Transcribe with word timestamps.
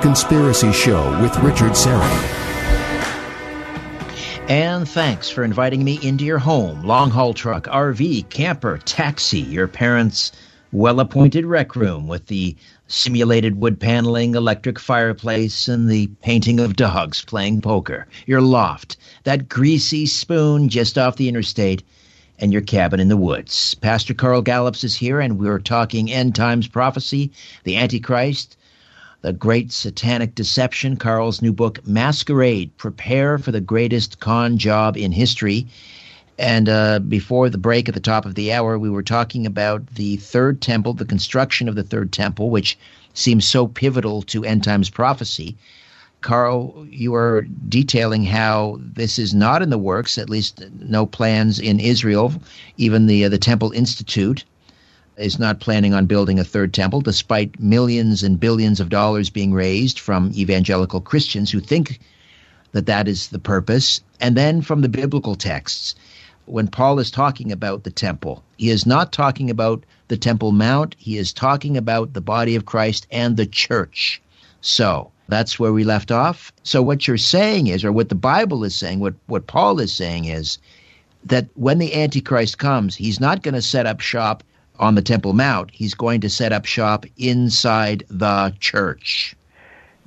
Conspiracy 0.00 0.72
Show 0.72 1.20
with 1.20 1.36
Richard 1.38 1.72
Syrett. 1.72 2.48
And 4.48 4.88
thanks 4.88 5.28
for 5.28 5.44
inviting 5.44 5.84
me 5.84 5.98
into 6.02 6.24
your 6.24 6.38
home, 6.38 6.82
long 6.82 7.10
haul 7.10 7.34
truck, 7.34 7.64
RV, 7.64 8.28
camper, 8.30 8.78
taxi, 8.78 9.40
your 9.40 9.68
parents' 9.68 10.32
well 10.72 11.00
appointed 11.00 11.44
rec 11.46 11.74
room 11.74 12.06
with 12.06 12.26
the 12.26 12.56
simulated 12.86 13.60
wood 13.60 13.80
paneling, 13.80 14.34
electric 14.34 14.78
fireplace, 14.78 15.68
and 15.68 15.88
the 15.88 16.06
painting 16.22 16.60
of 16.60 16.76
dogs 16.76 17.24
playing 17.24 17.60
poker, 17.60 18.06
your 18.26 18.40
loft, 18.40 18.96
that 19.24 19.48
greasy 19.48 20.06
spoon 20.06 20.68
just 20.68 20.96
off 20.96 21.16
the 21.16 21.28
interstate, 21.28 21.82
and 22.38 22.52
your 22.52 22.62
cabin 22.62 23.00
in 23.00 23.08
the 23.08 23.16
woods. 23.16 23.74
Pastor 23.74 24.14
Carl 24.14 24.42
Gallups 24.42 24.84
is 24.84 24.94
here, 24.94 25.20
and 25.20 25.38
we're 25.38 25.58
talking 25.58 26.10
end 26.10 26.34
times 26.34 26.68
prophecy, 26.68 27.32
the 27.64 27.76
Antichrist, 27.76 28.56
the 29.20 29.32
Great 29.32 29.72
Satanic 29.72 30.34
Deception, 30.34 30.96
Carl's 30.96 31.42
new 31.42 31.52
book, 31.52 31.84
Masquerade 31.86 32.76
Prepare 32.76 33.38
for 33.38 33.50
the 33.50 33.60
Greatest 33.60 34.20
Con 34.20 34.58
Job 34.58 34.96
in 34.96 35.12
History. 35.12 35.66
And 36.38 36.68
uh, 36.68 37.00
before 37.00 37.50
the 37.50 37.58
break 37.58 37.88
at 37.88 37.94
the 37.94 38.00
top 38.00 38.24
of 38.24 38.36
the 38.36 38.52
hour, 38.52 38.78
we 38.78 38.90
were 38.90 39.02
talking 39.02 39.44
about 39.44 39.84
the 39.94 40.16
third 40.18 40.60
temple, 40.60 40.92
the 40.94 41.04
construction 41.04 41.68
of 41.68 41.74
the 41.74 41.82
third 41.82 42.12
temple, 42.12 42.50
which 42.50 42.78
seems 43.12 43.46
so 43.46 43.66
pivotal 43.66 44.22
to 44.22 44.44
end 44.44 44.62
times 44.62 44.88
prophecy. 44.88 45.56
Carl, 46.20 46.86
you 46.88 47.14
are 47.14 47.46
detailing 47.68 48.24
how 48.24 48.78
this 48.80 49.18
is 49.18 49.34
not 49.34 49.62
in 49.62 49.70
the 49.70 49.78
works, 49.78 50.16
at 50.16 50.30
least 50.30 50.62
no 50.80 51.06
plans 51.06 51.58
in 51.58 51.80
Israel. 51.80 52.32
Even 52.76 53.06
the 53.06 53.24
uh, 53.24 53.28
the 53.28 53.38
Temple 53.38 53.72
Institute 53.72 54.44
is 55.18 55.38
not 55.38 55.60
planning 55.60 55.94
on 55.94 56.06
building 56.06 56.38
a 56.38 56.44
third 56.44 56.72
temple, 56.72 57.00
despite 57.00 57.58
millions 57.60 58.22
and 58.22 58.40
billions 58.40 58.80
of 58.80 58.88
dollars 58.88 59.30
being 59.30 59.52
raised 59.52 59.98
from 59.98 60.32
evangelical 60.34 61.00
Christians 61.00 61.50
who 61.50 61.60
think 61.60 61.98
that 62.72 62.86
that 62.86 63.08
is 63.08 63.28
the 63.28 63.38
purpose. 63.38 64.00
And 64.20 64.36
then 64.36 64.62
from 64.62 64.80
the 64.80 64.88
biblical 64.88 65.34
texts, 65.34 65.94
when 66.46 66.68
Paul 66.68 66.98
is 66.98 67.10
talking 67.10 67.52
about 67.52 67.84
the 67.84 67.90
temple, 67.90 68.42
he 68.56 68.70
is 68.70 68.86
not 68.86 69.12
talking 69.12 69.50
about 69.50 69.84
the 70.08 70.16
Temple 70.16 70.52
Mount, 70.52 70.96
he 70.98 71.18
is 71.18 71.32
talking 71.32 71.76
about 71.76 72.14
the 72.14 72.20
body 72.20 72.56
of 72.56 72.64
Christ 72.64 73.06
and 73.10 73.36
the 73.36 73.46
church. 73.46 74.22
So 74.62 75.10
that's 75.28 75.58
where 75.58 75.72
we 75.72 75.84
left 75.84 76.10
off. 76.10 76.52
So 76.62 76.82
what 76.82 77.06
you're 77.06 77.18
saying 77.18 77.66
is, 77.66 77.84
or 77.84 77.92
what 77.92 78.08
the 78.08 78.14
Bible 78.14 78.64
is 78.64 78.74
saying, 78.74 79.00
what, 79.00 79.14
what 79.26 79.46
Paul 79.46 79.78
is 79.78 79.92
saying 79.92 80.24
is, 80.24 80.58
that 81.24 81.48
when 81.54 81.78
the 81.78 81.94
Antichrist 81.94 82.58
comes, 82.58 82.96
he's 82.96 83.20
not 83.20 83.42
going 83.42 83.54
to 83.54 83.62
set 83.62 83.86
up 83.86 84.00
shop 84.00 84.42
on 84.78 84.94
the 84.94 85.02
Temple 85.02 85.32
Mount. 85.32 85.70
He's 85.72 85.94
going 85.94 86.20
to 86.20 86.30
set 86.30 86.52
up 86.52 86.64
shop 86.64 87.06
inside 87.16 88.04
the 88.08 88.54
church. 88.60 89.34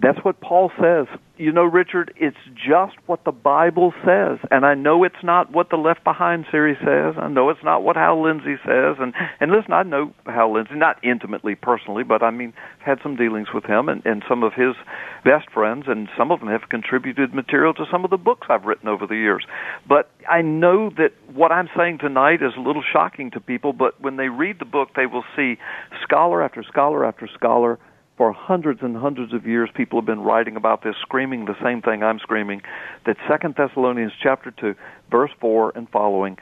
That's 0.01 0.17
what 0.23 0.41
Paul 0.41 0.71
says. 0.81 1.05
You 1.37 1.51
know, 1.51 1.63
Richard, 1.63 2.13
it's 2.17 2.37
just 2.55 2.95
what 3.05 3.23
the 3.23 3.31
Bible 3.31 3.93
says. 4.03 4.39
And 4.49 4.65
I 4.65 4.73
know 4.73 5.03
it's 5.03 5.23
not 5.23 5.51
what 5.51 5.69
the 5.69 5.75
Left 5.75 6.03
Behind 6.03 6.45
series 6.49 6.77
says. 6.79 7.15
I 7.21 7.27
know 7.27 7.49
it's 7.49 7.63
not 7.63 7.83
what 7.83 7.95
Hal 7.95 8.23
Lindsey 8.23 8.55
says. 8.65 8.97
And, 8.99 9.13
and 9.39 9.51
listen, 9.51 9.73
I 9.73 9.83
know 9.83 10.13
Hal 10.25 10.53
Lindsey, 10.53 10.75
not 10.75 10.97
intimately, 11.03 11.53
personally, 11.53 12.03
but 12.03 12.23
I 12.23 12.31
mean, 12.31 12.53
had 12.79 12.97
some 13.03 13.15
dealings 13.15 13.49
with 13.53 13.65
him 13.65 13.89
and, 13.89 14.03
and 14.05 14.23
some 14.27 14.43
of 14.43 14.53
his 14.53 14.75
best 15.23 15.51
friends, 15.51 15.85
and 15.87 16.09
some 16.17 16.31
of 16.31 16.39
them 16.39 16.49
have 16.49 16.69
contributed 16.69 17.33
material 17.33 17.73
to 17.75 17.85
some 17.91 18.03
of 18.03 18.09
the 18.09 18.17
books 18.17 18.47
I've 18.49 18.65
written 18.65 18.87
over 18.87 19.05
the 19.05 19.15
years. 19.15 19.45
But 19.87 20.09
I 20.27 20.41
know 20.41 20.89
that 20.97 21.11
what 21.33 21.51
I'm 21.51 21.69
saying 21.77 21.99
tonight 21.99 22.41
is 22.41 22.53
a 22.57 22.61
little 22.61 22.83
shocking 22.91 23.29
to 23.31 23.39
people, 23.39 23.71
but 23.73 24.01
when 24.01 24.17
they 24.17 24.29
read 24.29 24.57
the 24.59 24.65
book, 24.65 24.89
they 24.95 25.05
will 25.05 25.25
see 25.35 25.57
scholar 26.03 26.41
after 26.41 26.63
scholar 26.63 27.05
after 27.05 27.29
scholar 27.35 27.77
for 28.21 28.31
hundreds 28.31 28.83
and 28.83 28.95
hundreds 28.95 29.33
of 29.33 29.47
years 29.47 29.67
people 29.73 29.99
have 29.99 30.05
been 30.05 30.19
writing 30.19 30.55
about 30.55 30.83
this 30.83 30.93
screaming 31.01 31.45
the 31.45 31.55
same 31.63 31.81
thing 31.81 32.03
I'm 32.03 32.19
screaming 32.19 32.61
that 33.07 33.17
Second 33.27 33.55
Thessalonians 33.57 34.11
chapter 34.21 34.51
2 34.51 34.75
verse 35.09 35.31
4 35.39 35.71
and 35.73 35.89
following 35.89 36.37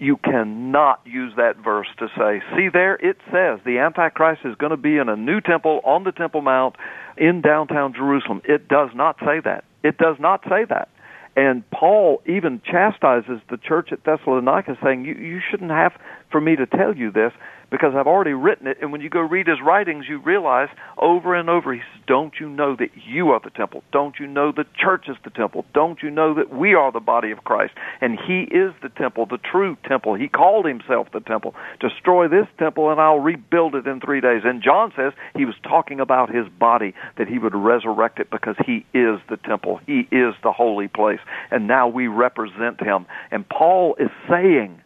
you 0.00 0.16
cannot 0.16 1.00
use 1.04 1.32
that 1.36 1.58
verse 1.58 1.86
to 2.00 2.08
say 2.18 2.42
see 2.56 2.70
there 2.72 2.96
it 2.96 3.18
says 3.30 3.60
the 3.64 3.78
antichrist 3.78 4.40
is 4.44 4.56
going 4.56 4.70
to 4.70 4.76
be 4.76 4.96
in 4.96 5.08
a 5.08 5.14
new 5.14 5.40
temple 5.40 5.80
on 5.84 6.02
the 6.02 6.10
temple 6.10 6.40
mount 6.40 6.74
in 7.16 7.40
downtown 7.40 7.94
Jerusalem. 7.94 8.42
It 8.44 8.66
does 8.66 8.90
not 8.92 9.16
say 9.20 9.38
that. 9.44 9.62
It 9.84 9.98
does 9.98 10.16
not 10.18 10.42
say 10.48 10.64
that. 10.68 10.88
And 11.36 11.62
Paul 11.70 12.20
even 12.26 12.60
chastises 12.64 13.40
the 13.48 13.58
church 13.58 13.92
at 13.92 14.02
Thessalonica 14.02 14.76
saying 14.82 15.04
you 15.04 15.14
you 15.14 15.40
shouldn't 15.48 15.70
have 15.70 15.92
for 16.32 16.40
me 16.40 16.56
to 16.56 16.66
tell 16.66 16.96
you 16.96 17.12
this 17.12 17.32
because 17.70 17.94
I've 17.96 18.06
already 18.06 18.32
written 18.32 18.66
it. 18.66 18.78
And 18.80 18.92
when 18.92 19.00
you 19.00 19.10
go 19.10 19.20
read 19.20 19.46
his 19.46 19.60
writings, 19.60 20.04
you 20.08 20.20
realize 20.20 20.68
over 20.98 21.34
and 21.34 21.50
over, 21.50 21.74
he 21.74 21.80
says, 21.80 22.02
Don't 22.06 22.34
you 22.38 22.48
know 22.48 22.76
that 22.76 22.90
you 23.06 23.30
are 23.30 23.40
the 23.42 23.50
temple? 23.50 23.82
Don't 23.92 24.16
you 24.20 24.26
know 24.26 24.52
the 24.52 24.66
church 24.78 25.06
is 25.08 25.16
the 25.24 25.30
temple? 25.30 25.64
Don't 25.74 26.02
you 26.02 26.10
know 26.10 26.34
that 26.34 26.54
we 26.54 26.74
are 26.74 26.92
the 26.92 27.00
body 27.00 27.30
of 27.30 27.44
Christ? 27.44 27.74
And 28.00 28.18
he 28.18 28.42
is 28.42 28.72
the 28.82 28.88
temple, 28.88 29.26
the 29.26 29.38
true 29.38 29.76
temple. 29.84 30.14
He 30.14 30.28
called 30.28 30.66
himself 30.66 31.08
the 31.12 31.20
temple. 31.20 31.54
Destroy 31.80 32.28
this 32.28 32.46
temple, 32.58 32.90
and 32.90 33.00
I'll 33.00 33.18
rebuild 33.18 33.74
it 33.74 33.86
in 33.86 34.00
three 34.00 34.20
days. 34.20 34.42
And 34.44 34.62
John 34.62 34.92
says 34.96 35.12
he 35.36 35.44
was 35.44 35.56
talking 35.62 36.00
about 36.00 36.34
his 36.34 36.46
body, 36.48 36.94
that 37.18 37.28
he 37.28 37.38
would 37.38 37.54
resurrect 37.54 38.20
it 38.20 38.30
because 38.30 38.56
he 38.64 38.86
is 38.94 39.18
the 39.28 39.38
temple. 39.44 39.80
He 39.86 40.00
is 40.12 40.34
the 40.42 40.52
holy 40.52 40.88
place. 40.88 41.20
And 41.50 41.66
now 41.66 41.88
we 41.88 42.06
represent 42.06 42.80
him. 42.80 43.06
And 43.30 43.48
Paul 43.48 43.96
is 43.98 44.10
saying, 44.30 44.80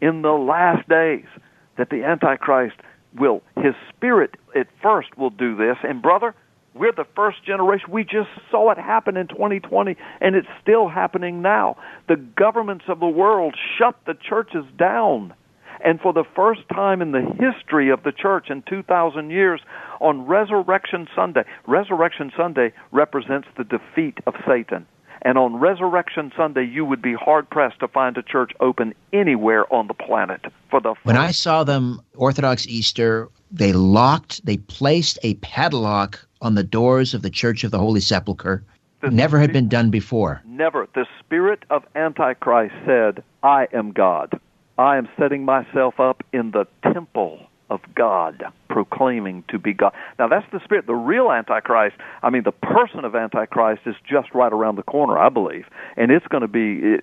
in 0.00 0.22
the 0.22 0.32
last 0.32 0.88
days, 0.88 1.26
that 1.80 1.88
the 1.88 2.04
Antichrist 2.04 2.76
will, 3.18 3.42
his 3.56 3.74
spirit 3.88 4.34
at 4.54 4.66
first 4.82 5.16
will 5.16 5.30
do 5.30 5.56
this. 5.56 5.76
And 5.82 6.02
brother, 6.02 6.34
we're 6.74 6.92
the 6.92 7.06
first 7.16 7.44
generation. 7.44 7.90
We 7.90 8.04
just 8.04 8.28
saw 8.50 8.70
it 8.70 8.78
happen 8.78 9.16
in 9.16 9.28
2020, 9.28 9.96
and 10.20 10.36
it's 10.36 10.46
still 10.62 10.88
happening 10.88 11.40
now. 11.40 11.78
The 12.06 12.16
governments 12.16 12.84
of 12.88 13.00
the 13.00 13.08
world 13.08 13.56
shut 13.78 13.96
the 14.06 14.14
churches 14.14 14.64
down. 14.78 15.34
And 15.82 15.98
for 16.00 16.12
the 16.12 16.24
first 16.36 16.60
time 16.68 17.00
in 17.00 17.12
the 17.12 17.22
history 17.22 17.90
of 17.90 18.02
the 18.02 18.12
church 18.12 18.50
in 18.50 18.62
2,000 18.68 19.30
years, 19.30 19.62
on 20.00 20.26
Resurrection 20.26 21.08
Sunday, 21.16 21.44
Resurrection 21.66 22.30
Sunday 22.36 22.74
represents 22.92 23.48
the 23.56 23.64
defeat 23.64 24.18
of 24.26 24.34
Satan. 24.46 24.86
And 25.22 25.36
on 25.36 25.56
Resurrection 25.56 26.32
Sunday, 26.36 26.64
you 26.64 26.84
would 26.84 27.02
be 27.02 27.14
hard 27.14 27.50
pressed 27.50 27.80
to 27.80 27.88
find 27.88 28.16
a 28.16 28.22
church 28.22 28.52
open 28.60 28.94
anywhere 29.12 29.72
on 29.72 29.86
the 29.86 29.94
planet 29.94 30.46
for 30.70 30.80
the. 30.80 30.94
When 31.02 31.16
I 31.16 31.30
saw 31.30 31.64
them 31.64 32.00
Orthodox 32.14 32.66
Easter, 32.66 33.28
they 33.50 33.72
locked, 33.72 34.44
they 34.46 34.56
placed 34.56 35.18
a 35.22 35.34
padlock 35.34 36.26
on 36.40 36.54
the 36.54 36.62
doors 36.62 37.12
of 37.12 37.22
the 37.22 37.30
Church 37.30 37.64
of 37.64 37.70
the 37.70 37.78
Holy 37.78 38.00
Sepulchre. 38.00 38.64
The 39.02 39.10
never 39.10 39.38
had 39.38 39.52
been 39.52 39.68
done 39.68 39.90
before. 39.90 40.42
Never. 40.46 40.86
The 40.94 41.06
spirit 41.18 41.64
of 41.70 41.84
Antichrist 41.94 42.74
said, 42.86 43.22
I 43.42 43.66
am 43.72 43.92
God. 43.92 44.38
I 44.78 44.96
am 44.96 45.08
setting 45.18 45.44
myself 45.44 46.00
up 46.00 46.22
in 46.32 46.50
the 46.50 46.66
temple 46.82 47.49
of 47.70 47.80
God, 47.94 48.42
proclaiming 48.68 49.44
to 49.48 49.58
be 49.58 49.72
God. 49.72 49.92
Now 50.18 50.28
that's 50.28 50.46
the 50.52 50.60
spirit. 50.64 50.86
The 50.86 50.94
real 50.94 51.30
Antichrist, 51.30 51.96
I 52.22 52.30
mean, 52.30 52.42
the 52.44 52.52
person 52.52 53.04
of 53.04 53.14
Antichrist 53.14 53.82
is 53.86 53.94
just 54.08 54.28
right 54.34 54.52
around 54.52 54.76
the 54.76 54.82
corner, 54.82 55.18
I 55.18 55.28
believe, 55.28 55.66
and 55.96 56.10
it's 56.10 56.26
going 56.26 56.42
to 56.42 56.48
be 56.48 56.98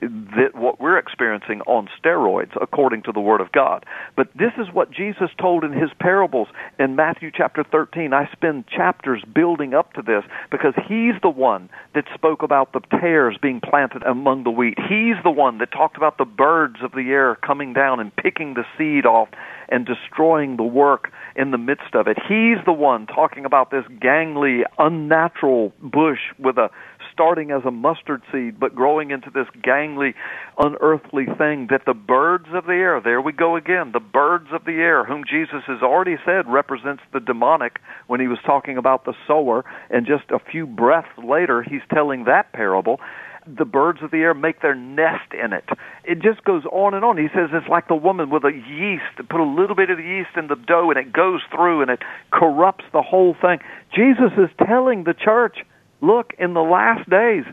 what 0.54 0.80
we're 0.80 0.98
experiencing 0.98 1.62
on 1.62 1.88
steroids, 2.00 2.52
according 2.62 3.04
to 3.04 3.12
the 3.12 3.22
Word 3.22 3.42
of 3.42 3.52
God. 3.52 3.86
But 4.16 4.28
this 4.36 4.52
is 4.58 4.68
what 4.74 4.92
Jesus 4.92 5.30
told 5.40 5.64
in 5.64 5.72
His 5.72 5.90
parables 6.00 6.50
in 6.78 6.96
Matthew 6.96 7.32
chapter 7.34 7.64
13. 7.64 8.14
I 8.14 8.30
spend 8.32 8.68
chapters 8.68 9.24
building 9.34 9.74
up 9.74 9.94
to 9.94 10.02
this 10.02 10.24
because 10.52 10.74
He's 10.88 11.16
the 11.22 11.30
one 11.30 11.70
that 11.96 12.06
spoke 12.14 12.44
about 12.44 12.74
the 12.74 12.82
tares 13.00 13.38
being 13.42 13.62
planted 13.62 14.04
among 14.04 14.44
the 14.44 14.52
wheat. 14.52 14.78
He's 14.78 15.16
the 15.24 15.32
one 15.32 15.60
that 15.60 15.72
talked 15.72 15.98
about 15.98 16.18
the 16.18 16.26
birds 16.26 16.78
of 16.84 16.92
the 16.92 17.10
air 17.10 17.36
coming 17.36 17.74
down 17.74 18.00
and 18.00 18.16
picking 18.16 18.54
the 18.54 18.66
seed 18.78 19.06
off 19.06 19.30
and 19.70 19.86
destroying 19.86 20.58
the 20.58 20.64
work 20.64 21.12
in 21.36 21.52
the 21.52 21.58
midst 21.58 21.94
of 21.94 22.08
it. 22.08 22.18
He's 22.28 22.58
the 22.66 22.74
one 22.74 23.08
talking 23.08 23.46
about 23.46 23.72
this 23.72 23.86
gangly, 24.02 24.64
unnatural 24.78 25.74
bush 25.82 26.20
with 26.40 26.58
a 26.58 26.70
starting 27.18 27.50
as 27.50 27.64
a 27.66 27.72
mustard 27.72 28.22
seed 28.32 28.60
but 28.60 28.76
growing 28.76 29.10
into 29.10 29.32
this 29.32 29.48
gangly, 29.66 30.14
unearthly 30.60 31.26
thing 31.38 31.68
that 31.72 31.82
the 31.88 31.94
birds 31.94 32.46
of 32.54 32.66
the 32.66 32.74
air, 32.74 33.02
there 33.04 33.20
we 33.20 33.32
go 33.32 33.56
again, 33.56 33.92
the 33.92 34.00
birds 34.00 34.48
of 34.54 34.66
the 34.66 34.74
air, 34.74 35.04
whom 35.04 35.24
Jesus 35.28 35.64
has 35.66 35.82
already 35.82 36.18
said 36.24 36.48
represents 36.48 37.02
the 37.14 37.20
demonic 37.20 37.80
when 38.06 38.20
he 38.20 38.28
was 38.28 38.38
talking 38.46 38.78
about 38.78 39.06
the 39.06 39.14
sower, 39.26 39.66
and 39.90 40.06
just 40.06 40.30
a 40.30 40.38
few 40.52 40.68
breaths 40.68 41.10
later 41.18 41.64
he's 41.64 41.82
telling 41.92 42.26
that 42.26 42.54
parable 42.54 43.00
the 43.48 43.66
birds 43.66 44.00
of 44.02 44.12
the 44.12 44.18
air 44.18 44.34
make 44.34 44.62
their 44.62 44.76
nest 44.76 45.34
in 45.34 45.54
it. 45.54 45.66
It 46.04 46.20
just 46.20 46.44
goes 46.44 46.64
on 46.66 46.94
and 46.94 47.06
on. 47.06 47.18
He 47.18 47.28
says 47.34 47.50
it's 47.54 47.68
like 47.68 47.88
the 47.88 47.96
woman 47.96 48.30
with 48.30 48.44
a 48.44 48.52
yeast, 48.52 49.30
put 49.30 49.40
a 49.40 49.44
little 49.44 49.76
bit 49.76 49.90
of 49.90 49.98
the 49.98 50.04
yeast 50.04 50.36
in 50.36 50.48
the 50.48 50.56
dough 50.56 50.90
and 50.90 51.00
it 51.00 51.14
goes 51.14 51.42
through 51.52 51.82
and 51.82 51.92
it 51.92 52.02
corrupts 52.32 52.86
the 52.94 53.02
whole 53.02 53.36
thing. 53.40 53.60
Jesus 53.96 54.32
is 54.38 54.50
telling 54.66 55.04
the 55.04 55.14
church, 55.14 55.58
look, 56.02 56.34
in 56.38 56.54
the 56.54 56.62
last 56.62 57.10
days, 57.10 57.46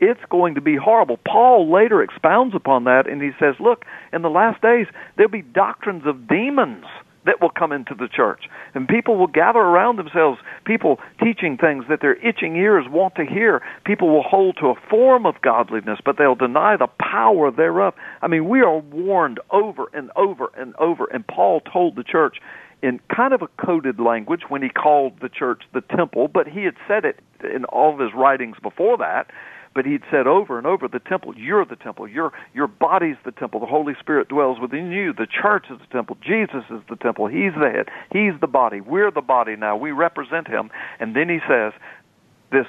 it's 0.00 0.20
going 0.30 0.54
to 0.54 0.60
be 0.60 0.76
horrible. 0.76 1.18
Paul 1.26 1.72
later 1.72 2.02
expounds 2.02 2.54
upon 2.54 2.84
that 2.84 3.08
and 3.08 3.20
he 3.20 3.30
says, 3.38 3.54
look, 3.58 3.84
in 4.12 4.22
the 4.22 4.30
last 4.30 4.62
days, 4.62 4.86
there'll 5.16 5.30
be 5.30 5.42
doctrines 5.42 6.04
of 6.06 6.28
demons 6.28 6.84
that 7.28 7.42
will 7.42 7.50
come 7.50 7.72
into 7.72 7.94
the 7.94 8.08
church. 8.08 8.44
And 8.74 8.88
people 8.88 9.18
will 9.18 9.26
gather 9.26 9.58
around 9.58 9.98
themselves, 9.98 10.40
people 10.64 10.98
teaching 11.22 11.58
things 11.58 11.84
that 11.90 12.00
their 12.00 12.16
itching 12.26 12.56
ears 12.56 12.86
want 12.88 13.16
to 13.16 13.26
hear. 13.26 13.60
People 13.84 14.08
will 14.08 14.22
hold 14.22 14.56
to 14.60 14.68
a 14.68 14.74
form 14.88 15.26
of 15.26 15.34
godliness, 15.42 15.98
but 16.02 16.16
they'll 16.16 16.34
deny 16.34 16.78
the 16.78 16.88
power 16.98 17.50
thereof. 17.50 17.92
I 18.22 18.28
mean, 18.28 18.48
we 18.48 18.62
are 18.62 18.78
warned 18.78 19.40
over 19.50 19.90
and 19.92 20.10
over 20.16 20.50
and 20.56 20.74
over. 20.76 21.04
And 21.12 21.26
Paul 21.26 21.60
told 21.60 21.96
the 21.96 22.02
church 22.02 22.38
in 22.82 22.98
kind 23.14 23.34
of 23.34 23.42
a 23.42 23.48
coded 23.62 24.00
language 24.00 24.42
when 24.48 24.62
he 24.62 24.70
called 24.70 25.20
the 25.20 25.28
church 25.28 25.64
the 25.74 25.82
temple, 25.82 26.28
but 26.28 26.48
he 26.48 26.64
had 26.64 26.76
said 26.86 27.04
it 27.04 27.20
in 27.44 27.66
all 27.66 27.92
of 27.92 28.00
his 28.00 28.14
writings 28.14 28.56
before 28.62 28.96
that 28.96 29.26
but 29.78 29.86
he'd 29.86 30.02
said 30.10 30.26
over 30.26 30.58
and 30.58 30.66
over 30.66 30.88
the 30.88 30.98
temple 30.98 31.32
you're 31.36 31.64
the 31.64 31.76
temple. 31.76 32.08
Your 32.08 32.32
your 32.52 32.66
body's 32.66 33.14
the 33.24 33.30
temple. 33.30 33.60
The 33.60 33.66
holy 33.66 33.92
spirit 34.00 34.26
dwells 34.28 34.58
within 34.60 34.90
you. 34.90 35.12
The 35.12 35.28
church 35.28 35.66
is 35.70 35.78
the 35.78 35.86
temple. 35.92 36.16
Jesus 36.20 36.64
is 36.68 36.80
the 36.90 36.96
temple. 36.96 37.28
He's 37.28 37.52
the 37.54 37.70
head. 37.70 37.86
He's 38.10 38.32
the 38.40 38.48
body. 38.48 38.80
We're 38.80 39.12
the 39.12 39.20
body 39.20 39.54
now. 39.54 39.76
We 39.76 39.92
represent 39.92 40.48
him. 40.48 40.70
And 40.98 41.14
then 41.14 41.28
he 41.28 41.38
says 41.48 41.74
this 42.50 42.66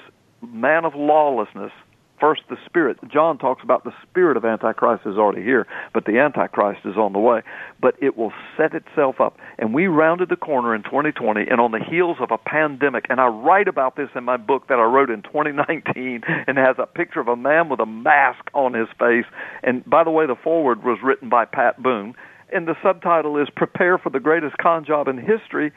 man 0.48 0.86
of 0.86 0.94
lawlessness 0.94 1.72
First, 2.20 2.42
the 2.50 2.58
spirit. 2.66 2.98
John 3.08 3.38
talks 3.38 3.64
about 3.64 3.86
the 3.86 3.94
spirit 4.04 4.36
of 4.36 4.44
Antichrist 4.44 5.06
is 5.06 5.18
already 5.18 5.42
here, 5.42 5.66
but 5.94 6.04
the 6.06 6.20
Antichrist 6.20 6.82
is 6.84 6.98
on 6.98 7.14
the 7.14 7.20
way. 7.20 7.44
But 7.82 7.96
it 8.02 8.18
will 8.18 8.34
set 8.58 8.74
itself 8.74 9.22
up. 9.22 9.38
And 9.58 9.74
we 9.74 9.88
rounded 9.88 10.28
the 10.28 10.36
corner 10.36 10.76
in 10.76 10.84
2020, 10.84 11.48
and 11.50 11.62
on 11.62 11.72
the 11.72 11.80
heels 11.80 12.18
of 12.20 12.32
a 12.32 12.38
pandemic, 12.38 13.06
and 13.10 13.22
I 13.22 13.28
write 13.28 13.70
about 13.70 13.96
this 13.96 14.10
in 14.16 14.26
my 14.26 14.36
book 14.36 14.68
that 14.68 14.80
I 14.80 14.84
wrote 14.84 15.10
in 15.10 15.22
2019, 15.22 16.24
and 16.46 16.58
has 16.58 16.76
a 16.78 16.86
picture 16.86 17.22
of 17.22 17.30
a 17.30 17.38
man 17.38 17.70
with 17.70 17.80
a 17.80 17.86
mask 17.86 18.50
on 18.54 18.74
his 18.74 18.90
face. 19.00 19.26
And 19.64 19.86
by 19.86 20.04
the 20.04 20.12
way, 20.12 20.26
the 20.26 20.36
foreword 20.36 20.84
was 20.84 21.00
written 21.02 21.30
by 21.30 21.46
Pat 21.46 21.82
Boone, 21.82 22.16
and 22.52 22.68
the 22.68 22.76
subtitle 22.84 23.38
is 23.38 23.50
"Prepare 23.50 23.98
for 23.98 24.10
the 24.10 24.20
Greatest 24.20 24.58
Con 24.58 24.84
Job 24.84 25.08
in 25.08 25.18
History." 25.18 25.72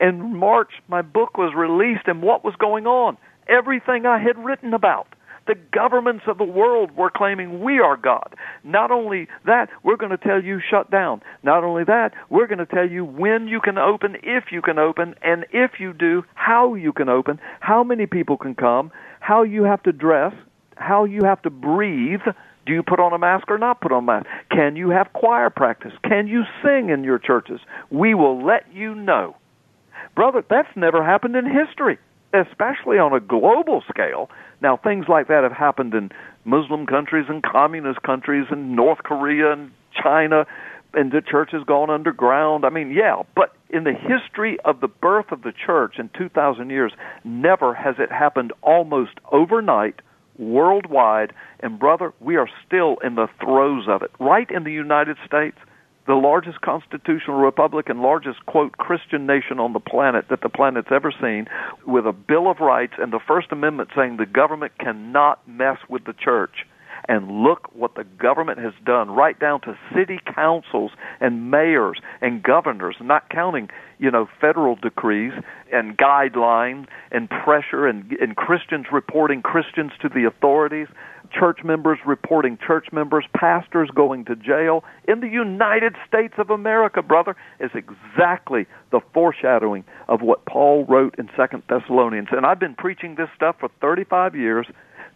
In 0.00 0.36
March, 0.36 0.70
my 0.86 1.00
book 1.00 1.38
was 1.38 1.54
released, 1.54 2.06
and 2.08 2.20
what 2.20 2.44
was 2.44 2.54
going 2.56 2.86
on? 2.86 3.16
Everything 3.48 4.04
I 4.04 4.18
had 4.18 4.38
written 4.44 4.74
about 4.74 5.08
the 5.48 5.56
governments 5.72 6.24
of 6.28 6.38
the 6.38 6.44
world 6.44 6.96
were 6.96 7.10
claiming 7.10 7.60
we 7.60 7.80
are 7.80 7.96
God. 7.96 8.36
Not 8.62 8.92
only 8.92 9.26
that, 9.46 9.68
we're 9.82 9.96
going 9.96 10.16
to 10.16 10.18
tell 10.18 10.42
you 10.42 10.60
shut 10.60 10.90
down. 10.90 11.22
Not 11.42 11.64
only 11.64 11.82
that, 11.84 12.12
we're 12.30 12.46
going 12.46 12.58
to 12.58 12.66
tell 12.66 12.88
you 12.88 13.04
when 13.04 13.48
you 13.48 13.60
can 13.60 13.78
open, 13.78 14.16
if 14.22 14.52
you 14.52 14.62
can 14.62 14.78
open, 14.78 15.14
and 15.22 15.46
if 15.50 15.80
you 15.80 15.92
do, 15.92 16.22
how 16.34 16.74
you 16.74 16.92
can 16.92 17.08
open, 17.08 17.40
how 17.60 17.82
many 17.82 18.06
people 18.06 18.36
can 18.36 18.54
come, 18.54 18.92
how 19.20 19.42
you 19.42 19.64
have 19.64 19.82
to 19.82 19.92
dress, 19.92 20.32
how 20.76 21.04
you 21.04 21.22
have 21.24 21.42
to 21.42 21.50
breathe. 21.50 22.20
Do 22.66 22.72
you 22.74 22.82
put 22.82 23.00
on 23.00 23.14
a 23.14 23.18
mask 23.18 23.50
or 23.50 23.58
not 23.58 23.80
put 23.80 23.92
on 23.92 24.04
a 24.04 24.06
mask? 24.06 24.26
Can 24.50 24.76
you 24.76 24.90
have 24.90 25.12
choir 25.14 25.48
practice? 25.50 25.92
Can 26.04 26.28
you 26.28 26.42
sing 26.62 26.90
in 26.90 27.02
your 27.02 27.18
churches? 27.18 27.60
We 27.90 28.14
will 28.14 28.44
let 28.44 28.72
you 28.72 28.94
know. 28.94 29.36
Brother, 30.14 30.44
that's 30.48 30.68
never 30.76 31.02
happened 31.02 31.36
in 31.36 31.46
history, 31.46 31.98
especially 32.34 32.98
on 32.98 33.14
a 33.14 33.20
global 33.20 33.82
scale. 33.88 34.28
Now, 34.60 34.76
things 34.76 35.06
like 35.08 35.28
that 35.28 35.42
have 35.42 35.52
happened 35.52 35.94
in 35.94 36.10
Muslim 36.44 36.86
countries 36.86 37.26
and 37.28 37.42
communist 37.42 38.02
countries 38.02 38.46
and 38.50 38.74
North 38.74 38.98
Korea 39.04 39.52
and 39.52 39.70
China, 40.02 40.46
and 40.94 41.12
the 41.12 41.20
church 41.20 41.50
has 41.52 41.62
gone 41.64 41.90
underground. 41.90 42.64
I 42.64 42.70
mean, 42.70 42.90
yeah, 42.90 43.22
but 43.36 43.54
in 43.70 43.84
the 43.84 43.92
history 43.92 44.58
of 44.64 44.80
the 44.80 44.88
birth 44.88 45.30
of 45.30 45.42
the 45.42 45.52
church 45.52 45.94
in 45.98 46.10
2,000 46.16 46.70
years, 46.70 46.92
never 47.24 47.74
has 47.74 47.96
it 47.98 48.10
happened 48.10 48.52
almost 48.62 49.12
overnight 49.30 50.00
worldwide. 50.38 51.32
And, 51.60 51.78
brother, 51.78 52.12
we 52.20 52.36
are 52.36 52.48
still 52.66 52.96
in 53.04 53.16
the 53.16 53.28
throes 53.40 53.86
of 53.88 54.02
it. 54.02 54.10
Right 54.18 54.50
in 54.50 54.64
the 54.64 54.72
United 54.72 55.18
States, 55.26 55.58
the 56.08 56.14
largest 56.14 56.62
constitutional 56.62 57.36
republic 57.36 57.90
and 57.90 58.00
largest, 58.00 58.44
quote, 58.46 58.72
Christian 58.78 59.26
nation 59.26 59.60
on 59.60 59.74
the 59.74 59.78
planet 59.78 60.24
that 60.30 60.40
the 60.40 60.48
planet's 60.48 60.88
ever 60.90 61.12
seen, 61.20 61.46
with 61.86 62.06
a 62.06 62.12
Bill 62.12 62.50
of 62.50 62.60
Rights 62.60 62.94
and 62.96 63.12
the 63.12 63.20
First 63.20 63.52
Amendment 63.52 63.90
saying 63.94 64.16
the 64.16 64.24
government 64.24 64.72
cannot 64.80 65.46
mess 65.46 65.76
with 65.88 66.04
the 66.04 66.14
church. 66.14 66.64
And 67.08 67.42
look 67.42 67.74
what 67.74 67.94
the 67.94 68.04
government 68.04 68.58
has 68.58 68.72
done, 68.84 69.10
right 69.10 69.38
down 69.38 69.60
to 69.62 69.78
city 69.94 70.18
councils 70.34 70.92
and 71.20 71.50
mayors 71.50 72.00
and 72.20 72.42
governors, 72.42 72.96
not 73.00 73.28
counting, 73.30 73.68
you 73.98 74.10
know, 74.10 74.28
federal 74.40 74.76
decrees 74.76 75.32
and 75.72 75.96
guidelines 75.96 76.86
and 77.10 77.28
pressure 77.30 77.86
and, 77.86 78.12
and 78.12 78.34
Christians 78.36 78.86
reporting 78.92 79.42
Christians 79.42 79.92
to 80.02 80.08
the 80.08 80.24
authorities 80.26 80.88
church 81.30 81.64
members 81.64 81.98
reporting 82.06 82.58
church 82.64 82.88
members, 82.92 83.24
pastors 83.36 83.90
going 83.94 84.24
to 84.26 84.36
jail 84.36 84.84
in 85.06 85.20
the 85.20 85.28
United 85.28 85.94
States 86.06 86.34
of 86.38 86.50
America, 86.50 87.02
brother, 87.02 87.36
is 87.60 87.70
exactly 87.74 88.66
the 88.90 89.00
foreshadowing 89.12 89.84
of 90.08 90.22
what 90.22 90.44
Paul 90.44 90.84
wrote 90.86 91.14
in 91.18 91.28
Second 91.36 91.62
Thessalonians. 91.68 92.28
And 92.32 92.46
I've 92.46 92.58
been 92.60 92.74
preaching 92.74 93.14
this 93.14 93.28
stuff 93.34 93.56
for 93.60 93.68
35 93.80 94.34
years. 94.34 94.66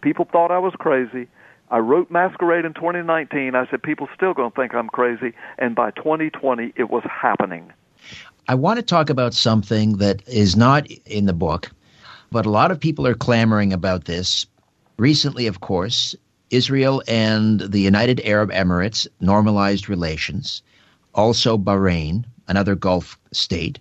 People 0.00 0.26
thought 0.30 0.50
I 0.50 0.58
was 0.58 0.74
crazy. 0.78 1.28
I 1.70 1.78
wrote 1.78 2.10
Masquerade 2.10 2.66
in 2.66 2.74
2019. 2.74 3.54
I 3.54 3.66
said 3.70 3.82
people 3.82 4.08
still 4.14 4.34
going 4.34 4.50
to 4.50 4.56
think 4.56 4.74
I'm 4.74 4.88
crazy, 4.88 5.32
and 5.58 5.74
by 5.74 5.90
2020 5.92 6.74
it 6.76 6.90
was 6.90 7.02
happening. 7.04 7.72
I 8.48 8.54
want 8.54 8.78
to 8.78 8.82
talk 8.82 9.08
about 9.08 9.32
something 9.32 9.96
that 9.98 10.26
is 10.28 10.56
not 10.56 10.86
in 11.06 11.26
the 11.26 11.32
book, 11.32 11.70
but 12.30 12.44
a 12.44 12.50
lot 12.50 12.70
of 12.70 12.78
people 12.78 13.06
are 13.06 13.14
clamoring 13.14 13.72
about 13.72 14.04
this 14.04 14.46
Recently, 14.98 15.46
of 15.46 15.60
course, 15.60 16.14
Israel 16.50 17.02
and 17.08 17.60
the 17.60 17.80
United 17.80 18.20
Arab 18.24 18.50
Emirates 18.50 19.06
normalized 19.20 19.88
relations, 19.88 20.62
also 21.14 21.56
Bahrain, 21.56 22.24
another 22.48 22.74
Gulf 22.74 23.18
state. 23.32 23.78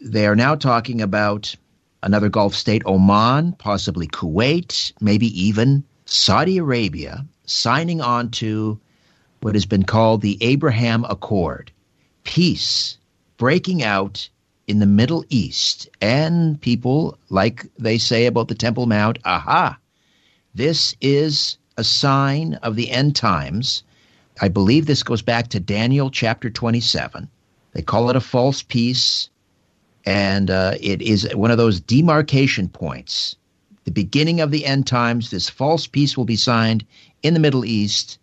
They 0.00 0.26
are 0.26 0.36
now 0.36 0.54
talking 0.54 1.00
about 1.00 1.54
another 2.02 2.28
Gulf 2.28 2.54
state, 2.54 2.82
Oman, 2.84 3.52
possibly 3.52 4.06
Kuwait, 4.06 4.92
maybe 5.00 5.28
even 5.40 5.84
Saudi 6.04 6.58
Arabia, 6.58 7.24
signing 7.46 8.00
on 8.00 8.30
to 8.32 8.78
what 9.40 9.54
has 9.54 9.66
been 9.66 9.84
called 9.84 10.20
the 10.20 10.38
Abraham 10.40 11.04
Accord 11.08 11.70
peace 12.24 12.98
breaking 13.36 13.82
out 13.82 14.28
in 14.66 14.78
the 14.78 14.86
Middle 14.86 15.24
East. 15.28 15.88
And 16.00 16.60
people, 16.60 17.18
like 17.28 17.66
they 17.78 17.98
say 17.98 18.26
about 18.26 18.48
the 18.48 18.54
Temple 18.54 18.86
Mount, 18.86 19.18
aha, 19.24 19.78
this 20.54 20.94
is 21.00 21.58
a 21.76 21.84
sign 21.84 22.54
of 22.62 22.76
the 22.76 22.90
end 22.90 23.16
times. 23.16 23.82
I 24.40 24.48
believe 24.48 24.86
this 24.86 25.02
goes 25.02 25.22
back 25.22 25.48
to 25.48 25.60
Daniel 25.60 26.10
chapter 26.10 26.50
27. 26.50 27.28
They 27.72 27.82
call 27.82 28.08
it 28.10 28.16
a 28.16 28.20
false 28.20 28.62
peace, 28.62 29.28
and 30.06 30.50
uh, 30.50 30.74
it 30.80 31.02
is 31.02 31.28
one 31.34 31.50
of 31.50 31.58
those 31.58 31.80
demarcation 31.80 32.68
points. 32.68 33.36
The 33.84 33.90
beginning 33.90 34.40
of 34.40 34.50
the 34.50 34.64
end 34.64 34.86
times, 34.86 35.30
this 35.30 35.50
false 35.50 35.86
peace 35.86 36.16
will 36.16 36.24
be 36.24 36.36
signed 36.36 36.84
in 37.22 37.34
the 37.34 37.40
Middle 37.40 37.64
East, 37.64 38.18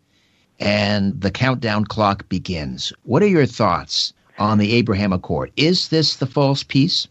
and 0.60 1.20
the 1.20 1.32
countdown 1.32 1.86
clock 1.86 2.30
begins. 2.30 2.94
What 3.04 3.24
are 3.24 3.28
your 3.28 3.46
thoughts 3.46 4.14
on 4.40 4.58
the 4.58 4.74
Abraham 4.74 5.12
Accord? 5.12 5.52
Is 5.58 5.90
this 5.90 6.16
the 6.16 6.28
false 6.28 6.64
peace? 6.64 7.08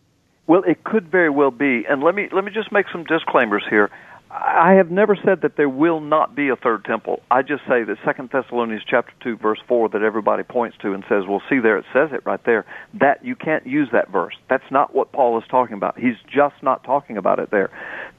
Well, 0.46 0.62
it 0.64 0.82
could 0.84 1.08
very 1.08 1.30
well 1.30 1.50
be. 1.52 1.84
And 1.88 2.02
let 2.02 2.14
me 2.14 2.28
let 2.32 2.44
me 2.44 2.50
just 2.50 2.72
make 2.72 2.86
some 2.90 3.04
disclaimers 3.04 3.62
here. 3.70 3.90
I 4.32 4.74
have 4.74 4.92
never 4.92 5.16
said 5.16 5.40
that 5.42 5.56
there 5.56 5.68
will 5.68 6.00
not 6.00 6.36
be 6.36 6.50
a 6.50 6.56
third 6.56 6.84
temple. 6.84 7.20
I 7.32 7.42
just 7.42 7.62
say 7.68 7.82
that 7.82 7.96
Second 8.04 8.30
Thessalonians 8.32 8.84
chapter 8.88 9.12
two 9.20 9.36
verse 9.36 9.58
four 9.66 9.88
that 9.88 10.02
everybody 10.02 10.44
points 10.44 10.76
to 10.82 10.92
and 10.92 11.02
says, 11.08 11.26
"Well, 11.26 11.42
see 11.48 11.58
there 11.58 11.76
it 11.78 11.84
says 11.92 12.10
it 12.12 12.22
right 12.24 12.42
there." 12.44 12.64
That 12.94 13.24
you 13.24 13.34
can't 13.34 13.66
use 13.66 13.88
that 13.90 14.08
verse. 14.08 14.36
That's 14.48 14.70
not 14.70 14.94
what 14.94 15.10
Paul 15.10 15.36
is 15.38 15.44
talking 15.48 15.74
about. 15.74 15.98
He's 15.98 16.18
just 16.28 16.54
not 16.62 16.84
talking 16.84 17.16
about 17.16 17.40
it 17.40 17.50
there. 17.50 17.70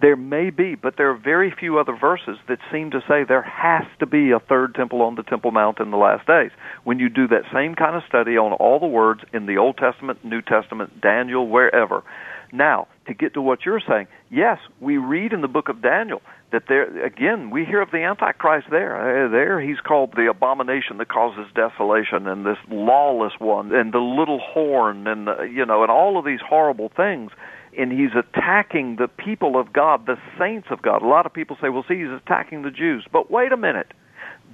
There 0.01 0.17
may 0.17 0.49
be, 0.49 0.75
but 0.75 0.97
there 0.97 1.09
are 1.11 1.15
very 1.15 1.49
few 1.49 1.79
other 1.79 1.95
verses 1.95 2.37
that 2.47 2.59
seem 2.73 2.91
to 2.91 3.01
say 3.07 3.23
there 3.23 3.41
has 3.41 3.85
to 3.99 4.05
be 4.05 4.31
a 4.31 4.39
third 4.39 4.75
temple 4.75 5.01
on 5.03 5.15
the 5.15 5.23
Temple 5.23 5.51
Mount 5.51 5.79
in 5.79 5.91
the 5.91 5.97
last 5.97 6.27
days. 6.27 6.51
When 6.83 6.99
you 6.99 7.07
do 7.07 7.27
that 7.29 7.45
same 7.53 7.73
kind 7.75 7.95
of 7.95 8.03
study 8.03 8.37
on 8.37 8.51
all 8.51 8.79
the 8.79 8.85
words 8.85 9.23
in 9.31 9.45
the 9.45 9.57
Old 9.59 9.77
Testament, 9.77 10.25
New 10.25 10.41
Testament, 10.41 10.99
Daniel, 10.99 11.47
wherever, 11.47 12.03
now, 12.51 12.87
to 13.07 13.13
get 13.13 13.33
to 13.33 13.41
what 13.41 13.65
you're 13.65 13.81
saying, 13.87 14.07
yes, 14.29 14.59
we 14.79 14.97
read 14.97 15.33
in 15.33 15.41
the 15.41 15.47
book 15.47 15.69
of 15.69 15.81
Daniel 15.81 16.21
that 16.51 16.63
there 16.67 17.05
again 17.05 17.49
we 17.49 17.65
hear 17.65 17.81
of 17.81 17.91
the 17.91 18.03
Antichrist 18.03 18.67
there. 18.69 19.25
Uh, 19.25 19.29
there 19.29 19.59
he's 19.59 19.79
called 19.79 20.13
the 20.15 20.29
abomination 20.29 20.97
that 20.97 21.09
causes 21.09 21.45
desolation, 21.55 22.27
and 22.27 22.45
this 22.45 22.57
lawless 22.69 23.33
one, 23.39 23.73
and 23.73 23.93
the 23.93 23.99
little 23.99 24.39
horn, 24.39 25.07
and 25.07 25.27
the, 25.27 25.43
you 25.43 25.65
know, 25.65 25.81
and 25.81 25.91
all 25.91 26.17
of 26.17 26.25
these 26.25 26.41
horrible 26.47 26.91
things. 26.95 27.31
And 27.77 27.91
he's 27.91 28.11
attacking 28.13 28.97
the 28.97 29.07
people 29.07 29.57
of 29.57 29.71
God, 29.71 30.05
the 30.05 30.17
saints 30.37 30.67
of 30.71 30.81
God. 30.81 31.01
A 31.01 31.07
lot 31.07 31.25
of 31.25 31.33
people 31.33 31.57
say, 31.61 31.69
"Well, 31.69 31.85
see, 31.87 31.99
he's 31.99 32.11
attacking 32.11 32.63
the 32.63 32.71
Jews." 32.71 33.05
But 33.11 33.31
wait 33.31 33.53
a 33.53 33.57
minute. 33.57 33.87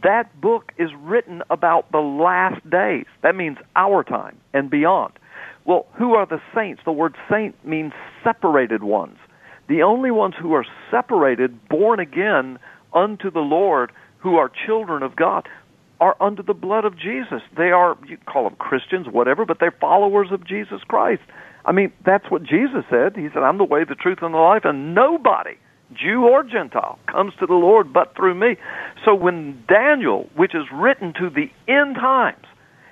That 0.03 0.39
book 0.39 0.71
is 0.77 0.91
written 0.99 1.41
about 1.49 1.91
the 1.91 1.99
last 1.99 2.67
days. 2.69 3.07
That 3.23 3.35
means 3.35 3.57
our 3.75 4.03
time 4.03 4.37
and 4.53 4.69
beyond. 4.69 5.13
Well, 5.67 5.85
who 5.97 6.15
are 6.15 6.25
the 6.25 6.41
saints? 6.55 6.81
The 6.85 6.91
word 6.93 7.15
saint 7.29 7.53
means 7.65 7.91
separated 8.23 8.83
ones. 8.83 9.17
The 9.67 9.83
only 9.83 10.11
ones 10.11 10.33
who 10.41 10.53
are 10.53 10.65
separated, 10.89 11.67
born 11.67 11.99
again 11.99 12.57
unto 12.93 13.29
the 13.29 13.41
Lord, 13.41 13.91
who 14.19 14.37
are 14.37 14.49
children 14.65 15.03
of 15.03 15.15
God. 15.15 15.47
are 15.99 16.15
under 16.21 16.43
the 16.43 16.53
blood 16.53 16.85
of 16.85 16.97
Jesus. 16.97 17.41
They 17.55 17.71
are, 17.71 17.97
you 18.07 18.17
call 18.25 18.43
them 18.43 18.55
Christians, 18.57 19.07
whatever, 19.11 19.45
but 19.45 19.57
they're 19.59 19.75
followers 19.79 20.27
of 20.31 20.45
Jesus 20.45 20.81
Christ. 20.87 21.21
I 21.65 21.71
mean, 21.71 21.91
that's 22.05 22.29
what 22.29 22.43
Jesus 22.43 22.83
said. 22.89 23.15
He 23.15 23.27
said, 23.33 23.43
I'm 23.43 23.57
the 23.57 23.63
way, 23.63 23.83
the 23.83 23.95
truth, 23.95 24.19
and 24.21 24.33
the 24.33 24.37
life, 24.37 24.61
and 24.63 24.93
nobody, 24.93 25.55
Jew 25.93 26.25
or 26.25 26.43
Gentile, 26.43 26.99
comes 27.11 27.33
to 27.39 27.45
the 27.45 27.53
Lord 27.53 27.91
but 27.91 28.15
through 28.15 28.35
me. 28.35 28.57
So 29.05 29.15
when 29.15 29.63
Daniel, 29.67 30.29
which 30.35 30.53
is 30.53 30.63
written 30.73 31.13
to 31.19 31.29
the 31.29 31.49
end 31.71 31.95
times, 31.95 32.45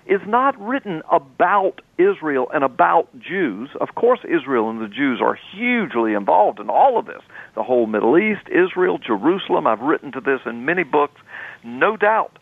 is 0.05 0.21
not 0.27 0.59
written 0.59 1.01
about 1.11 1.81
Israel 1.97 2.47
and 2.53 2.63
about 2.63 3.07
Jews. 3.19 3.69
Of 3.79 3.95
course, 3.95 4.19
Israel 4.23 4.69
and 4.69 4.81
the 4.81 4.87
Jews 4.87 5.19
are 5.21 5.37
hugely 5.53 6.13
involved 6.13 6.59
in 6.59 6.69
all 6.69 6.99
of 6.99 7.05
this. 7.05 7.21
The 7.55 7.63
whole 7.63 7.87
Middle 7.87 8.17
East, 8.17 8.47
Israel, 8.47 8.99
Jerusalem. 8.99 9.65
I've 9.65 9.79
written 9.79 10.11
to 10.11 10.21
this 10.21 10.41
in 10.45 10.65
many 10.65 10.83
books, 10.83 11.19
no 11.63 11.97
doubt. 11.97 12.37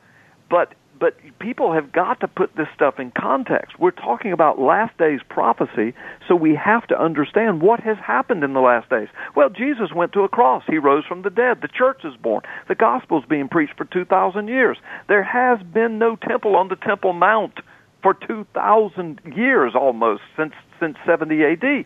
But 0.50 0.74
but 1.03 1.17
people 1.38 1.74
have 1.74 1.91
got 1.91 2.22
to 2.22 2.29
put 2.29 2.55
this 2.55 2.69
stuff 2.74 2.98
in 2.98 3.12
context. 3.12 3.77
We're 3.77 3.91
talking 3.91 4.31
about 4.31 4.57
last 4.57 4.98
days 4.98 5.19
prophecy, 5.27 5.93
so 6.29 6.33
we 6.33 6.55
have 6.55 6.88
to 6.88 6.98
understand 6.98 7.62
what 7.62 7.81
has 7.81 7.98
happened 7.98 8.41
in 8.41 8.53
the 8.53 8.62
last 8.62 8.89
days. 8.89 9.10
Well, 9.36 9.50
Jesus 9.50 9.89
went 9.93 10.13
to 10.13 10.22
a 10.22 10.29
cross. 10.29 10.63
He 10.65 10.77
rose 10.77 11.03
from 11.05 11.24
the 11.24 11.29
dead. 11.29 11.57
The 11.62 11.67
church 11.67 12.05
is 12.05 12.13
born. 12.15 12.43
The 12.69 12.75
gospel's 12.75 13.25
being 13.29 13.50
preached 13.50 13.75
for 13.75 13.83
2,000 13.83 14.48
years. 14.48 14.77
There 15.10 15.25
has 15.25 15.60
been 15.74 16.00
no 16.00 16.15
temple 16.15 16.55
on 16.55 16.69
the 16.69 16.77
Temple 16.77 17.12
Mount 17.12 17.60
for 18.01 18.13
2,000 18.13 19.19
years 19.36 19.74
almost 19.75 20.22
since 20.38 20.53
since 20.79 20.95
70 21.05 21.43
AD. 21.43 21.86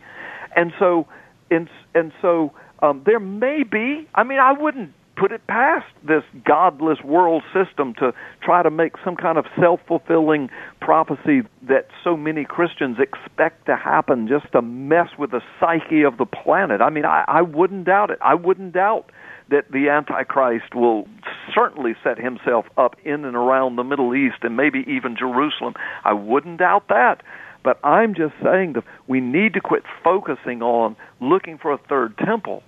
And 0.56 0.74
so 0.78 1.08
and 1.50 1.68
and 1.96 2.12
so 2.22 2.54
um, 2.84 3.02
there 3.04 3.20
may 3.20 3.64
be. 3.64 4.08
I 4.14 4.24
mean, 4.24 4.38
I 4.38 4.52
wouldn't 4.52 4.94
put 5.18 5.32
it 5.32 5.46
past 5.48 5.88
this 6.08 6.24
godless 6.46 7.00
world 7.04 7.44
system 7.54 7.94
to 7.96 8.14
try 8.42 8.62
to 8.62 8.70
make 8.70 8.94
some 9.04 9.16
kind 9.16 9.38
of 9.38 9.46
self-fulfilling 9.60 10.50
prophecy 10.80 11.42
that 11.68 11.88
so 12.04 12.16
many 12.16 12.46
Christians 12.46 12.98
expect 13.00 13.66
to 13.66 13.76
happen 13.76 14.28
just 14.28 14.52
to 14.52 14.62
mess 14.62 15.10
with 15.18 15.32
the 15.32 15.42
psyche 15.60 16.04
of 16.04 16.18
the 16.18 16.26
planet. 16.26 16.82
I 16.82 16.90
mean, 16.90 17.06
I, 17.06 17.26
I 17.28 17.42
wouldn't 17.42 17.86
doubt 17.86 18.12
it. 18.12 18.20
I 18.22 18.36
wouldn't 18.36 18.74
doubt 18.74 19.12
that 19.50 19.72
the 19.72 19.90
Antichrist 19.90 20.76
will 20.76 21.08
certainly 21.56 21.96
set 22.04 22.20
himself 22.20 22.66
up 22.78 22.96
in 23.04 23.26
and 23.26 23.36
around 23.36 23.76
the 23.76 23.84
Middle 23.84 24.14
East 24.14 24.38
and 24.44 24.56
maybe 24.56 24.84
even 24.88 25.16
Jerusalem. 25.18 25.74
I 26.04 26.14
wouldn't 26.14 26.60
doubt 26.60 26.90
that. 26.90 27.24
But 27.64 27.80
I'm 27.84 28.14
just 28.14 28.34
saying 28.44 28.74
that 28.74 28.84
we 29.08 29.20
need 29.20 29.54
to 29.54 29.62
quit 29.62 29.84
focusing 30.04 30.62
on 30.62 30.96
looking 31.20 31.58
for 31.58 31.74
a 31.74 31.78
third 31.78 32.18
temple 32.18 32.64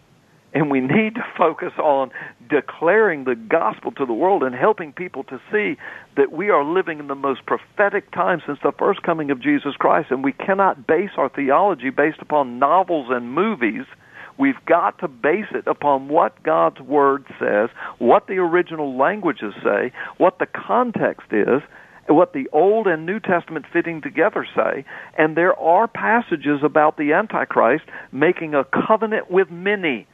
and 0.54 0.72
we 0.72 0.80
need 0.80 1.16
to 1.16 1.24
focus 1.38 1.74
on 1.78 2.12
declaring 2.50 3.24
the 3.24 3.36
gospel 3.36 3.92
to 3.92 4.06
the 4.06 4.14
world 4.14 4.44
and 4.44 4.56
helping 4.56 4.92
people 4.92 5.24
to 5.26 5.40
see 5.52 5.78
that 6.18 6.32
we 6.32 6.50
are 6.50 6.64
living 6.64 7.00
in 7.00 7.08
the 7.08 7.16
most 7.16 7.46
prophetic 7.46 8.12
time 8.12 8.42
since 8.46 8.60
the 8.64 8.72
first 8.78 9.04
coming 9.04 9.30
of 9.30 9.42
Jesus 9.42 9.74
Christ. 9.78 10.10
And 10.10 10.24
we 10.24 10.34
cannot 10.34 10.88
base 10.88 11.12
our 11.18 11.30
theology 11.30 11.92
based 11.92 12.20
upon 12.20 12.58
novels 12.58 13.08
and 13.10 13.32
movies. 13.34 13.86
We've 14.40 14.64
got 14.66 14.98
to 15.00 15.08
base 15.08 15.48
it 15.52 15.68
upon 15.68 16.08
what 16.08 16.42
God's 16.44 16.80
Word 16.80 17.26
says, 17.40 17.70
what 18.00 18.28
the 18.28 18.38
original 18.38 18.98
languages 18.98 19.54
say, 19.64 19.92
what 20.18 20.40
the 20.40 20.48
context 20.48 21.28
is, 21.32 21.62
what 22.08 22.34
the 22.34 22.48
Old 22.52 22.88
and 22.88 23.06
New 23.06 23.20
Testament 23.20 23.66
fitting 23.72 24.02
together 24.02 24.48
say, 24.56 24.84
and 25.18 25.38
there 25.38 25.58
are 25.60 25.88
passages 25.88 26.62
about 26.64 26.98
the 26.98 27.14
Antichrist 27.14 27.84
making 28.12 28.56
a 28.56 28.64
covenant 28.64 29.30
with 29.30 29.52
many 29.52 30.08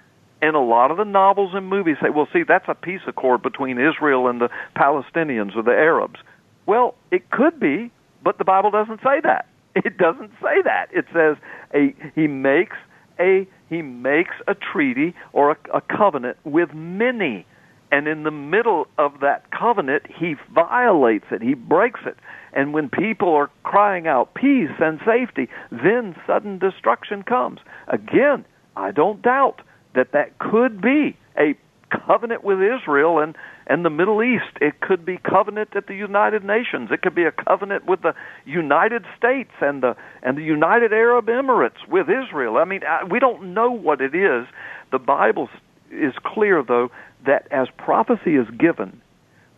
and 0.45 0.55
a 0.55 0.59
lot 0.59 0.91
of 0.91 0.97
the 0.97 1.05
novels 1.05 1.51
and 1.53 1.67
movies 1.67 1.97
say, 2.01 2.09
well, 2.09 2.27
see, 2.31 2.43
that's 2.47 2.65
a 2.67 2.75
peace 2.75 3.01
accord 3.07 3.41
between 3.41 3.79
Israel 3.79 4.27
and 4.27 4.39
the 4.39 4.49
Palestinians 4.77 5.55
or 5.55 5.63
the 5.63 5.71
Arabs. 5.71 6.19
Well, 6.67 6.95
it 7.11 7.31
could 7.31 7.59
be, 7.59 7.91
but 8.23 8.37
the 8.37 8.43
Bible 8.43 8.71
doesn't 8.71 8.99
say 8.99 9.21
that. 9.23 9.47
It 9.83 9.97
doesn't 9.97 10.31
say 10.41 10.61
that. 10.63 10.87
It 10.93 11.03
says 11.11 11.35
a 11.73 11.93
he 12.15 12.27
makes 12.27 12.77
a 13.19 13.45
he 13.69 13.81
makes 13.81 14.35
a 14.47 14.55
treaty 14.55 15.13
or 15.33 15.51
a, 15.51 15.57
a 15.73 15.81
covenant 15.81 16.37
with 16.45 16.73
many, 16.73 17.45
and 17.91 18.07
in 18.07 18.23
the 18.23 18.31
middle 18.31 18.87
of 18.97 19.19
that 19.19 19.51
covenant, 19.51 20.03
he 20.07 20.35
violates 20.53 21.25
it. 21.29 21.41
He 21.41 21.55
breaks 21.55 21.99
it. 22.05 22.15
And 22.53 22.73
when 22.73 22.87
people 22.87 23.33
are 23.33 23.51
crying 23.63 24.07
out 24.07 24.33
peace 24.33 24.71
and 24.79 24.97
safety, 25.05 25.49
then 25.71 26.15
sudden 26.25 26.57
destruction 26.57 27.23
comes. 27.23 27.59
Again, 27.89 28.45
I 28.77 28.91
don't 28.91 29.21
doubt 29.21 29.61
that 29.95 30.11
that 30.11 30.37
could 30.39 30.81
be 30.81 31.17
a 31.37 31.55
covenant 31.89 32.43
with 32.43 32.59
Israel 32.61 33.19
and 33.19 33.35
and 33.67 33.83
the 33.83 33.89
Middle 33.89 34.21
East. 34.21 34.57
It 34.61 34.79
could 34.79 35.05
be 35.05 35.17
covenant 35.17 35.75
at 35.75 35.87
the 35.87 35.95
United 35.95 36.43
Nations. 36.43 36.89
It 36.91 37.01
could 37.01 37.15
be 37.15 37.23
a 37.23 37.31
covenant 37.31 37.85
with 37.85 38.01
the 38.03 38.13
United 38.45 39.05
States 39.17 39.51
and 39.61 39.81
the 39.81 39.95
and 40.21 40.37
the 40.37 40.43
United 40.43 40.93
Arab 40.93 41.27
Emirates 41.27 41.87
with 41.87 42.07
Israel. 42.09 42.57
I 42.57 42.65
mean, 42.65 42.81
I, 42.87 43.03
we 43.03 43.19
don't 43.19 43.53
know 43.53 43.71
what 43.71 44.01
it 44.01 44.13
is. 44.13 44.45
The 44.91 44.99
Bible 44.99 45.49
is 45.91 46.13
clear 46.23 46.63
though 46.63 46.91
that 47.25 47.47
as 47.51 47.67
prophecy 47.77 48.35
is 48.35 48.47
given, 48.57 49.01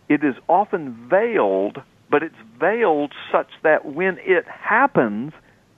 it 0.07 0.23
is 0.23 0.35
often 0.47 1.07
veiled, 1.09 1.81
but 2.09 2.23
it's 2.23 2.35
veiled 2.59 3.13
such 3.31 3.49
that 3.63 3.85
when 3.85 4.17
it 4.21 4.45
happens, 4.47 5.33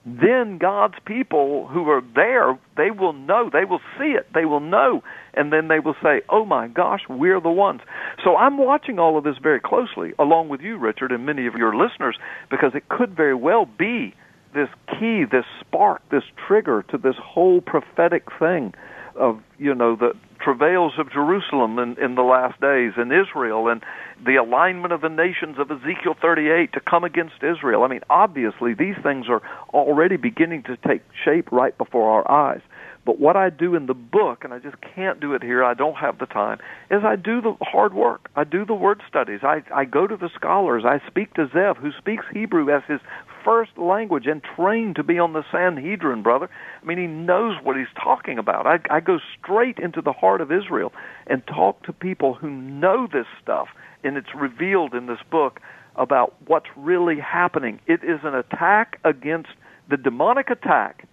then 0.06 0.58
God's 0.58 0.94
people 1.04 1.68
who 1.68 1.88
are 1.90 2.02
there, 2.14 2.58
they 2.76 2.90
will 2.90 3.12
know, 3.12 3.50
they 3.52 3.64
will 3.64 3.80
see 3.98 4.12
it, 4.12 4.26
they 4.32 4.46
will 4.46 4.60
know, 4.60 5.02
and 5.34 5.52
then 5.52 5.68
they 5.68 5.78
will 5.78 5.96
say, 6.02 6.22
oh 6.30 6.44
my 6.44 6.68
gosh, 6.68 7.00
we're 7.08 7.40
the 7.40 7.50
ones. 7.50 7.80
So 8.24 8.36
I'm 8.36 8.56
watching 8.56 8.98
all 8.98 9.18
of 9.18 9.24
this 9.24 9.36
very 9.42 9.60
closely, 9.60 10.12
along 10.18 10.48
with 10.48 10.62
you, 10.62 10.78
Richard, 10.78 11.12
and 11.12 11.26
many 11.26 11.46
of 11.46 11.54
your 11.54 11.76
listeners, 11.76 12.18
because 12.50 12.72
it 12.74 12.88
could 12.88 13.14
very 13.14 13.34
well 13.34 13.66
be 13.66 14.14
this 14.54 14.68
key, 14.98 15.24
this 15.30 15.44
spark, 15.60 16.02
this 16.10 16.24
trigger 16.48 16.82
to 16.90 16.98
this 16.98 17.14
whole 17.22 17.60
prophetic 17.60 18.24
thing 18.38 18.72
of, 19.16 19.40
you 19.58 19.74
know, 19.74 19.96
the 19.96 20.14
travails 20.40 20.92
of 20.98 21.12
Jerusalem 21.12 21.78
in, 21.78 21.96
in 22.02 22.14
the 22.14 22.22
last 22.22 22.60
days 22.60 22.92
and 22.96 23.12
Israel 23.12 23.68
and 23.68 23.82
the 24.24 24.36
alignment 24.36 24.92
of 24.92 25.00
the 25.00 25.08
nations 25.08 25.56
of 25.58 25.70
Ezekiel 25.70 26.14
38 26.20 26.72
to 26.72 26.80
come 26.80 27.04
against 27.04 27.42
Israel. 27.42 27.82
I 27.82 27.88
mean, 27.88 28.00
obviously, 28.10 28.74
these 28.74 28.96
things 29.02 29.26
are 29.28 29.42
already 29.72 30.16
beginning 30.16 30.64
to 30.64 30.76
take 30.86 31.02
shape 31.24 31.50
right 31.52 31.76
before 31.76 32.10
our 32.10 32.30
eyes. 32.30 32.60
But 33.06 33.18
what 33.18 33.36
I 33.36 33.48
do 33.48 33.74
in 33.74 33.86
the 33.86 33.94
book, 33.94 34.44
and 34.44 34.52
I 34.52 34.58
just 34.58 34.76
can't 34.94 35.20
do 35.20 35.32
it 35.32 35.42
here, 35.42 35.64
I 35.64 35.74
don't 35.74 35.96
have 35.96 36.18
the 36.18 36.26
time, 36.26 36.58
is 36.90 37.02
I 37.02 37.16
do 37.16 37.40
the 37.40 37.56
hard 37.62 37.94
work. 37.94 38.30
I 38.36 38.44
do 38.44 38.64
the 38.64 38.74
word 38.74 39.02
studies. 39.08 39.40
I, 39.42 39.62
I 39.74 39.84
go 39.86 40.06
to 40.06 40.16
the 40.16 40.28
scholars. 40.34 40.84
I 40.86 41.00
speak 41.08 41.32
to 41.34 41.46
Zev, 41.46 41.78
who 41.78 41.92
speaks 41.98 42.24
Hebrew 42.32 42.70
as 42.74 42.82
his 42.86 43.00
first 43.44 43.76
language 43.78 44.26
and 44.26 44.42
trained 44.56 44.96
to 44.96 45.02
be 45.02 45.18
on 45.18 45.32
the 45.32 45.44
Sanhedrin, 45.50 46.22
brother. 46.22 46.48
I 46.82 46.84
mean, 46.84 46.98
he 46.98 47.06
knows 47.06 47.56
what 47.62 47.76
he's 47.76 47.86
talking 48.02 48.38
about. 48.38 48.66
I, 48.66 48.78
I 48.90 49.00
go 49.00 49.18
straight 49.38 49.78
into 49.78 50.00
the 50.00 50.12
heart 50.12 50.40
of 50.40 50.50
Israel 50.52 50.92
and 51.26 51.46
talk 51.46 51.82
to 51.84 51.92
people 51.92 52.34
who 52.34 52.50
know 52.50 53.06
this 53.10 53.26
stuff, 53.42 53.68
and 54.04 54.16
it's 54.16 54.34
revealed 54.34 54.94
in 54.94 55.06
this 55.06 55.20
book 55.30 55.60
about 55.96 56.34
what's 56.46 56.68
really 56.76 57.18
happening. 57.18 57.80
It 57.86 58.04
is 58.04 58.20
an 58.22 58.34
attack 58.34 58.98
against 59.04 59.50
the 59.88 59.96
demonic 59.96 60.50
attack 60.50 61.06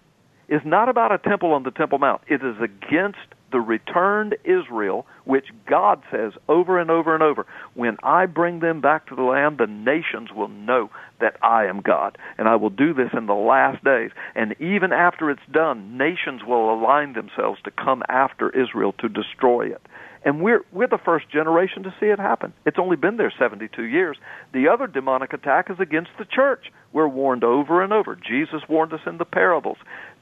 is 0.48 0.62
not 0.64 0.88
about 0.88 1.12
a 1.12 1.18
temple 1.18 1.52
on 1.52 1.62
the 1.62 1.70
Temple 1.70 1.98
Mount. 1.98 2.22
It 2.26 2.42
is 2.42 2.56
against 2.60 3.18
the 3.50 3.60
returned 3.60 4.36
Israel, 4.44 5.06
which 5.24 5.46
God 5.66 6.02
says 6.10 6.32
over 6.48 6.78
and 6.78 6.90
over 6.90 7.14
and 7.14 7.22
over, 7.22 7.46
when 7.74 7.96
I 8.02 8.26
bring 8.26 8.60
them 8.60 8.80
back 8.80 9.06
to 9.08 9.16
the 9.16 9.22
land, 9.22 9.58
the 9.58 9.66
nations 9.66 10.30
will 10.34 10.48
know 10.48 10.90
that 11.20 11.36
I 11.42 11.66
am 11.66 11.80
God, 11.80 12.18
and 12.36 12.48
I 12.48 12.56
will 12.56 12.70
do 12.70 12.94
this 12.94 13.10
in 13.12 13.26
the 13.26 13.34
last 13.34 13.82
days. 13.82 14.10
And 14.34 14.54
even 14.60 14.92
after 14.92 15.30
it's 15.30 15.40
done, 15.50 15.96
nations 15.96 16.42
will 16.46 16.72
align 16.72 17.14
themselves 17.14 17.60
to 17.64 17.70
come 17.70 18.02
after 18.08 18.50
Israel 18.50 18.92
to 19.00 19.08
destroy 19.08 19.66
it. 19.66 19.82
And 20.24 20.42
we're 20.42 20.64
we're 20.72 20.88
the 20.88 20.98
first 20.98 21.30
generation 21.30 21.84
to 21.84 21.94
see 22.00 22.06
it 22.06 22.18
happen. 22.18 22.52
It's 22.66 22.78
only 22.78 22.96
been 22.96 23.16
there 23.16 23.32
72 23.38 23.82
years. 23.82 24.16
The 24.52 24.68
other 24.68 24.86
demonic 24.86 25.32
attack 25.32 25.70
is 25.70 25.78
against 25.78 26.10
the 26.18 26.24
church. 26.24 26.66
We're 26.92 27.08
warned 27.08 27.44
over 27.44 27.82
and 27.82 27.92
over. 27.92 28.16
Jesus 28.16 28.62
warned 28.68 28.92
us 28.92 29.00
in 29.06 29.18
the 29.18 29.24
parables. 29.24 29.78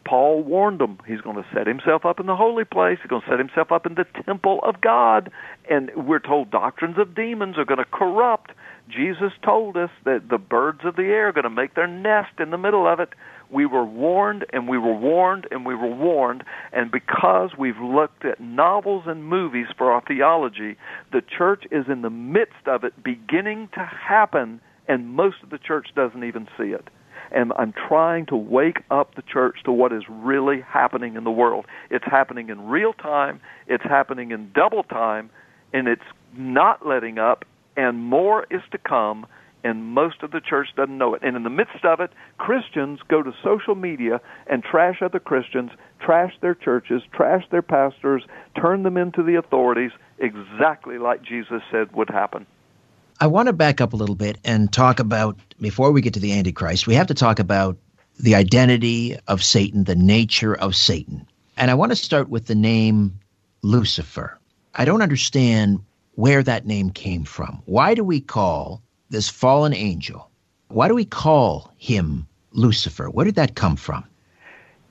Paul 0.06 0.42
warned 0.44 0.78
them 0.78 0.98
he's 1.06 1.20
going 1.20 1.36
to 1.36 1.46
set 1.52 1.66
himself 1.66 2.06
up 2.06 2.20
in 2.20 2.26
the 2.26 2.36
holy 2.36 2.64
place. 2.64 2.98
He's 3.02 3.08
going 3.08 3.22
to 3.22 3.28
set 3.28 3.40
himself 3.40 3.72
up 3.72 3.86
in 3.86 3.96
the 3.96 4.06
temple 4.24 4.60
of 4.62 4.80
God. 4.80 5.30
And 5.68 5.90
we're 5.96 6.20
told 6.20 6.50
doctrines 6.50 6.96
of 6.96 7.14
demons 7.14 7.58
are 7.58 7.64
going 7.64 7.78
to 7.78 7.84
corrupt. 7.84 8.52
Jesus 8.88 9.32
told 9.44 9.76
us 9.76 9.90
that 10.04 10.28
the 10.30 10.38
birds 10.38 10.82
of 10.84 10.94
the 10.94 11.02
air 11.02 11.28
are 11.28 11.32
going 11.32 11.42
to 11.44 11.50
make 11.50 11.74
their 11.74 11.88
nest 11.88 12.38
in 12.38 12.50
the 12.50 12.58
middle 12.58 12.86
of 12.86 13.00
it. 13.00 13.10
We 13.50 13.66
were 13.66 13.84
warned 13.84 14.46
and 14.52 14.68
we 14.68 14.78
were 14.78 14.94
warned 14.94 15.48
and 15.50 15.66
we 15.66 15.74
were 15.74 15.92
warned. 15.92 16.44
And 16.72 16.92
because 16.92 17.50
we've 17.58 17.78
looked 17.78 18.24
at 18.24 18.40
novels 18.40 19.04
and 19.06 19.24
movies 19.24 19.66
for 19.76 19.90
our 19.90 20.02
theology, 20.06 20.76
the 21.12 21.22
church 21.36 21.64
is 21.72 21.86
in 21.88 22.02
the 22.02 22.10
midst 22.10 22.66
of 22.66 22.84
it 22.84 23.02
beginning 23.02 23.70
to 23.74 23.84
happen, 23.84 24.60
and 24.86 25.08
most 25.08 25.42
of 25.42 25.50
the 25.50 25.58
church 25.58 25.88
doesn't 25.96 26.22
even 26.22 26.46
see 26.56 26.68
it 26.68 26.88
and 27.32 27.52
I'm 27.56 27.72
trying 27.88 28.26
to 28.26 28.36
wake 28.36 28.78
up 28.90 29.14
the 29.14 29.22
church 29.22 29.58
to 29.64 29.72
what 29.72 29.92
is 29.92 30.02
really 30.08 30.60
happening 30.60 31.16
in 31.16 31.24
the 31.24 31.30
world. 31.30 31.66
It's 31.90 32.04
happening 32.04 32.48
in 32.48 32.66
real 32.66 32.92
time, 32.92 33.40
it's 33.66 33.84
happening 33.84 34.30
in 34.30 34.52
double 34.54 34.82
time, 34.84 35.30
and 35.72 35.88
it's 35.88 36.02
not 36.36 36.86
letting 36.86 37.18
up 37.18 37.44
and 37.76 38.02
more 38.02 38.46
is 38.50 38.62
to 38.72 38.78
come 38.78 39.26
and 39.64 39.84
most 39.84 40.22
of 40.22 40.30
the 40.30 40.40
church 40.40 40.68
doesn't 40.76 40.96
know 40.96 41.14
it. 41.14 41.22
And 41.24 41.36
in 41.36 41.42
the 41.42 41.50
midst 41.50 41.84
of 41.84 41.98
it, 41.98 42.10
Christians 42.38 43.00
go 43.08 43.22
to 43.22 43.32
social 43.42 43.74
media 43.74 44.20
and 44.46 44.62
trash 44.62 45.02
other 45.02 45.18
Christians, 45.18 45.72
trash 46.00 46.32
their 46.40 46.54
churches, 46.54 47.02
trash 47.12 47.42
their 47.50 47.62
pastors, 47.62 48.22
turn 48.60 48.84
them 48.84 48.96
into 48.96 49.24
the 49.24 49.34
authorities, 49.34 49.90
exactly 50.20 50.98
like 50.98 51.22
Jesus 51.22 51.62
said 51.72 51.92
would 51.96 52.10
happen. 52.10 52.46
I 53.18 53.26
want 53.28 53.46
to 53.46 53.52
back 53.52 53.80
up 53.80 53.92
a 53.92 53.96
little 53.96 54.14
bit 54.14 54.38
and 54.44 54.72
talk 54.72 54.98
about, 54.98 55.38
before 55.60 55.90
we 55.90 56.02
get 56.02 56.14
to 56.14 56.20
the 56.20 56.38
Antichrist, 56.38 56.86
we 56.86 56.94
have 56.94 57.06
to 57.06 57.14
talk 57.14 57.38
about 57.38 57.78
the 58.18 58.34
identity 58.34 59.18
of 59.26 59.42
Satan, 59.42 59.84
the 59.84 59.96
nature 59.96 60.54
of 60.54 60.76
Satan. 60.76 61.26
And 61.56 61.70
I 61.70 61.74
want 61.74 61.92
to 61.92 61.96
start 61.96 62.28
with 62.28 62.46
the 62.46 62.54
name 62.54 63.18
Lucifer. 63.62 64.38
I 64.74 64.84
don't 64.84 65.02
understand 65.02 65.80
where 66.14 66.42
that 66.42 66.66
name 66.66 66.90
came 66.90 67.24
from. 67.24 67.62
Why 67.64 67.94
do 67.94 68.04
we 68.04 68.20
call 68.20 68.82
this 69.10 69.28
fallen 69.28 69.72
angel, 69.72 70.30
why 70.68 70.88
do 70.88 70.94
we 70.94 71.04
call 71.04 71.72
him 71.78 72.26
Lucifer? 72.52 73.08
Where 73.08 73.24
did 73.24 73.36
that 73.36 73.54
come 73.54 73.76
from? 73.76 74.04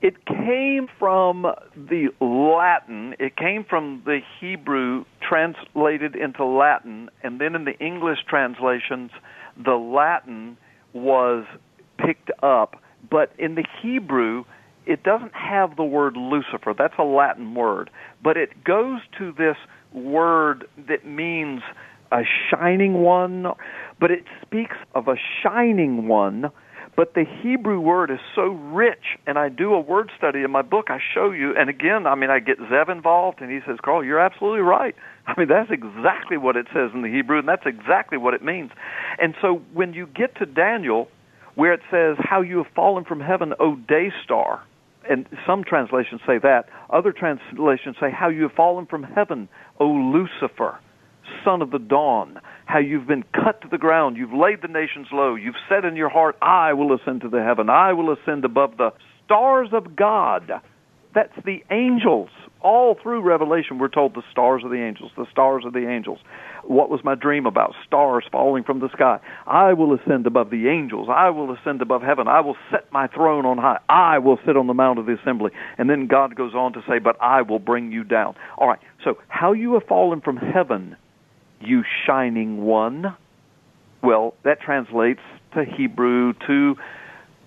It 0.02 0.26
came 0.26 0.88
from 0.98 1.46
the 1.74 2.08
Latin. 2.20 3.14
It 3.18 3.36
came 3.36 3.64
from 3.64 4.02
the 4.04 4.20
Hebrew 4.40 5.04
translated 5.26 6.14
into 6.14 6.44
Latin, 6.44 7.08
and 7.22 7.40
then 7.40 7.54
in 7.54 7.64
the 7.64 7.78
English 7.78 8.18
translations, 8.28 9.10
the 9.56 9.74
Latin 9.74 10.58
was 10.92 11.44
picked 11.98 12.30
up. 12.42 12.82
But 13.10 13.32
in 13.38 13.54
the 13.54 13.64
Hebrew, 13.82 14.44
it 14.84 15.02
doesn't 15.02 15.34
have 15.34 15.76
the 15.76 15.84
word 15.84 16.16
Lucifer. 16.16 16.74
That's 16.76 16.94
a 16.98 17.04
Latin 17.04 17.54
word. 17.54 17.90
But 18.22 18.36
it 18.36 18.64
goes 18.64 19.00
to 19.18 19.32
this 19.32 19.56
word 19.92 20.66
that 20.88 21.06
means 21.06 21.62
a 22.12 22.22
shining 22.50 22.94
one, 23.02 23.46
but 23.98 24.10
it 24.10 24.24
speaks 24.42 24.76
of 24.94 25.08
a 25.08 25.16
shining 25.42 26.06
one. 26.06 26.50
But 26.96 27.12
the 27.12 27.24
Hebrew 27.42 27.78
word 27.78 28.10
is 28.10 28.18
so 28.34 28.46
rich, 28.46 29.18
and 29.26 29.38
I 29.38 29.50
do 29.50 29.74
a 29.74 29.80
word 29.80 30.10
study 30.16 30.42
in 30.42 30.50
my 30.50 30.62
book. 30.62 30.86
I 30.88 30.98
show 31.14 31.30
you, 31.30 31.54
and 31.54 31.68
again, 31.68 32.06
I 32.06 32.14
mean, 32.14 32.30
I 32.30 32.38
get 32.38 32.58
Zev 32.58 32.88
involved, 32.88 33.42
and 33.42 33.50
he 33.50 33.58
says, 33.66 33.76
Carl, 33.84 34.02
you're 34.02 34.18
absolutely 34.18 34.60
right. 34.60 34.94
I 35.26 35.34
mean, 35.38 35.48
that's 35.48 35.70
exactly 35.70 36.38
what 36.38 36.56
it 36.56 36.66
says 36.72 36.90
in 36.94 37.02
the 37.02 37.08
Hebrew, 37.08 37.38
and 37.38 37.46
that's 37.46 37.66
exactly 37.66 38.16
what 38.16 38.32
it 38.32 38.42
means. 38.42 38.70
And 39.20 39.34
so 39.42 39.60
when 39.74 39.92
you 39.92 40.06
get 40.06 40.36
to 40.36 40.46
Daniel, 40.46 41.08
where 41.54 41.74
it 41.74 41.82
says, 41.90 42.16
How 42.18 42.40
you 42.40 42.58
have 42.58 42.72
fallen 42.74 43.04
from 43.04 43.20
heaven, 43.20 43.52
O 43.60 43.76
day 43.76 44.10
star, 44.24 44.62
and 45.08 45.26
some 45.46 45.64
translations 45.64 46.22
say 46.26 46.38
that. 46.38 46.64
Other 46.88 47.12
translations 47.12 47.96
say, 48.00 48.10
How 48.10 48.28
you 48.30 48.44
have 48.44 48.52
fallen 48.52 48.86
from 48.86 49.02
heaven, 49.02 49.48
O 49.78 49.86
Lucifer 49.86 50.80
son 51.44 51.62
of 51.62 51.70
the 51.70 51.78
dawn, 51.78 52.40
how 52.66 52.80
you've 52.80 53.06
been 53.06 53.24
cut 53.32 53.62
to 53.62 53.68
the 53.68 53.78
ground, 53.78 54.16
you've 54.16 54.32
laid 54.32 54.60
the 54.60 54.68
nations 54.68 55.06
low, 55.12 55.34
you've 55.34 55.54
said 55.68 55.84
in 55.84 55.96
your 55.96 56.08
heart, 56.08 56.36
I 56.42 56.74
will 56.74 56.94
ascend 56.94 57.22
to 57.22 57.28
the 57.28 57.42
heaven, 57.42 57.70
I 57.70 57.92
will 57.94 58.12
ascend 58.12 58.44
above 58.44 58.76
the 58.76 58.90
stars 59.24 59.68
of 59.72 59.96
God. 59.96 60.60
That's 61.14 61.32
the 61.44 61.64
angels. 61.70 62.28
All 62.60 62.96
through 63.00 63.22
Revelation, 63.22 63.78
we're 63.78 63.88
told 63.88 64.14
the 64.14 64.22
stars 64.30 64.62
of 64.64 64.70
the 64.70 64.82
angels, 64.82 65.12
the 65.16 65.26
stars 65.30 65.64
of 65.64 65.72
the 65.72 65.88
angels. 65.88 66.18
What 66.64 66.90
was 66.90 67.00
my 67.04 67.14
dream 67.14 67.46
about? 67.46 67.74
Stars 67.86 68.24
falling 68.30 68.64
from 68.64 68.80
the 68.80 68.88
sky. 68.90 69.20
I 69.46 69.72
will 69.72 69.94
ascend 69.94 70.26
above 70.26 70.50
the 70.50 70.68
angels. 70.68 71.08
I 71.10 71.30
will 71.30 71.52
ascend 71.52 71.80
above 71.80 72.02
heaven. 72.02 72.26
I 72.26 72.40
will 72.40 72.56
set 72.70 72.92
my 72.92 73.06
throne 73.06 73.46
on 73.46 73.56
high. 73.56 73.78
I 73.88 74.18
will 74.18 74.38
sit 74.44 74.56
on 74.56 74.66
the 74.66 74.74
mount 74.74 74.98
of 74.98 75.06
the 75.06 75.16
assembly. 75.20 75.52
And 75.78 75.88
then 75.88 76.06
God 76.06 76.34
goes 76.34 76.54
on 76.54 76.72
to 76.72 76.82
say, 76.88 76.98
But 76.98 77.16
I 77.20 77.42
will 77.42 77.60
bring 77.60 77.92
you 77.92 78.02
down. 78.02 78.34
All 78.58 78.68
right, 78.68 78.80
so 79.04 79.18
how 79.28 79.52
you 79.52 79.74
have 79.74 79.84
fallen 79.84 80.20
from 80.20 80.36
heaven 80.36 80.96
you 81.60 81.82
shining 82.06 82.64
one. 82.64 83.16
Well, 84.02 84.34
that 84.44 84.60
translates 84.60 85.20
to 85.54 85.64
Hebrew, 85.64 86.34
to 86.46 86.76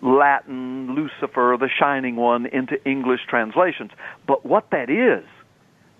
Latin, 0.01 0.95
Lucifer, 0.95 1.57
the 1.59 1.69
shining 1.79 2.15
one, 2.15 2.45
into 2.45 2.83
English 2.85 3.21
translations. 3.27 3.91
But 4.27 4.45
what 4.45 4.69
that 4.71 4.89
is, 4.89 5.25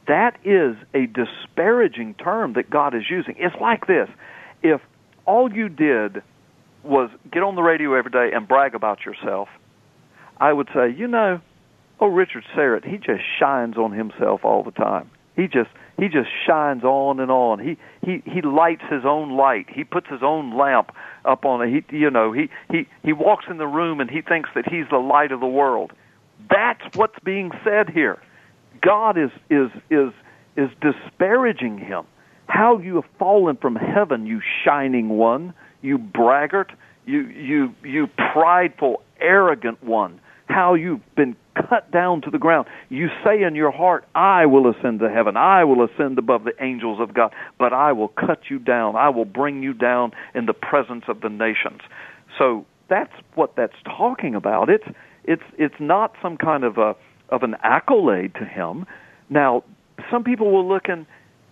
that 0.08 0.38
is 0.44 0.76
a 0.94 1.06
disparaging 1.06 2.16
term 2.16 2.54
that 2.54 2.70
God 2.70 2.96
is 2.96 3.04
using. 3.10 3.36
It's 3.38 3.56
like 3.62 3.88
this 3.88 4.10
if 4.64 4.82
all 5.26 5.52
you 5.52 5.70
did 5.70 6.22
was 6.84 7.10
get 7.32 7.44
on 7.44 7.56
the 7.56 7.62
radio 7.62 7.94
every 7.94 8.12
day 8.12 8.32
and 8.34 8.48
brag 8.48 8.74
about 8.74 9.06
yourself, 9.06 9.50
I 10.38 10.54
would 10.54 10.68
say, 10.74 10.94
you 10.96 11.08
know, 11.08 11.42
oh, 12.00 12.08
Richard 12.08 12.44
Syrett, 12.56 12.86
he 12.86 12.98
just 12.98 13.22
shines 13.40 13.78
on 13.78 13.92
himself 13.92 14.42
all 14.44 14.64
the 14.64 14.72
time. 14.72 15.12
He 15.36 15.48
just 15.48 15.70
he 16.00 16.08
just 16.08 16.30
shines 16.48 16.84
on 16.84 17.20
and 17.20 17.30
on. 17.30 17.60
He 17.60 17.78
he 18.06 18.24
he 18.26 18.42
lights 18.42 18.84
his 18.90 19.04
own 19.06 19.36
light. 19.36 19.68
He 19.70 19.84
puts 19.84 20.08
his 20.08 20.22
own 20.24 20.58
lamp 20.58 20.92
up 21.26 21.46
on 21.46 21.62
it. 21.62 21.84
He 21.90 21.98
you 21.98 22.10
know 22.10 22.32
he 22.32 22.50
he 22.72 22.88
he 23.04 23.14
walks 23.14 23.46
in 23.50 23.58
the 23.58 23.68
room 23.68 24.00
and 24.00 24.10
he 24.10 24.22
thinks 24.22 24.50
that 24.56 24.68
he's 24.68 24.86
the 24.90 24.98
light 24.98 25.32
of 25.32 25.40
the 25.40 25.48
world. 25.48 25.92
That's 26.50 26.82
what's 26.96 27.20
being 27.24 27.52
said 27.64 27.90
here. 27.90 28.20
God 28.82 29.18
is 29.18 29.32
is 29.50 29.70
is 29.90 30.12
is 30.56 30.70
disparaging 30.82 31.78
him. 31.78 32.06
How 32.48 32.80
you 32.80 32.96
have 32.96 33.10
fallen 33.20 33.58
from 33.58 33.76
heaven, 33.76 34.26
you 34.26 34.42
shining 34.66 35.10
one, 35.10 35.54
you 35.82 35.98
braggart, 35.98 36.72
you 37.06 37.22
you 37.22 37.76
you 37.84 38.08
prideful, 38.34 39.02
arrogant 39.20 39.84
one. 39.84 40.20
How 40.50 40.74
you've 40.74 41.02
been 41.16 41.36
cut 41.70 41.92
down 41.92 42.22
to 42.22 42.32
the 42.32 42.40
ground. 42.40 42.68
You 42.90 43.08
say 43.24 43.44
in 43.44 43.56
your 43.56 43.72
heart, 43.72 44.06
I 44.16 44.46
will 44.46 44.70
ascend 44.70 45.00
to 45.00 45.10
heaven. 45.10 45.38
I 45.38 45.64
will 45.64 45.86
ascend 45.86 46.18
above 46.18 46.44
the 46.44 46.54
angels 46.60 47.00
of 47.00 47.14
God. 47.14 47.34
But 47.58 47.72
I 47.72 47.92
will 47.94 48.08
cut 48.08 48.50
you 48.50 48.60
down. 48.60 48.96
I 48.96 49.10
will 49.10 49.26
bring 49.26 49.62
you 49.64 49.74
down 49.74 50.12
in 50.34 50.48
the 50.48 50.54
presence 50.54 51.06
of 51.08 51.22
the 51.22 51.30
nations. 51.30 51.82
So 52.38 52.66
that's 52.90 53.14
what 53.36 53.56
that's 53.56 53.76
talking 53.86 54.36
about. 54.36 54.70
It's 54.70 54.88
it's 55.24 55.44
it's 55.58 55.80
not 55.80 56.14
some 56.22 56.38
kind 56.38 56.64
of 56.64 56.78
a 56.78 56.96
of 57.30 57.44
an 57.44 57.56
accolade 57.64 58.34
to 58.36 58.46
him. 58.46 58.86
Now, 59.30 59.64
some 60.10 60.24
people 60.24 60.52
will 60.52 60.68
look 60.68 60.90
and 60.90 61.06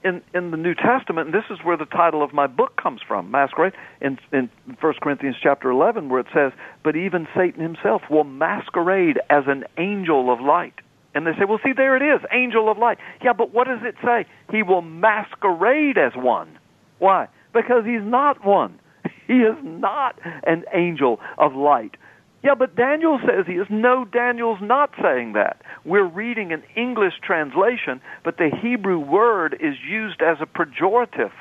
in 0.03 0.21
in 0.33 0.51
the 0.51 0.57
New 0.57 0.75
Testament, 0.75 1.27
and 1.27 1.33
this 1.33 1.49
is 1.49 1.63
where 1.63 1.77
the 1.77 1.85
title 1.85 2.23
of 2.23 2.33
my 2.33 2.47
book 2.47 2.75
comes 2.81 3.01
from, 3.07 3.31
Masquerade, 3.31 3.73
in 4.01 4.17
in 4.31 4.49
First 4.79 5.01
Corinthians 5.01 5.35
chapter 5.41 5.69
eleven, 5.69 6.09
where 6.09 6.19
it 6.19 6.27
says, 6.33 6.51
"But 6.83 6.95
even 6.95 7.27
Satan 7.35 7.61
himself 7.61 8.03
will 8.09 8.23
masquerade 8.23 9.19
as 9.29 9.43
an 9.47 9.65
angel 9.77 10.31
of 10.31 10.39
light." 10.39 10.75
And 11.13 11.25
they 11.25 11.33
say, 11.33 11.45
"Well, 11.45 11.59
see, 11.63 11.73
there 11.73 11.95
it 11.95 12.01
is, 12.01 12.21
angel 12.31 12.69
of 12.69 12.77
light." 12.77 12.99
Yeah, 13.21 13.33
but 13.33 13.53
what 13.53 13.67
does 13.67 13.83
it 13.83 13.95
say? 14.03 14.25
He 14.51 14.63
will 14.63 14.81
masquerade 14.81 15.97
as 15.97 16.15
one. 16.15 16.57
Why? 16.99 17.27
Because 17.53 17.85
he's 17.85 18.03
not 18.03 18.43
one. 18.45 18.79
He 19.27 19.41
is 19.41 19.57
not 19.61 20.17
an 20.45 20.63
angel 20.73 21.19
of 21.37 21.53
light. 21.53 21.97
Yeah, 22.43 22.53
but 22.55 22.75
Daniel 22.75 23.19
says 23.25 23.45
he 23.47 23.53
is. 23.53 23.67
No, 23.69 24.05
Daniel's 24.05 24.61
not 24.61 24.91
saying 25.01 25.33
that. 25.33 25.61
We're 25.85 26.05
reading 26.05 26.53
an 26.53 26.63
English 26.75 27.15
translation, 27.21 27.99
but 28.23 28.37
the 28.37 28.49
Hebrew 28.61 28.99
word 28.99 29.57
is 29.59 29.75
used 29.87 30.21
as 30.21 30.37
a 30.39 30.45
pejorative. 30.45 31.31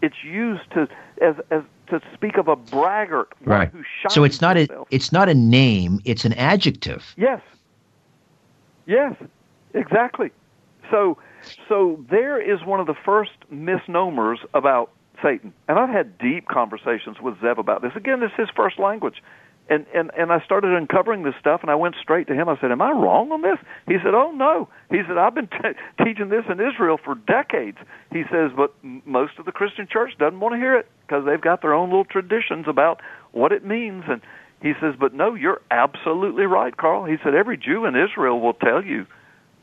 It's 0.00 0.22
used 0.22 0.70
to 0.72 0.88
as 1.20 1.34
as 1.50 1.62
to 1.88 2.00
speak 2.14 2.36
of 2.36 2.48
a 2.48 2.56
braggart, 2.56 3.32
right? 3.44 3.70
so 4.08 4.24
it's 4.24 4.40
not 4.40 4.56
himself. 4.56 4.88
a 4.90 4.94
it's 4.94 5.12
not 5.12 5.28
a 5.28 5.34
name; 5.34 6.00
it's 6.04 6.24
an 6.24 6.32
adjective. 6.34 7.14
Yes. 7.16 7.40
Yes, 8.86 9.14
exactly. 9.72 10.30
So 10.90 11.18
so 11.68 12.04
there 12.10 12.40
is 12.40 12.64
one 12.64 12.80
of 12.80 12.86
the 12.86 12.94
first 13.04 13.32
misnomers 13.50 14.38
about 14.52 14.90
Satan, 15.22 15.52
and 15.68 15.78
I've 15.78 15.90
had 15.90 16.16
deep 16.18 16.48
conversations 16.48 17.20
with 17.20 17.34
Zev 17.36 17.58
about 17.58 17.82
this. 17.82 17.92
Again, 17.96 18.20
this 18.20 18.30
is 18.32 18.40
his 18.40 18.48
first 18.54 18.78
language 18.78 19.22
and 19.68 19.86
and 19.94 20.10
and 20.16 20.30
I 20.30 20.40
started 20.44 20.72
uncovering 20.74 21.22
this 21.22 21.34
stuff, 21.40 21.62
and 21.62 21.70
I 21.70 21.74
went 21.74 21.94
straight 22.00 22.26
to 22.26 22.34
him. 22.34 22.48
I 22.48 22.60
said, 22.60 22.70
"Am 22.70 22.82
I 22.82 22.90
wrong 22.90 23.32
on 23.32 23.40
this?" 23.42 23.58
He 23.86 23.94
said, 24.02 24.14
"Oh 24.14 24.30
no." 24.30 24.68
He 24.90 25.00
said, 25.06 25.16
"I've 25.16 25.34
been 25.34 25.48
t- 25.48 26.04
teaching 26.04 26.28
this 26.28 26.44
in 26.50 26.60
Israel 26.60 26.98
for 27.02 27.14
decades." 27.14 27.78
He 28.12 28.24
says, 28.30 28.50
"But 28.54 28.74
most 28.82 29.38
of 29.38 29.46
the 29.46 29.52
Christian 29.52 29.86
church 29.90 30.12
doesn't 30.18 30.40
want 30.40 30.54
to 30.54 30.58
hear 30.58 30.76
it 30.76 30.86
because 31.06 31.24
they've 31.24 31.40
got 31.40 31.62
their 31.62 31.72
own 31.72 31.88
little 31.88 32.04
traditions 32.04 32.66
about 32.68 33.00
what 33.32 33.52
it 33.52 33.64
means." 33.64 34.04
And 34.06 34.20
he 34.60 34.74
says, 34.80 34.94
"But 34.98 35.14
no, 35.14 35.34
you're 35.34 35.62
absolutely 35.70 36.44
right, 36.44 36.76
Carl." 36.76 37.04
He 37.04 37.16
said, 37.24 37.34
"Every 37.34 37.56
Jew 37.56 37.86
in 37.86 37.96
Israel 37.96 38.40
will 38.40 38.54
tell 38.54 38.84
you 38.84 39.06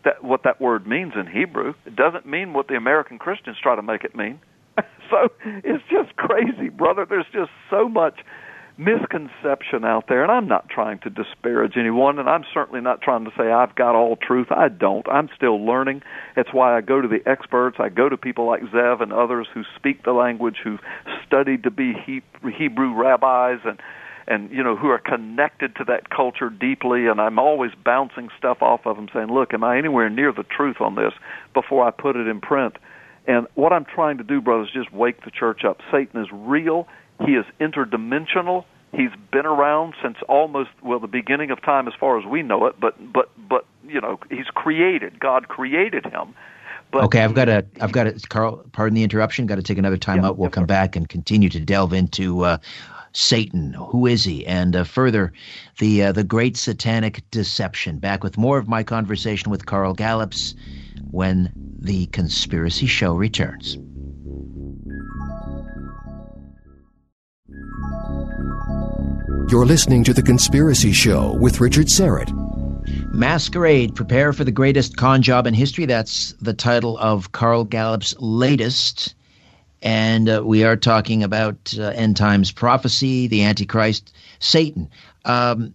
that 0.03 0.23
what 0.23 0.43
that 0.43 0.59
word 0.59 0.87
means 0.87 1.13
in 1.15 1.27
Hebrew. 1.27 1.75
It 1.85 1.95
doesn't 1.95 2.25
mean 2.25 2.53
what 2.53 2.67
the 2.67 2.75
American 2.75 3.19
Christians 3.19 3.57
try 3.61 3.75
to 3.75 3.83
make 3.83 4.03
it 4.03 4.15
mean." 4.15 4.39
so 5.11 5.29
it's 5.45 5.83
just 5.91 6.15
crazy, 6.15 6.69
brother. 6.69 7.05
There's 7.05 7.29
just 7.31 7.51
so 7.69 7.87
much 7.87 8.21
misconception 8.77 9.85
out 9.85 10.05
there, 10.07 10.23
and 10.23 10.31
I'm 10.31 10.47
not 10.47 10.69
trying 10.69 10.99
to 10.99 11.09
disparage 11.09 11.73
anyone, 11.77 12.19
and 12.19 12.29
I'm 12.29 12.43
certainly 12.53 12.81
not 12.81 13.01
trying 13.01 13.25
to 13.25 13.31
say 13.37 13.51
I've 13.51 13.75
got 13.75 13.95
all 13.95 14.15
truth. 14.15 14.47
I 14.51 14.69
don't. 14.69 15.07
I'm 15.07 15.29
still 15.35 15.65
learning. 15.65 16.01
It's 16.35 16.53
why 16.53 16.77
I 16.77 16.81
go 16.81 17.01
to 17.01 17.07
the 17.07 17.21
experts. 17.29 17.77
I 17.79 17.89
go 17.89 18.09
to 18.09 18.17
people 18.17 18.45
like 18.47 18.61
Zev 18.63 19.01
and 19.01 19.13
others 19.13 19.47
who 19.53 19.63
speak 19.75 20.03
the 20.03 20.13
language, 20.13 20.57
who've 20.63 20.79
studied 21.25 21.63
to 21.63 21.71
be 21.71 21.93
Hebrew 22.57 22.93
rabbis, 22.95 23.59
and 23.65 23.79
and 24.27 24.51
you 24.51 24.63
know 24.63 24.75
who 24.75 24.87
are 24.87 24.99
connected 24.99 25.75
to 25.77 25.83
that 25.85 26.09
culture 26.09 26.49
deeply. 26.49 27.07
And 27.07 27.19
I'm 27.19 27.39
always 27.39 27.71
bouncing 27.83 28.29
stuff 28.37 28.61
off 28.61 28.85
of 28.85 28.95
them, 28.95 29.09
saying, 29.13 29.27
"Look, 29.27 29.53
am 29.53 29.63
I 29.63 29.77
anywhere 29.77 30.09
near 30.09 30.31
the 30.31 30.43
truth 30.43 30.79
on 30.79 30.95
this?" 30.95 31.13
Before 31.53 31.85
I 31.85 31.91
put 31.91 32.15
it 32.15 32.27
in 32.27 32.39
print 32.41 32.77
And 33.27 33.47
what 33.55 33.71
I'm 33.71 33.85
trying 33.85 34.17
to 34.17 34.23
do, 34.23 34.41
brothers, 34.41 34.69
is 34.69 34.73
just 34.73 34.93
wake 34.93 35.23
the 35.23 35.31
church 35.31 35.63
up. 35.63 35.79
Satan 35.91 36.21
is 36.21 36.27
real. 36.31 36.87
He 37.25 37.35
is 37.35 37.45
interdimensional. 37.59 38.65
He's 38.93 39.11
been 39.31 39.45
around 39.45 39.93
since 40.01 40.17
almost 40.27 40.69
well 40.81 40.99
the 40.99 41.07
beginning 41.07 41.51
of 41.51 41.61
time, 41.61 41.87
as 41.87 41.93
far 41.99 42.19
as 42.19 42.25
we 42.25 42.41
know 42.41 42.65
it. 42.65 42.79
But 42.79 42.95
but 43.13 43.29
but 43.47 43.65
you 43.87 44.01
know, 44.01 44.19
he's 44.29 44.47
created. 44.47 45.19
God 45.19 45.47
created 45.47 46.05
him. 46.05 46.33
But 46.91 47.05
okay, 47.05 47.23
I've 47.23 47.33
got 47.33 47.45
to, 47.45 47.65
I've 47.79 47.93
got 47.93 48.03
to, 48.03 48.27
Carl. 48.27 48.65
Pardon 48.73 48.95
the 48.95 49.03
interruption. 49.03 49.45
Got 49.45 49.55
to 49.55 49.63
take 49.63 49.77
another 49.77 49.97
time 49.97 50.17
yeah, 50.17 50.27
out. 50.27 50.37
We'll 50.37 50.49
come 50.49 50.65
back 50.65 50.95
and 50.97 51.07
continue 51.07 51.47
to 51.47 51.59
delve 51.59 51.93
into 51.93 52.41
uh, 52.43 52.57
Satan. 53.13 53.73
Who 53.73 54.07
is 54.07 54.25
he? 54.25 54.45
And 54.45 54.75
uh, 54.75 54.83
further, 54.83 55.31
the 55.79 56.03
uh, 56.03 56.11
the 56.11 56.25
great 56.25 56.57
satanic 56.57 57.23
deception. 57.31 57.99
Back 57.99 58.23
with 58.23 58.37
more 58.37 58.57
of 58.57 58.67
my 58.67 58.83
conversation 58.83 59.51
with 59.51 59.65
Carl 59.65 59.93
Gallups 59.93 60.53
when 61.11 61.51
the 61.79 62.07
Conspiracy 62.07 62.87
Show 62.87 63.15
returns. 63.15 63.77
You're 69.49 69.65
listening 69.65 70.03
to 70.05 70.13
The 70.13 70.21
Conspiracy 70.21 70.91
Show 70.93 71.33
with 71.33 71.59
Richard 71.59 71.87
Syrett. 71.87 72.31
Masquerade, 73.13 73.95
Prepare 73.95 74.31
for 74.33 74.43
the 74.43 74.51
Greatest 74.51 74.95
Con 74.95 75.21
Job 75.21 75.45
in 75.45 75.53
History. 75.53 75.85
That's 75.85 76.33
the 76.41 76.53
title 76.53 76.97
of 76.97 77.31
Carl 77.33 77.65
Gallups' 77.65 78.15
latest. 78.19 79.13
And 79.81 80.29
uh, 80.29 80.41
we 80.45 80.63
are 80.63 80.77
talking 80.77 81.23
about 81.23 81.73
uh, 81.77 81.87
end 81.87 82.15
times 82.15 82.51
prophecy, 82.51 83.27
the 83.27 83.43
Antichrist, 83.43 84.13
Satan. 84.39 84.89
Um, 85.25 85.73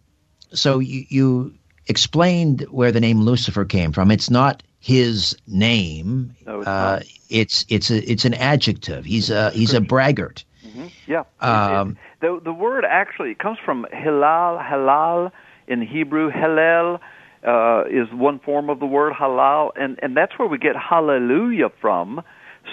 so 0.52 0.79
you, 0.79 1.05
you 1.09 1.55
explained 1.87 2.62
where 2.70 2.92
the 2.92 3.00
name 3.00 3.20
Lucifer 3.20 3.64
came 3.64 3.92
from. 3.92 4.11
It's 4.11 4.31
not 4.31 4.62
his 4.81 5.37
name. 5.46 6.35
No, 6.46 6.61
it's, 6.61 6.68
uh, 6.68 7.02
it's 7.29 7.66
it's 7.68 7.90
a, 7.90 8.11
it's 8.11 8.24
an 8.24 8.35
adjective. 8.35 9.05
He's 9.05 9.31
a 9.31 9.50
he's 9.50 9.74
a 9.74 9.81
braggart. 9.81 10.44
Mm-hmm. 10.64 10.87
Yeah. 11.07 11.24
Um, 11.40 11.96
the 12.26 12.40
the 12.42 12.52
word 12.52 12.84
actually 12.88 13.34
comes 13.34 13.58
from 13.64 13.86
halal 13.92 14.62
halal 14.62 15.30
in 15.68 15.80
Hebrew. 15.82 16.30
Hallel 16.30 16.98
uh, 17.46 17.84
is 17.88 18.08
one 18.12 18.40
form 18.40 18.68
of 18.70 18.80
the 18.80 18.86
word 18.86 19.12
halal, 19.12 19.70
and 19.76 19.98
and 20.02 20.16
that's 20.16 20.32
where 20.38 20.48
we 20.48 20.58
get 20.58 20.74
hallelujah 20.76 21.70
from. 21.80 22.22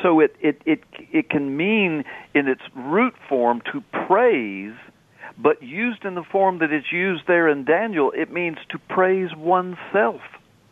So 0.01 0.19
it 0.19 0.35
it 0.41 0.61
it 0.65 0.83
it 1.11 1.29
can 1.29 1.55
mean 1.55 2.03
in 2.33 2.47
its 2.47 2.61
root 2.75 3.13
form 3.29 3.61
to 3.71 3.81
praise. 4.07 4.75
But 5.35 5.63
used 5.63 6.05
in 6.05 6.13
the 6.13 6.23
form 6.31 6.59
that 6.59 6.71
it's 6.71 6.91
used 6.91 7.23
there 7.27 7.47
in 7.47 7.65
Daniel, 7.65 8.11
it 8.15 8.31
means 8.31 8.57
to 8.69 8.77
praise 8.77 9.29
oneself, 9.35 10.21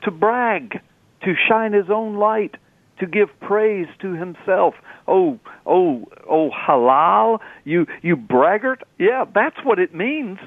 to 0.04 0.12
brag 0.12 0.80
to 1.24 1.34
shine 1.50 1.74
his 1.74 1.90
own 1.90 2.16
light, 2.16 2.56
to 3.00 3.06
give 3.06 3.30
praise 3.40 3.88
to 4.00 4.14
himself. 4.14 4.76
Oh, 5.08 5.40
oh, 5.66 6.06
oh, 6.30 6.50
halal, 6.52 7.40
you 7.64 7.88
you 8.02 8.16
braggart. 8.16 8.84
Yeah, 9.00 9.26
that's 9.34 9.58
what 9.64 9.80
it 9.80 9.94
means. 9.94 10.40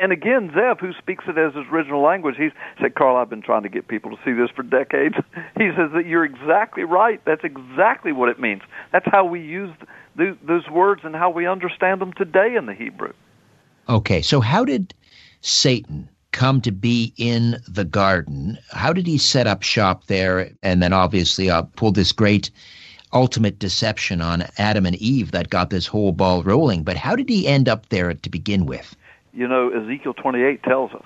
And, 0.00 0.12
again, 0.12 0.50
Zev, 0.50 0.78
who 0.78 0.92
speaks 0.92 1.24
it 1.26 1.36
as 1.36 1.54
his 1.54 1.64
original 1.72 2.00
language, 2.00 2.36
he 2.38 2.50
said, 2.80 2.94
Carl, 2.94 3.16
I've 3.16 3.28
been 3.28 3.42
trying 3.42 3.64
to 3.64 3.68
get 3.68 3.88
people 3.88 4.12
to 4.12 4.16
see 4.24 4.32
this 4.32 4.48
for 4.54 4.62
decades. 4.62 5.16
He 5.58 5.70
says 5.74 5.90
that 5.94 6.06
you're 6.06 6.24
exactly 6.24 6.84
right. 6.84 7.20
That's 7.24 7.42
exactly 7.42 8.12
what 8.12 8.28
it 8.28 8.38
means. 8.38 8.60
That's 8.92 9.06
how 9.10 9.24
we 9.24 9.40
use 9.40 9.70
those 10.14 10.68
words 10.70 11.00
and 11.02 11.14
how 11.14 11.30
we 11.30 11.46
understand 11.46 12.00
them 12.00 12.12
today 12.12 12.56
in 12.56 12.66
the 12.66 12.74
Hebrew. 12.74 13.12
Okay, 13.88 14.20
so 14.20 14.40
how 14.40 14.64
did 14.64 14.92
Satan 15.40 16.10
come 16.36 16.60
to 16.60 16.70
be 16.70 17.14
in 17.16 17.56
the 17.66 17.84
garden? 17.84 18.58
How 18.70 18.92
did 18.92 19.06
he 19.06 19.16
set 19.16 19.46
up 19.46 19.62
shop 19.62 20.06
there? 20.06 20.50
And 20.62 20.82
then 20.82 20.92
obviously 20.92 21.48
uh, 21.48 21.62
pull 21.62 21.92
this 21.92 22.12
great 22.12 22.50
ultimate 23.12 23.58
deception 23.58 24.20
on 24.20 24.44
Adam 24.58 24.84
and 24.84 24.96
Eve 24.96 25.32
that 25.32 25.48
got 25.48 25.70
this 25.70 25.86
whole 25.86 26.12
ball 26.12 26.42
rolling. 26.42 26.82
But 26.82 26.98
how 26.98 27.16
did 27.16 27.30
he 27.30 27.46
end 27.46 27.68
up 27.68 27.88
there 27.88 28.12
to 28.12 28.30
begin 28.30 28.66
with? 28.66 28.94
You 29.32 29.48
know, 29.48 29.70
Ezekiel 29.70 30.12
28 30.12 30.62
tells 30.62 30.92
us, 30.92 31.04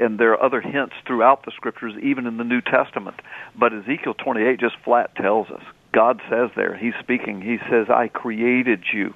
and 0.00 0.18
there 0.18 0.30
are 0.30 0.42
other 0.42 0.60
hints 0.60 0.94
throughout 1.06 1.44
the 1.44 1.50
scriptures, 1.50 1.94
even 2.00 2.26
in 2.26 2.36
the 2.36 2.44
New 2.44 2.60
Testament. 2.60 3.16
But 3.58 3.72
Ezekiel 3.72 4.14
28 4.14 4.60
just 4.60 4.76
flat 4.84 5.14
tells 5.16 5.50
us. 5.50 5.62
God 5.92 6.20
says 6.30 6.50
there, 6.54 6.76
He's 6.76 6.94
speaking, 7.00 7.42
He 7.42 7.58
says, 7.68 7.90
I 7.90 8.08
created 8.08 8.84
you 8.94 9.12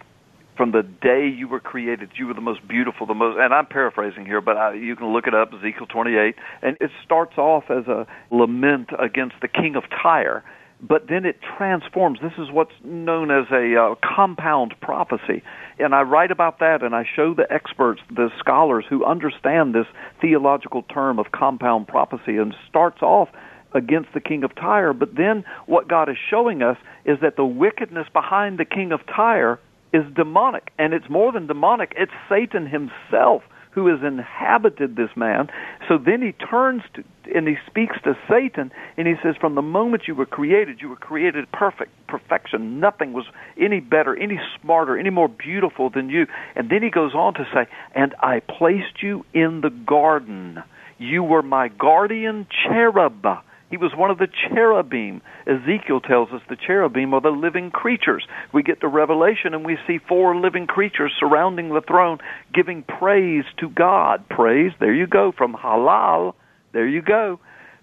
from 0.56 0.72
the 0.72 0.82
day 0.82 1.28
you 1.28 1.48
were 1.48 1.60
created, 1.60 2.10
you 2.16 2.26
were 2.26 2.34
the 2.34 2.40
most 2.40 2.66
beautiful, 2.66 3.06
the 3.06 3.14
most, 3.14 3.38
and 3.38 3.52
I'm 3.52 3.66
paraphrasing 3.66 4.24
here, 4.24 4.40
but 4.40 4.56
I, 4.56 4.74
you 4.74 4.96
can 4.96 5.12
look 5.12 5.26
it 5.26 5.34
up, 5.34 5.52
Ezekiel 5.52 5.86
28, 5.86 6.34
and 6.62 6.76
it 6.80 6.90
starts 7.04 7.36
off 7.36 7.64
as 7.70 7.86
a 7.86 8.06
lament 8.30 8.90
against 8.98 9.36
the 9.42 9.48
king 9.48 9.76
of 9.76 9.84
Tyre, 9.90 10.42
but 10.80 11.08
then 11.08 11.24
it 11.24 11.36
transforms. 11.56 12.18
This 12.22 12.32
is 12.38 12.50
what's 12.50 12.74
known 12.84 13.30
as 13.30 13.46
a 13.50 13.76
uh, 13.76 13.94
compound 14.16 14.74
prophecy. 14.80 15.42
And 15.78 15.94
I 15.94 16.02
write 16.02 16.30
about 16.30 16.58
that 16.60 16.82
and 16.82 16.94
I 16.94 17.04
show 17.16 17.34
the 17.34 17.50
experts, 17.50 18.00
the 18.10 18.30
scholars 18.38 18.84
who 18.88 19.04
understand 19.04 19.74
this 19.74 19.86
theological 20.20 20.82
term 20.82 21.18
of 21.18 21.32
compound 21.32 21.88
prophecy 21.88 22.36
and 22.36 22.54
starts 22.68 23.00
off 23.02 23.28
against 23.72 24.12
the 24.14 24.20
king 24.20 24.44
of 24.44 24.54
Tyre. 24.54 24.92
But 24.92 25.16
then 25.16 25.44
what 25.66 25.88
God 25.88 26.08
is 26.08 26.16
showing 26.30 26.62
us 26.62 26.76
is 27.04 27.18
that 27.22 27.36
the 27.36 27.44
wickedness 27.44 28.06
behind 28.12 28.58
the 28.58 28.64
king 28.64 28.92
of 28.92 29.00
Tyre 29.06 29.58
is 29.96 30.14
demonic. 30.14 30.72
And 30.78 30.92
it's 30.92 31.08
more 31.08 31.32
than 31.32 31.46
demonic, 31.46 31.94
it's 31.96 32.12
Satan 32.28 32.66
himself 32.66 33.42
who 33.76 33.88
has 33.88 34.00
inhabited 34.02 34.96
this 34.96 35.10
man. 35.16 35.48
So 35.86 35.98
then 35.98 36.22
he 36.22 36.32
turns 36.32 36.82
to, 36.94 37.04
and 37.34 37.46
he 37.46 37.56
speaks 37.66 37.96
to 38.04 38.16
Satan, 38.26 38.72
and 38.96 39.06
he 39.06 39.14
says, 39.22 39.34
From 39.38 39.54
the 39.54 39.60
moment 39.60 40.04
you 40.08 40.14
were 40.14 40.24
created, 40.24 40.78
you 40.80 40.88
were 40.88 40.96
created 40.96 41.52
perfect, 41.52 41.90
perfection. 42.08 42.80
Nothing 42.80 43.12
was 43.12 43.26
any 43.60 43.80
better, 43.80 44.16
any 44.16 44.40
smarter, 44.58 44.96
any 44.96 45.10
more 45.10 45.28
beautiful 45.28 45.90
than 45.90 46.08
you. 46.08 46.26
And 46.54 46.70
then 46.70 46.82
he 46.82 46.88
goes 46.88 47.14
on 47.14 47.34
to 47.34 47.46
say, 47.52 47.66
And 47.94 48.14
I 48.20 48.40
placed 48.40 49.02
you 49.02 49.26
in 49.34 49.60
the 49.60 49.70
garden. 49.70 50.62
You 50.96 51.22
were 51.22 51.42
my 51.42 51.68
guardian 51.68 52.46
cherub. 52.64 53.26
He 53.70 53.76
was 53.76 53.92
one 53.96 54.10
of 54.10 54.18
the 54.18 54.28
cherubim. 54.48 55.22
Ezekiel 55.46 56.00
tells 56.00 56.30
us 56.30 56.40
the 56.48 56.56
cherubim 56.56 57.12
are 57.14 57.20
the 57.20 57.30
living 57.30 57.70
creatures. 57.70 58.26
We 58.52 58.62
get 58.62 58.80
to 58.80 58.88
Revelation 58.88 59.54
and 59.54 59.64
we 59.64 59.76
see 59.86 59.98
four 59.98 60.36
living 60.36 60.66
creatures 60.66 61.12
surrounding 61.18 61.70
the 61.70 61.80
throne 61.80 62.18
giving 62.54 62.84
praise 62.84 63.44
to 63.58 63.68
God. 63.68 64.28
Praise, 64.28 64.72
there 64.78 64.94
you 64.94 65.06
go, 65.06 65.32
from 65.36 65.54
halal, 65.54 66.34
there 66.72 66.86
you 66.86 67.02
go. 67.02 67.40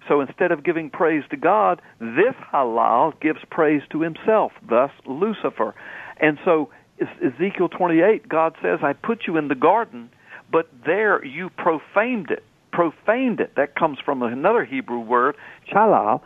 So 0.08 0.20
instead 0.20 0.52
of 0.52 0.64
giving 0.64 0.90
praise 0.90 1.24
to 1.30 1.36
God, 1.36 1.82
this 1.98 2.34
halal 2.52 3.18
gives 3.20 3.40
praise 3.50 3.82
to 3.92 4.00
himself, 4.00 4.52
thus 4.68 4.90
Lucifer. 5.06 5.74
And 6.18 6.38
so 6.44 6.70
Ezekiel 7.00 7.68
28, 7.68 8.28
God 8.28 8.54
says, 8.62 8.78
I 8.82 8.94
put 8.94 9.26
you 9.26 9.36
in 9.36 9.48
the 9.48 9.54
garden, 9.54 10.10
but 10.50 10.68
there 10.86 11.24
you 11.24 11.50
profaned 11.50 12.30
it 12.30 12.44
profaned 12.74 13.40
it. 13.40 13.52
That 13.56 13.76
comes 13.76 13.98
from 14.04 14.22
another 14.22 14.64
Hebrew 14.64 14.98
word, 14.98 15.36
chalal, 15.72 16.20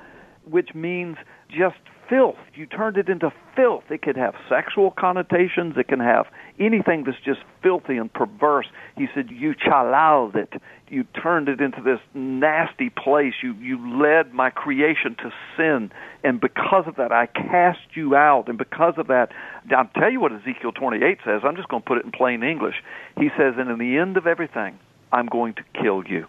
which 0.48 0.74
means 0.74 1.16
just 1.50 1.76
filth. 2.08 2.37
You 2.54 2.64
turned 2.64 2.96
it 2.96 3.11
into 3.11 3.30
filth. 3.54 3.84
It 3.90 4.00
could 4.00 4.16
have 4.16 4.34
sexual 4.48 4.90
connotations. 4.90 5.74
It 5.76 5.88
can 5.88 6.00
have 6.00 6.26
anything 6.58 7.04
that's 7.04 7.18
just 7.22 7.40
filthy 7.62 7.98
and 7.98 8.11
perverse. 8.11 8.66
He 8.96 9.06
said, 9.14 9.26
You 9.30 9.54
chalaled 9.54 10.37
it. 10.37 10.54
You 10.88 11.04
turned 11.04 11.50
it 11.50 11.61
into 11.61 11.82
this 11.82 12.00
nasty 12.14 12.88
place. 12.88 13.34
You, 13.42 13.52
you 13.56 14.00
led 14.02 14.32
my 14.32 14.48
creation 14.48 15.16
to 15.16 15.30
sin. 15.54 15.90
And 16.24 16.40
because 16.40 16.84
of 16.87 16.96
that, 16.96 17.12
I 17.12 17.26
cast 17.26 17.94
you 17.94 18.16
out. 18.16 18.48
And 18.48 18.56
because 18.56 18.94
of 18.96 19.08
that, 19.08 19.28
I'll 19.76 19.90
tell 20.00 20.11
you 20.11 20.20
what 20.20 20.32
Ezekiel 20.32 20.72
28 20.72 21.18
says. 21.26 21.42
I'm 21.44 21.56
just 21.56 21.68
going 21.68 21.82
to 21.82 21.87
put 21.87 21.98
it 21.98 22.06
in 22.06 22.11
plain 22.11 22.42
English. 22.42 22.76
He 23.18 23.28
says, 23.37 23.54
And 23.58 23.70
in 23.70 23.78
the 23.78 23.98
end 23.98 24.16
of 24.16 24.26
everything, 24.26 24.78
I'm 25.12 25.26
going 25.26 25.54
to 25.54 25.62
kill 25.78 26.04
you. 26.06 26.26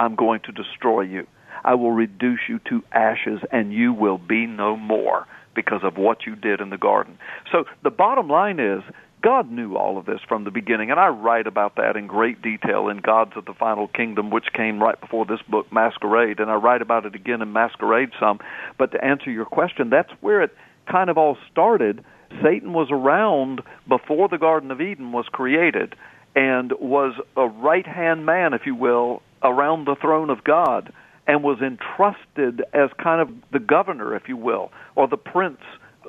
I'm 0.00 0.16
going 0.16 0.40
to 0.46 0.52
destroy 0.52 1.02
you. 1.02 1.26
I 1.62 1.74
will 1.74 1.92
reduce 1.92 2.40
you 2.48 2.58
to 2.70 2.82
ashes, 2.90 3.40
and 3.52 3.72
you 3.72 3.92
will 3.92 4.16
be 4.16 4.46
no 4.46 4.76
more 4.76 5.26
because 5.54 5.82
of 5.84 5.98
what 5.98 6.26
you 6.26 6.34
did 6.34 6.60
in 6.60 6.70
the 6.70 6.78
garden. 6.78 7.18
So 7.52 7.64
the 7.84 7.90
bottom 7.90 8.28
line 8.28 8.58
is, 8.58 8.82
God 9.22 9.50
knew 9.50 9.76
all 9.76 9.98
of 9.98 10.06
this 10.06 10.20
from 10.26 10.44
the 10.44 10.50
beginning, 10.50 10.90
and 10.90 10.98
I 10.98 11.08
write 11.08 11.46
about 11.46 11.76
that 11.76 11.96
in 11.96 12.06
great 12.06 12.40
detail 12.40 12.88
in 12.88 12.98
Gods 12.98 13.32
of 13.36 13.44
the 13.44 13.52
Final 13.52 13.88
Kingdom, 13.88 14.30
which 14.30 14.46
came 14.54 14.82
right 14.82 14.98
before 14.98 15.26
this 15.26 15.42
book, 15.50 15.70
Masquerade, 15.70 16.40
and 16.40 16.50
I 16.50 16.54
write 16.54 16.80
about 16.80 17.04
it 17.04 17.14
again 17.14 17.42
in 17.42 17.52
Masquerade 17.52 18.10
some. 18.18 18.38
But 18.78 18.92
to 18.92 19.04
answer 19.04 19.30
your 19.30 19.44
question, 19.44 19.90
that's 19.90 20.10
where 20.22 20.40
it 20.40 20.54
kind 20.90 21.10
of 21.10 21.18
all 21.18 21.36
started. 21.52 22.02
Satan 22.42 22.72
was 22.72 22.88
around 22.90 23.60
before 23.86 24.28
the 24.28 24.38
Garden 24.38 24.70
of 24.70 24.80
Eden 24.80 25.12
was 25.12 25.26
created 25.30 25.94
and 26.34 26.72
was 26.80 27.12
a 27.36 27.46
right 27.46 27.86
hand 27.86 28.24
man, 28.24 28.54
if 28.54 28.62
you 28.64 28.74
will, 28.74 29.20
around 29.42 29.86
the 29.86 29.96
throne 30.00 30.30
of 30.30 30.44
God 30.44 30.92
and 31.26 31.42
was 31.42 31.60
entrusted 31.60 32.62
as 32.72 32.90
kind 33.02 33.20
of 33.20 33.28
the 33.52 33.58
governor, 33.58 34.14
if 34.16 34.28
you 34.28 34.36
will, 34.36 34.72
or 34.96 35.06
the 35.06 35.16
prince 35.16 35.60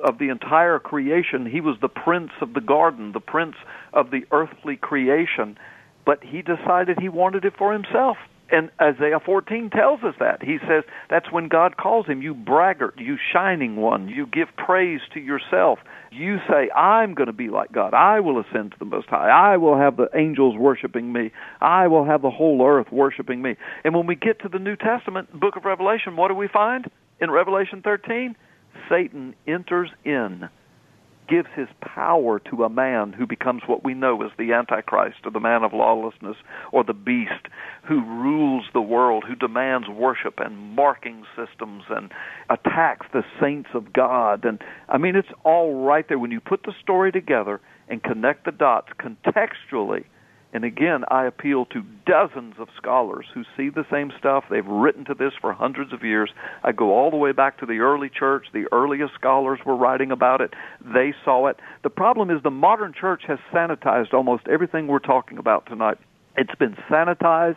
of 0.02 0.18
the 0.18 0.30
entire 0.30 0.78
creation. 0.78 1.46
He 1.46 1.60
was 1.60 1.76
the 1.80 1.88
prince 1.88 2.32
of 2.40 2.54
the 2.54 2.60
garden, 2.60 3.12
the 3.12 3.20
prince 3.20 3.56
of 3.92 4.10
the 4.10 4.24
earthly 4.32 4.76
creation, 4.76 5.56
but 6.04 6.24
he 6.24 6.42
decided 6.42 6.98
he 6.98 7.08
wanted 7.08 7.44
it 7.44 7.54
for 7.56 7.72
himself. 7.72 8.16
And 8.52 8.70
Isaiah 8.78 9.18
14 9.18 9.70
tells 9.70 10.02
us 10.04 10.14
that. 10.20 10.42
He 10.42 10.58
says 10.68 10.84
that's 11.08 11.32
when 11.32 11.48
God 11.48 11.78
calls 11.78 12.06
him, 12.06 12.20
you 12.20 12.34
braggart, 12.34 12.98
you 12.98 13.16
shining 13.32 13.76
one. 13.76 14.08
You 14.08 14.26
give 14.26 14.48
praise 14.58 15.00
to 15.14 15.20
yourself. 15.20 15.78
You 16.10 16.36
say, 16.46 16.70
I'm 16.70 17.14
going 17.14 17.28
to 17.28 17.32
be 17.32 17.48
like 17.48 17.72
God. 17.72 17.94
I 17.94 18.20
will 18.20 18.38
ascend 18.38 18.72
to 18.72 18.78
the 18.78 18.84
Most 18.84 19.08
High. 19.08 19.30
I 19.30 19.56
will 19.56 19.78
have 19.78 19.96
the 19.96 20.10
angels 20.14 20.54
worshiping 20.58 21.10
me. 21.10 21.32
I 21.62 21.86
will 21.86 22.04
have 22.04 22.20
the 22.20 22.30
whole 22.30 22.62
earth 22.62 22.92
worshiping 22.92 23.40
me. 23.40 23.56
And 23.84 23.94
when 23.94 24.06
we 24.06 24.16
get 24.16 24.42
to 24.42 24.50
the 24.50 24.58
New 24.58 24.76
Testament, 24.76 25.32
book 25.32 25.56
of 25.56 25.64
Revelation, 25.64 26.16
what 26.16 26.28
do 26.28 26.34
we 26.34 26.48
find? 26.48 26.90
In 27.20 27.30
Revelation 27.30 27.80
13, 27.82 28.36
Satan 28.90 29.34
enters 29.46 29.88
in 30.04 30.50
gives 31.28 31.48
his 31.54 31.68
power 31.80 32.38
to 32.38 32.64
a 32.64 32.68
man 32.68 33.12
who 33.12 33.26
becomes 33.26 33.62
what 33.66 33.84
we 33.84 33.94
know 33.94 34.22
as 34.22 34.30
the 34.38 34.52
Antichrist 34.52 35.18
or 35.24 35.30
the 35.30 35.40
man 35.40 35.62
of 35.62 35.72
lawlessness 35.72 36.36
or 36.72 36.84
the 36.84 36.92
beast 36.92 37.46
who 37.88 38.04
rules 38.04 38.64
the 38.72 38.80
world, 38.80 39.24
who 39.26 39.34
demands 39.34 39.88
worship 39.88 40.34
and 40.38 40.56
marking 40.74 41.24
systems 41.36 41.84
and 41.88 42.10
attacks 42.50 43.06
the 43.12 43.22
saints 43.40 43.70
of 43.74 43.92
God. 43.92 44.44
And 44.44 44.60
I 44.88 44.98
mean, 44.98 45.16
it's 45.16 45.28
all 45.44 45.84
right 45.84 46.06
there. 46.08 46.18
When 46.18 46.32
you 46.32 46.40
put 46.40 46.64
the 46.64 46.74
story 46.82 47.12
together 47.12 47.60
and 47.88 48.02
connect 48.02 48.44
the 48.44 48.52
dots 48.52 48.88
contextually, 48.98 50.04
and 50.52 50.64
again, 50.64 51.04
I 51.08 51.24
appeal 51.24 51.64
to 51.66 51.82
dozens 52.04 52.54
of 52.58 52.68
scholars 52.76 53.26
who 53.32 53.42
see 53.56 53.70
the 53.70 53.86
same 53.90 54.12
stuff. 54.18 54.44
They've 54.50 54.66
written 54.66 55.04
to 55.06 55.14
this 55.14 55.32
for 55.40 55.52
hundreds 55.54 55.94
of 55.94 56.04
years. 56.04 56.30
I 56.62 56.72
go 56.72 56.92
all 56.92 57.10
the 57.10 57.16
way 57.16 57.32
back 57.32 57.58
to 57.60 57.66
the 57.66 57.78
early 57.78 58.10
church. 58.10 58.46
The 58.52 58.66
earliest 58.70 59.14
scholars 59.14 59.60
were 59.64 59.76
writing 59.76 60.10
about 60.10 60.42
it. 60.42 60.52
They 60.84 61.14
saw 61.24 61.46
it. 61.46 61.56
The 61.82 61.90
problem 61.90 62.30
is 62.30 62.42
the 62.42 62.50
modern 62.50 62.92
church 62.92 63.22
has 63.28 63.38
sanitized 63.52 64.12
almost 64.12 64.46
everything 64.46 64.88
we're 64.88 64.98
talking 64.98 65.38
about 65.38 65.64
tonight. 65.66 65.96
It's 66.36 66.54
been 66.56 66.76
sanitized 66.90 67.56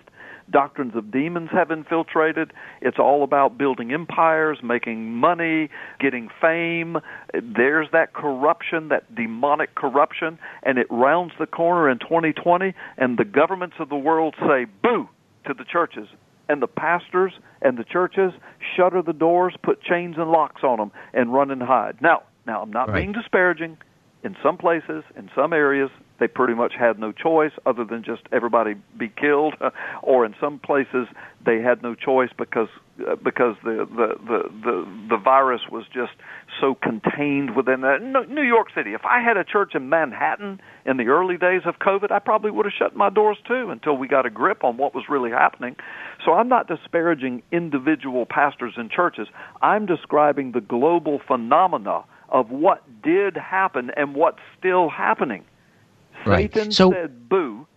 Doctrines 0.49 0.95
of 0.95 1.11
demons 1.11 1.49
have 1.51 1.71
infiltrated. 1.71 2.53
It's 2.81 2.99
all 2.99 3.23
about 3.23 3.57
building 3.57 3.91
empires, 3.91 4.59
making 4.61 5.11
money, 5.13 5.69
getting 5.99 6.29
fame. 6.39 6.97
There's 7.33 7.87
that 7.93 8.13
corruption, 8.13 8.89
that 8.89 9.13
demonic 9.15 9.73
corruption, 9.73 10.37
and 10.61 10.77
it 10.77 10.85
rounds 10.91 11.33
the 11.39 11.47
corner 11.47 11.89
in 11.89 11.97
2020, 11.97 12.73
and 12.97 13.17
the 13.17 13.25
governments 13.25 13.77
of 13.79 13.89
the 13.89 13.95
world 13.95 14.35
say 14.39 14.65
boo 14.83 15.09
to 15.47 15.53
the 15.53 15.65
churches. 15.65 16.07
And 16.47 16.61
the 16.61 16.67
pastors 16.67 17.33
and 17.63 17.77
the 17.77 17.83
churches 17.83 18.31
shutter 18.75 19.01
the 19.01 19.13
doors, 19.13 19.55
put 19.63 19.81
chains 19.81 20.15
and 20.17 20.29
locks 20.29 20.63
on 20.63 20.77
them, 20.77 20.91
and 21.13 21.33
run 21.33 21.49
and 21.49 21.63
hide. 21.63 22.01
Now, 22.01 22.21
now 22.45 22.61
I'm 22.61 22.71
not 22.71 22.89
right. 22.89 22.99
being 23.01 23.13
disparaging. 23.13 23.77
In 24.25 24.35
some 24.41 24.57
places, 24.57 25.03
in 25.15 25.29
some 25.35 25.53
areas, 25.53 25.91
they 26.19 26.27
pretty 26.27 26.55
much 26.55 26.73
had 26.73 26.97
no 26.97 27.11
choice 27.11 27.51
other 27.67 27.85
than 27.85 28.03
just 28.03 28.23
everybody 28.31 28.73
be 28.97 29.07
killed 29.07 29.53
or 30.01 30.25
in 30.25 30.33
some 30.41 30.57
places 30.57 31.07
they 31.45 31.61
had 31.61 31.83
no 31.83 31.93
choice 31.93 32.31
because 32.35 32.69
uh, 33.07 33.15
because 33.23 33.55
the, 33.63 33.85
the 33.85 34.15
the 34.25 34.49
the 34.63 35.07
the 35.09 35.17
virus 35.17 35.61
was 35.71 35.85
just 35.93 36.13
so 36.59 36.73
contained 36.73 37.55
within 37.55 37.81
that. 37.81 38.01
New 38.01 38.41
York 38.41 38.69
City 38.73 38.95
if 38.95 39.05
I 39.05 39.21
had 39.21 39.37
a 39.37 39.43
church 39.43 39.75
in 39.75 39.89
Manhattan 39.89 40.59
in 40.87 40.97
the 40.97 41.05
early 41.05 41.37
days 41.37 41.61
of 41.65 41.75
covid 41.77 42.11
I 42.11 42.17
probably 42.17 42.49
would 42.49 42.65
have 42.65 42.73
shut 42.73 42.95
my 42.95 43.11
doors 43.11 43.37
too 43.47 43.69
until 43.69 43.95
we 43.95 44.07
got 44.07 44.25
a 44.25 44.31
grip 44.31 44.63
on 44.63 44.77
what 44.77 44.95
was 44.95 45.03
really 45.07 45.29
happening. 45.29 45.75
So 46.25 46.33
I'm 46.33 46.49
not 46.49 46.67
disparaging 46.67 47.43
individual 47.51 48.25
pastors 48.25 48.73
and 48.75 48.89
churches. 48.89 49.27
I'm 49.61 49.85
describing 49.85 50.53
the 50.53 50.61
global 50.61 51.21
phenomena 51.27 52.05
of 52.35 52.51
what 52.51 52.83
did 53.01 53.35
happen 53.35 53.89
and 53.97 54.13
what's 54.13 54.41
still 54.59 54.89
happening 54.89 55.43
Right. 56.25 56.53
Satan 56.53 56.71
so, 56.71 56.91
said 56.91 57.29
boo 57.29 57.67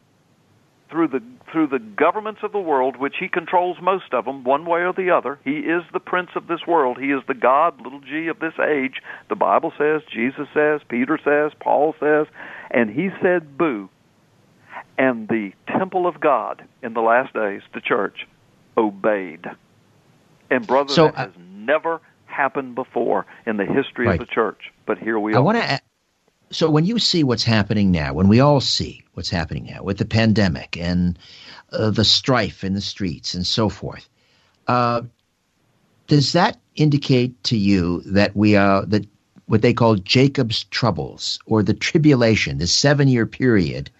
through 0.90 1.08
the 1.08 1.22
through 1.52 1.66
the 1.66 1.78
governments 1.78 2.40
of 2.42 2.52
the 2.52 2.60
world, 2.60 2.96
which 2.96 3.16
he 3.18 3.28
controls 3.28 3.78
most 3.80 4.12
of 4.12 4.24
them, 4.24 4.44
one 4.44 4.66
way 4.66 4.80
or 4.80 4.92
the 4.92 5.10
other. 5.10 5.38
He 5.44 5.58
is 5.58 5.82
the 5.92 6.00
prince 6.00 6.30
of 6.34 6.46
this 6.46 6.66
world. 6.66 6.98
He 6.98 7.10
is 7.10 7.22
the 7.26 7.34
God, 7.34 7.80
little 7.80 8.00
g, 8.00 8.28
of 8.28 8.38
this 8.38 8.54
age. 8.58 9.02
The 9.28 9.36
Bible 9.36 9.72
says, 9.78 10.02
Jesus 10.10 10.46
says, 10.52 10.80
Peter 10.88 11.18
says, 11.22 11.52
Paul 11.58 11.94
says, 12.00 12.26
and 12.70 12.90
he 12.90 13.08
said 13.22 13.56
boo. 13.56 13.88
And 14.98 15.28
the 15.28 15.52
temple 15.66 16.06
of 16.06 16.20
God 16.20 16.64
in 16.82 16.92
the 16.92 17.00
last 17.00 17.32
days, 17.32 17.62
the 17.72 17.80
church, 17.80 18.26
obeyed. 18.76 19.46
And 20.50 20.66
brother, 20.66 20.92
so, 20.92 21.06
that 21.06 21.14
uh, 21.14 21.18
has 21.26 21.32
never 21.38 22.00
happened 22.38 22.74
before 22.74 23.26
in 23.46 23.56
the 23.56 23.66
history 23.66 24.06
right. 24.06 24.20
of 24.20 24.26
the 24.26 24.32
church. 24.32 24.72
But 24.86 24.98
here 24.98 25.18
we 25.18 25.34
I 25.34 25.38
are. 25.38 25.42
want 25.42 25.58
to 25.58 25.80
so 26.50 26.70
when 26.70 26.86
you 26.86 26.98
see 26.98 27.24
what's 27.24 27.44
happening 27.44 27.90
now, 27.90 28.14
when 28.14 28.28
we 28.28 28.40
all 28.40 28.60
see 28.60 29.04
what's 29.14 29.28
happening 29.28 29.66
now 29.66 29.82
with 29.82 29.98
the 29.98 30.06
pandemic 30.06 30.76
and 30.78 31.18
uh, 31.72 31.90
the 31.90 32.04
strife 32.04 32.64
in 32.64 32.72
the 32.72 32.80
streets 32.80 33.34
and 33.34 33.46
so 33.46 33.68
forth, 33.68 34.08
uh, 34.66 35.02
does 36.06 36.32
that 36.32 36.58
indicate 36.74 37.42
to 37.44 37.56
you 37.56 38.00
that 38.06 38.34
we 38.34 38.56
are 38.56 38.86
that 38.86 39.06
what 39.46 39.62
they 39.62 39.74
call 39.74 39.96
Jacob's 39.96 40.64
troubles 40.64 41.38
or 41.46 41.62
the 41.62 41.74
tribulation, 41.74 42.58
the 42.58 42.66
seven-year 42.66 43.26
period 43.26 43.90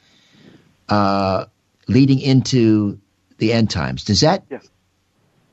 uh, 0.89 1.47
leading 1.87 2.21
into 2.21 2.99
the 3.39 3.53
end 3.53 3.71
times? 3.71 4.05
Does 4.05 4.21
that 4.21 4.45
yes. 4.51 4.69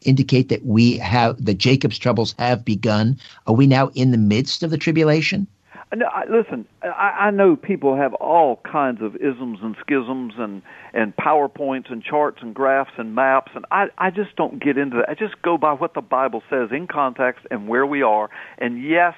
Indicate 0.05 0.49
that 0.49 0.65
we 0.65 0.97
have 0.97 1.43
that 1.45 1.57
Jacob's 1.57 1.97
troubles 1.97 2.35
have 2.39 2.63
begun? 2.63 3.19
Are 3.47 3.55
we 3.55 3.67
now 3.67 3.89
in 3.95 4.11
the 4.11 4.17
midst 4.17 4.63
of 4.63 4.71
the 4.71 4.77
tribulation? 4.77 5.47
Uh, 5.91 5.95
no, 5.97 6.05
I, 6.07 6.25
listen. 6.29 6.65
I, 6.83 7.27
I 7.27 7.31
know 7.31 7.55
people 7.55 7.95
have 7.95 8.13
all 8.15 8.57
kinds 8.69 9.01
of 9.01 9.15
isms 9.17 9.59
and 9.61 9.75
schisms 9.81 10.33
and 10.37 10.61
and 10.93 11.15
powerpoints 11.15 11.91
and 11.91 12.03
charts 12.03 12.39
and 12.41 12.55
graphs 12.55 12.93
and 12.97 13.13
maps, 13.13 13.51
and 13.55 13.65
I 13.71 13.87
I 13.97 14.09
just 14.09 14.35
don't 14.35 14.61
get 14.61 14.77
into 14.77 14.97
that. 14.97 15.09
I 15.09 15.13
just 15.13 15.41
go 15.41 15.57
by 15.57 15.73
what 15.73 15.93
the 15.93 16.01
Bible 16.01 16.43
says 16.49 16.69
in 16.71 16.87
context 16.87 17.45
and 17.51 17.67
where 17.67 17.85
we 17.85 18.01
are. 18.01 18.29
And 18.57 18.83
yes, 18.83 19.13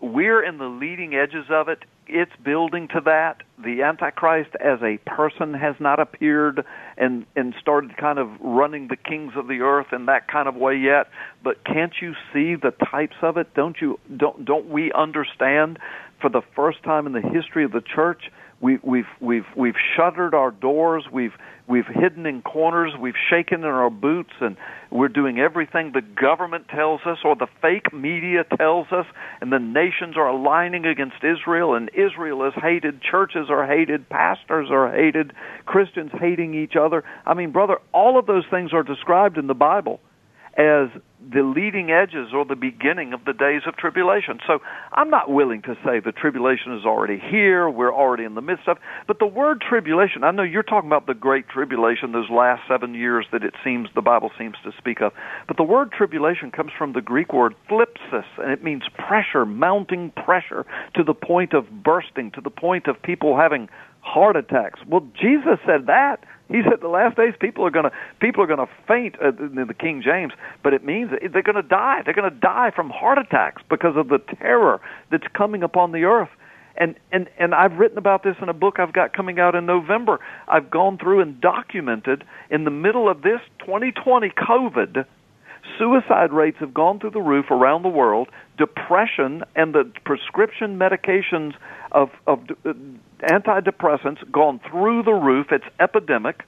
we're 0.00 0.42
in 0.42 0.58
the 0.58 0.68
leading 0.68 1.14
edges 1.14 1.46
of 1.48 1.68
it. 1.68 1.84
It's 2.14 2.32
building 2.44 2.88
to 2.88 3.00
that. 3.06 3.42
The 3.62 3.82
Antichrist 3.82 4.50
as 4.60 4.80
a 4.82 4.98
person 5.06 5.54
has 5.54 5.74
not 5.80 5.98
appeared 5.98 6.64
and 6.98 7.24
and 7.34 7.54
started 7.60 7.96
kind 7.96 8.18
of 8.18 8.28
running 8.40 8.88
the 8.88 8.96
kings 8.96 9.32
of 9.34 9.48
the 9.48 9.60
earth 9.60 9.92
in 9.92 10.06
that 10.06 10.28
kind 10.28 10.46
of 10.46 10.54
way 10.54 10.76
yet. 10.76 11.08
But 11.42 11.64
can't 11.64 11.94
you 12.02 12.12
see 12.32 12.54
the 12.54 12.72
types 12.90 13.16
of 13.22 13.38
it? 13.38 13.54
Don't 13.54 13.76
you 13.80 13.98
don't 14.14 14.44
don't 14.44 14.68
we 14.68 14.92
understand 14.92 15.78
for 16.20 16.28
the 16.28 16.42
first 16.54 16.82
time 16.82 17.06
in 17.06 17.12
the 17.12 17.22
history 17.22 17.64
of 17.64 17.72
the 17.72 17.80
church 17.80 18.30
we, 18.62 18.78
we've 18.84 19.04
we've 19.20 19.46
we've 19.56 19.74
shuttered 19.96 20.34
our 20.34 20.52
doors. 20.52 21.04
We've 21.12 21.32
we've 21.66 21.86
hidden 21.86 22.26
in 22.26 22.42
corners. 22.42 22.92
We've 22.98 23.18
shaken 23.28 23.60
in 23.60 23.66
our 23.66 23.90
boots, 23.90 24.30
and 24.40 24.56
we're 24.88 25.08
doing 25.08 25.40
everything 25.40 25.90
the 25.92 26.00
government 26.00 26.68
tells 26.68 27.00
us 27.04 27.18
or 27.24 27.34
the 27.34 27.48
fake 27.60 27.92
media 27.92 28.44
tells 28.56 28.86
us. 28.92 29.06
And 29.40 29.52
the 29.52 29.58
nations 29.58 30.16
are 30.16 30.28
aligning 30.28 30.86
against 30.86 31.16
Israel, 31.24 31.74
and 31.74 31.90
Israel 31.92 32.46
is 32.46 32.54
hated. 32.54 33.02
Churches 33.02 33.48
are 33.50 33.66
hated. 33.66 34.08
Pastors 34.08 34.68
are 34.70 34.92
hated. 34.94 35.32
Christians 35.66 36.12
hating 36.18 36.54
each 36.54 36.76
other. 36.80 37.02
I 37.26 37.34
mean, 37.34 37.50
brother, 37.50 37.78
all 37.92 38.16
of 38.16 38.26
those 38.26 38.44
things 38.48 38.72
are 38.72 38.84
described 38.84 39.38
in 39.38 39.48
the 39.48 39.54
Bible 39.54 39.98
as 40.56 40.88
the 41.30 41.42
leading 41.42 41.90
edges 41.90 42.28
or 42.34 42.44
the 42.44 42.56
beginning 42.56 43.12
of 43.12 43.24
the 43.24 43.32
days 43.32 43.62
of 43.66 43.76
tribulation. 43.76 44.40
So 44.46 44.58
I'm 44.92 45.10
not 45.10 45.30
willing 45.30 45.62
to 45.62 45.74
say 45.84 46.00
the 46.00 46.12
tribulation 46.12 46.76
is 46.76 46.84
already 46.84 47.18
here, 47.18 47.68
we're 47.68 47.94
already 47.94 48.24
in 48.24 48.34
the 48.34 48.40
midst 48.40 48.66
of, 48.66 48.78
but 49.06 49.18
the 49.18 49.26
word 49.26 49.60
tribulation, 49.60 50.24
I 50.24 50.30
know 50.30 50.42
you're 50.42 50.62
talking 50.62 50.88
about 50.88 51.06
the 51.06 51.14
great 51.14 51.48
tribulation, 51.48 52.12
those 52.12 52.30
last 52.30 52.62
seven 52.68 52.94
years 52.94 53.26
that 53.32 53.44
it 53.44 53.54
seems 53.64 53.88
the 53.94 54.02
Bible 54.02 54.30
seems 54.38 54.56
to 54.64 54.72
speak 54.78 55.00
of, 55.00 55.12
but 55.46 55.56
the 55.56 55.62
word 55.62 55.92
tribulation 55.92 56.50
comes 56.50 56.72
from 56.76 56.92
the 56.92 57.00
Greek 57.00 57.32
word 57.32 57.54
thlipsis, 57.70 58.26
and 58.38 58.50
it 58.50 58.62
means 58.64 58.82
pressure, 58.96 59.46
mounting 59.46 60.10
pressure 60.10 60.66
to 60.94 61.04
the 61.04 61.14
point 61.14 61.52
of 61.54 61.66
bursting, 61.82 62.30
to 62.32 62.40
the 62.40 62.50
point 62.50 62.86
of 62.88 63.00
people 63.02 63.36
having 63.36 63.68
heart 64.00 64.36
attacks. 64.36 64.80
Well, 64.86 65.06
Jesus 65.14 65.58
said 65.64 65.86
that. 65.86 66.24
He 66.52 66.62
said 66.62 66.80
the 66.80 66.88
last 66.88 67.16
days 67.16 67.34
people 67.40 67.66
are 67.66 67.70
going 67.70 67.86
to 67.86 67.92
people 68.20 68.42
are 68.42 68.46
going 68.46 68.64
to 68.64 68.72
faint 68.86 69.16
uh, 69.22 69.28
in 69.28 69.66
the 69.66 69.74
King 69.74 70.02
James, 70.04 70.32
but 70.62 70.74
it 70.74 70.84
means 70.84 71.10
they're 71.10 71.42
going 71.42 71.56
to 71.56 71.62
die. 71.62 72.02
They're 72.04 72.14
going 72.14 72.30
to 72.30 72.38
die 72.38 72.70
from 72.74 72.90
heart 72.90 73.18
attacks 73.18 73.62
because 73.68 73.96
of 73.96 74.08
the 74.08 74.18
terror 74.38 74.80
that's 75.10 75.26
coming 75.34 75.62
upon 75.62 75.92
the 75.92 76.04
earth. 76.04 76.30
And 76.76 76.96
and 77.10 77.28
and 77.38 77.54
I've 77.54 77.78
written 77.78 77.98
about 77.98 78.22
this 78.22 78.36
in 78.40 78.48
a 78.48 78.54
book 78.54 78.78
I've 78.78 78.92
got 78.92 79.14
coming 79.14 79.40
out 79.40 79.54
in 79.54 79.66
November. 79.66 80.20
I've 80.46 80.70
gone 80.70 80.98
through 80.98 81.20
and 81.20 81.40
documented 81.40 82.24
in 82.50 82.64
the 82.64 82.70
middle 82.70 83.08
of 83.08 83.22
this 83.22 83.40
2020 83.60 84.30
COVID 84.30 85.06
suicide 85.78 86.32
rates 86.32 86.58
have 86.60 86.74
gone 86.74 86.98
through 86.98 87.10
the 87.10 87.20
roof 87.20 87.50
around 87.50 87.82
the 87.82 87.88
world. 87.88 88.28
Depression 88.58 89.42
and 89.54 89.74
the 89.74 89.90
prescription 90.04 90.78
medications 90.78 91.54
of, 91.92 92.10
of 92.26 92.40
uh, 92.64 92.72
antidepressants 93.22 94.30
gone 94.30 94.60
through 94.70 95.02
the 95.04 95.12
roof. 95.12 95.46
It's 95.50 95.64
epidemic. 95.80 96.42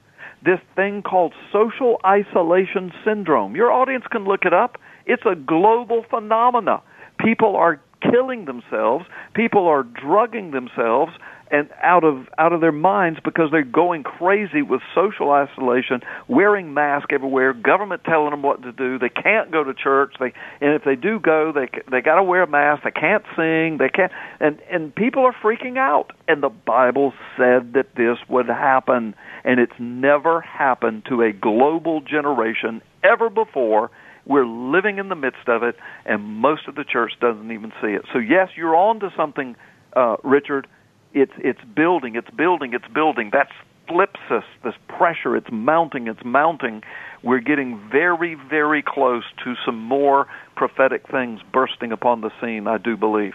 This 0.44 0.60
thing 0.76 1.02
called 1.02 1.32
social 1.52 1.98
isolation 2.04 2.92
syndrome. 3.04 3.56
Your 3.56 3.72
audience 3.72 4.04
can 4.10 4.24
look 4.24 4.44
it 4.44 4.52
up. 4.52 4.78
It's 5.06 5.22
a 5.24 5.34
global 5.34 6.04
phenomena. 6.08 6.82
People 7.18 7.56
are 7.56 7.80
killing 8.02 8.44
themselves. 8.44 9.06
People 9.34 9.66
are 9.66 9.82
drugging 9.82 10.50
themselves 10.50 11.12
and 11.50 11.68
out 11.82 12.04
of 12.04 12.26
out 12.38 12.52
of 12.52 12.60
their 12.60 12.72
minds 12.72 13.20
because 13.24 13.50
they're 13.50 13.62
going 13.62 14.02
crazy 14.02 14.62
with 14.62 14.80
social 14.94 15.30
isolation, 15.30 16.00
wearing 16.28 16.72
masks 16.74 17.08
everywhere, 17.12 17.52
government 17.52 18.02
telling 18.04 18.30
them 18.30 18.42
what 18.42 18.62
to 18.62 18.72
do. 18.72 18.98
They 18.98 19.08
can't 19.08 19.50
go 19.50 19.62
to 19.62 19.74
church. 19.74 20.14
They 20.18 20.32
and 20.60 20.74
if 20.74 20.84
they 20.84 20.96
do 20.96 21.18
go, 21.18 21.52
they 21.52 21.68
they 21.90 22.00
got 22.00 22.16
to 22.16 22.22
wear 22.22 22.42
a 22.42 22.46
mask. 22.46 22.84
They 22.84 22.90
can't 22.90 23.24
sing. 23.36 23.78
They 23.78 23.88
can't 23.88 24.12
and 24.40 24.58
and 24.70 24.94
people 24.94 25.24
are 25.24 25.34
freaking 25.34 25.76
out. 25.78 26.12
And 26.26 26.42
the 26.42 26.48
Bible 26.48 27.12
said 27.36 27.74
that 27.74 27.88
this 27.96 28.18
would 28.28 28.48
happen, 28.48 29.14
and 29.44 29.60
it's 29.60 29.78
never 29.78 30.40
happened 30.40 31.04
to 31.08 31.22
a 31.22 31.32
global 31.32 32.00
generation 32.00 32.80
ever 33.02 33.28
before. 33.28 33.90
We're 34.26 34.46
living 34.46 34.96
in 34.96 35.10
the 35.10 35.14
midst 35.14 35.48
of 35.48 35.62
it, 35.62 35.76
and 36.06 36.22
most 36.22 36.66
of 36.66 36.76
the 36.76 36.84
church 36.84 37.12
doesn't 37.20 37.52
even 37.52 37.72
see 37.82 37.88
it. 37.88 38.06
So 38.12 38.18
yes, 38.18 38.48
you're 38.56 38.74
on 38.74 39.00
to 39.00 39.10
something, 39.14 39.54
uh, 39.94 40.16
Richard 40.24 40.66
it's 41.14 41.32
it's 41.38 41.60
building, 41.74 42.16
it's 42.16 42.30
building, 42.30 42.74
it's 42.74 42.88
building. 42.92 43.30
That 43.32 43.48
flips 43.88 44.20
us 44.30 44.44
this 44.62 44.74
pressure, 44.88 45.36
it's 45.36 45.50
mounting, 45.50 46.08
it's 46.08 46.24
mounting. 46.24 46.82
We're 47.22 47.40
getting 47.40 47.80
very, 47.90 48.34
very 48.34 48.82
close 48.82 49.24
to 49.44 49.54
some 49.64 49.78
more 49.78 50.26
prophetic 50.56 51.08
things 51.08 51.40
bursting 51.52 51.92
upon 51.92 52.20
the 52.20 52.30
scene, 52.40 52.66
I 52.66 52.78
do 52.78 52.96
believe. 52.96 53.34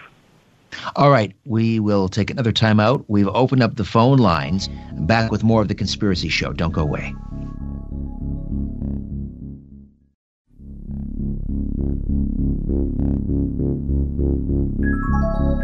All 0.94 1.10
right, 1.10 1.34
we 1.44 1.80
will 1.80 2.08
take 2.08 2.30
another 2.30 2.52
time 2.52 2.78
out. 2.78 3.04
We've 3.08 3.28
opened 3.28 3.62
up 3.62 3.74
the 3.76 3.84
phone 3.84 4.18
lines. 4.18 4.68
Back 4.92 5.30
with 5.32 5.42
more 5.42 5.62
of 5.62 5.68
the 5.68 5.74
Conspiracy 5.74 6.28
Show. 6.28 6.52
Don't 6.52 6.72
go 6.72 6.82
away. 6.82 7.14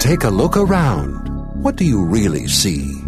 Take 0.00 0.24
a 0.24 0.30
look 0.30 0.56
around. 0.56 1.35
What 1.62 1.76
do 1.76 1.84
you 1.84 2.04
really 2.04 2.46
see? 2.46 3.00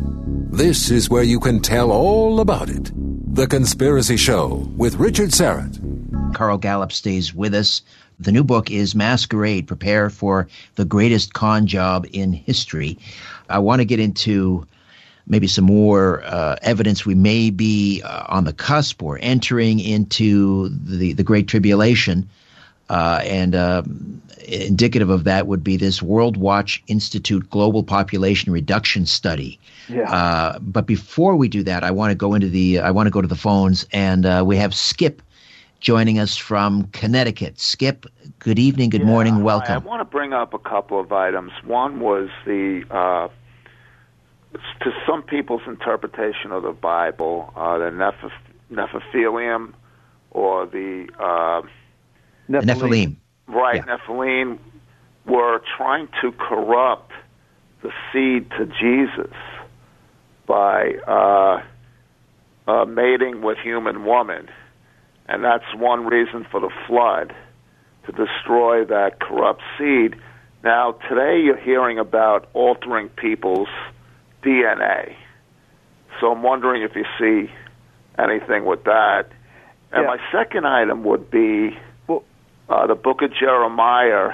This 0.50 0.90
is 0.90 1.08
where 1.08 1.22
you 1.22 1.38
can 1.38 1.60
tell 1.60 1.92
all 1.92 2.40
about 2.40 2.68
it. 2.68 2.90
The 3.34 3.46
Conspiracy 3.46 4.16
Show 4.16 4.68
with 4.76 4.96
Richard 4.96 5.30
Syrett. 5.30 6.34
Carl 6.34 6.58
Gallup 6.58 6.92
stays 6.92 7.32
with 7.32 7.54
us. 7.54 7.82
The 8.18 8.32
new 8.32 8.42
book 8.42 8.70
is 8.70 8.94
Masquerade 8.94 9.68
Prepare 9.68 10.10
for 10.10 10.48
the 10.74 10.84
Greatest 10.84 11.34
Con 11.34 11.66
Job 11.66 12.06
in 12.12 12.32
History. 12.32 12.98
I 13.48 13.60
want 13.60 13.80
to 13.80 13.84
get 13.84 14.00
into 14.00 14.66
maybe 15.28 15.46
some 15.46 15.64
more 15.64 16.22
uh, 16.24 16.56
evidence 16.62 17.06
we 17.06 17.14
may 17.14 17.50
be 17.50 18.02
uh, 18.02 18.24
on 18.28 18.44
the 18.44 18.52
cusp 18.52 19.02
or 19.02 19.18
entering 19.20 19.78
into 19.78 20.68
the, 20.70 21.12
the 21.12 21.22
Great 21.22 21.46
Tribulation. 21.46 22.28
Uh, 22.88 23.20
and 23.22 23.54
um, 23.54 24.22
indicative 24.48 25.10
of 25.10 25.24
that 25.24 25.46
would 25.46 25.62
be 25.62 25.76
this 25.76 26.00
Worldwatch 26.00 26.80
Institute 26.86 27.48
Global 27.50 27.82
Population 27.82 28.52
Reduction 28.52 29.06
Study. 29.06 29.58
Yeah. 29.88 30.10
Uh, 30.10 30.58
but 30.60 30.86
before 30.86 31.36
we 31.36 31.48
do 31.48 31.62
that, 31.64 31.84
I 31.84 31.90
want 31.90 32.10
to 32.10 32.14
go 32.14 32.34
into 32.34 32.48
the 32.48 32.80
I 32.80 32.90
want 32.90 33.06
to 33.06 33.10
go 33.10 33.20
to 33.20 33.28
the 33.28 33.36
phones, 33.36 33.86
and 33.92 34.26
uh, 34.26 34.42
we 34.46 34.56
have 34.56 34.74
Skip 34.74 35.22
joining 35.80 36.18
us 36.18 36.36
from 36.36 36.84
Connecticut. 36.88 37.60
Skip, 37.60 38.06
good 38.38 38.58
evening, 38.58 38.90
good 38.90 39.02
yeah, 39.02 39.06
morning, 39.06 39.42
welcome. 39.42 39.74
I 39.74 39.78
want 39.78 40.00
to 40.00 40.04
bring 40.04 40.32
up 40.32 40.54
a 40.54 40.58
couple 40.58 40.98
of 40.98 41.12
items. 41.12 41.52
One 41.64 42.00
was 42.00 42.28
the 42.44 42.84
uh, 42.90 43.28
to 44.80 44.90
some 45.06 45.22
people's 45.22 45.62
interpretation 45.66 46.52
of 46.52 46.62
the 46.62 46.72
Bible, 46.72 47.52
uh, 47.54 47.78
the 47.78 47.90
Neph- 47.90 48.32
Nephilim 48.72 49.74
or 50.30 50.66
the 50.66 51.08
uh, 51.18 51.62
Nephilim. 52.48 52.64
Nephilim 52.64 53.16
right, 53.48 53.82
yeah. 53.86 53.96
Nephilim 53.96 54.58
were 55.26 55.60
trying 55.76 56.08
to 56.22 56.32
corrupt 56.32 57.12
the 57.82 57.90
seed 58.12 58.50
to 58.50 58.66
Jesus 58.66 59.34
by 60.46 60.94
uh, 61.06 61.62
uh, 62.70 62.84
mating 62.86 63.42
with 63.42 63.58
human 63.58 64.04
woman, 64.04 64.48
and 65.26 65.44
that's 65.44 65.74
one 65.74 66.06
reason 66.06 66.46
for 66.50 66.60
the 66.60 66.70
flood 66.86 67.34
to 68.06 68.12
destroy 68.12 68.84
that 68.86 69.20
corrupt 69.20 69.62
seed. 69.78 70.16
Now, 70.64 70.92
today 71.08 71.40
you're 71.44 71.56
hearing 71.56 71.98
about 71.98 72.48
altering 72.54 73.10
people's 73.10 73.68
DNA. 74.42 75.14
So 76.20 76.32
I'm 76.32 76.42
wondering 76.42 76.82
if 76.82 76.96
you 76.96 77.04
see 77.18 77.52
anything 78.18 78.64
with 78.64 78.84
that. 78.84 79.26
And 79.92 80.04
yeah. 80.04 80.16
my 80.16 80.18
second 80.32 80.66
item 80.66 81.04
would 81.04 81.30
be 81.30 81.78
uh, 82.68 82.86
the 82.86 82.94
book 82.94 83.22
of 83.22 83.32
Jeremiah, 83.34 84.30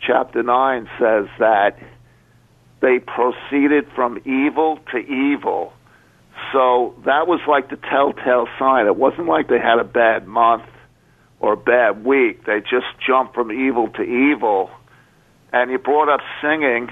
chapter 0.00 0.42
9, 0.42 0.88
says 0.98 1.26
that 1.38 1.78
they 2.80 2.98
proceeded 2.98 3.86
from 3.94 4.18
evil 4.24 4.78
to 4.92 4.98
evil. 4.98 5.72
So 6.52 6.94
that 7.04 7.26
was 7.26 7.40
like 7.48 7.70
the 7.70 7.76
telltale 7.76 8.46
sign. 8.58 8.86
It 8.86 8.96
wasn't 8.96 9.26
like 9.26 9.48
they 9.48 9.58
had 9.58 9.78
a 9.78 9.84
bad 9.84 10.26
month 10.26 10.64
or 11.40 11.54
a 11.54 11.56
bad 11.56 12.04
week. 12.04 12.44
They 12.44 12.60
just 12.60 12.86
jumped 13.06 13.34
from 13.34 13.52
evil 13.52 13.88
to 13.88 14.02
evil. 14.02 14.70
And 15.52 15.70
you 15.70 15.78
brought 15.78 16.12
up 16.12 16.20
singing. 16.42 16.90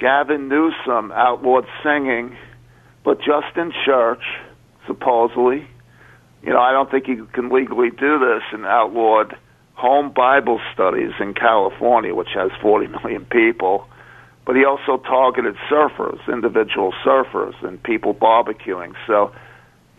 Gavin 0.00 0.48
Newsom 0.48 1.12
outlawed 1.12 1.66
singing, 1.82 2.36
but 3.04 3.18
just 3.18 3.56
in 3.56 3.72
church, 3.84 4.22
supposedly. 4.86 5.66
You 6.42 6.52
know, 6.52 6.60
I 6.60 6.72
don't 6.72 6.90
think 6.90 7.06
you 7.08 7.26
can 7.32 7.48
legally 7.48 7.90
do 7.90 8.18
this 8.18 8.42
and 8.52 8.66
outlawed 8.66 9.36
home 9.74 10.12
Bible 10.12 10.60
studies 10.72 11.12
in 11.20 11.34
California, 11.34 12.14
which 12.14 12.30
has 12.34 12.50
40 12.62 12.88
million 12.88 13.24
people. 13.26 13.86
But 14.46 14.56
he 14.56 14.64
also 14.64 14.98
targeted 14.98 15.56
surfers, 15.70 16.20
individual 16.30 16.92
surfers, 17.04 17.54
and 17.66 17.82
people 17.82 18.14
barbecuing. 18.14 18.94
So, 19.06 19.32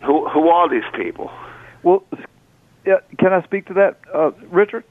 who 0.04 0.28
who 0.28 0.48
are 0.48 0.68
these 0.68 0.88
people? 0.94 1.32
Well, 1.82 2.04
yeah, 2.86 2.98
can 3.18 3.32
I 3.32 3.42
speak 3.42 3.66
to 3.66 3.74
that, 3.74 3.98
uh, 4.14 4.30
Richard? 4.50 4.84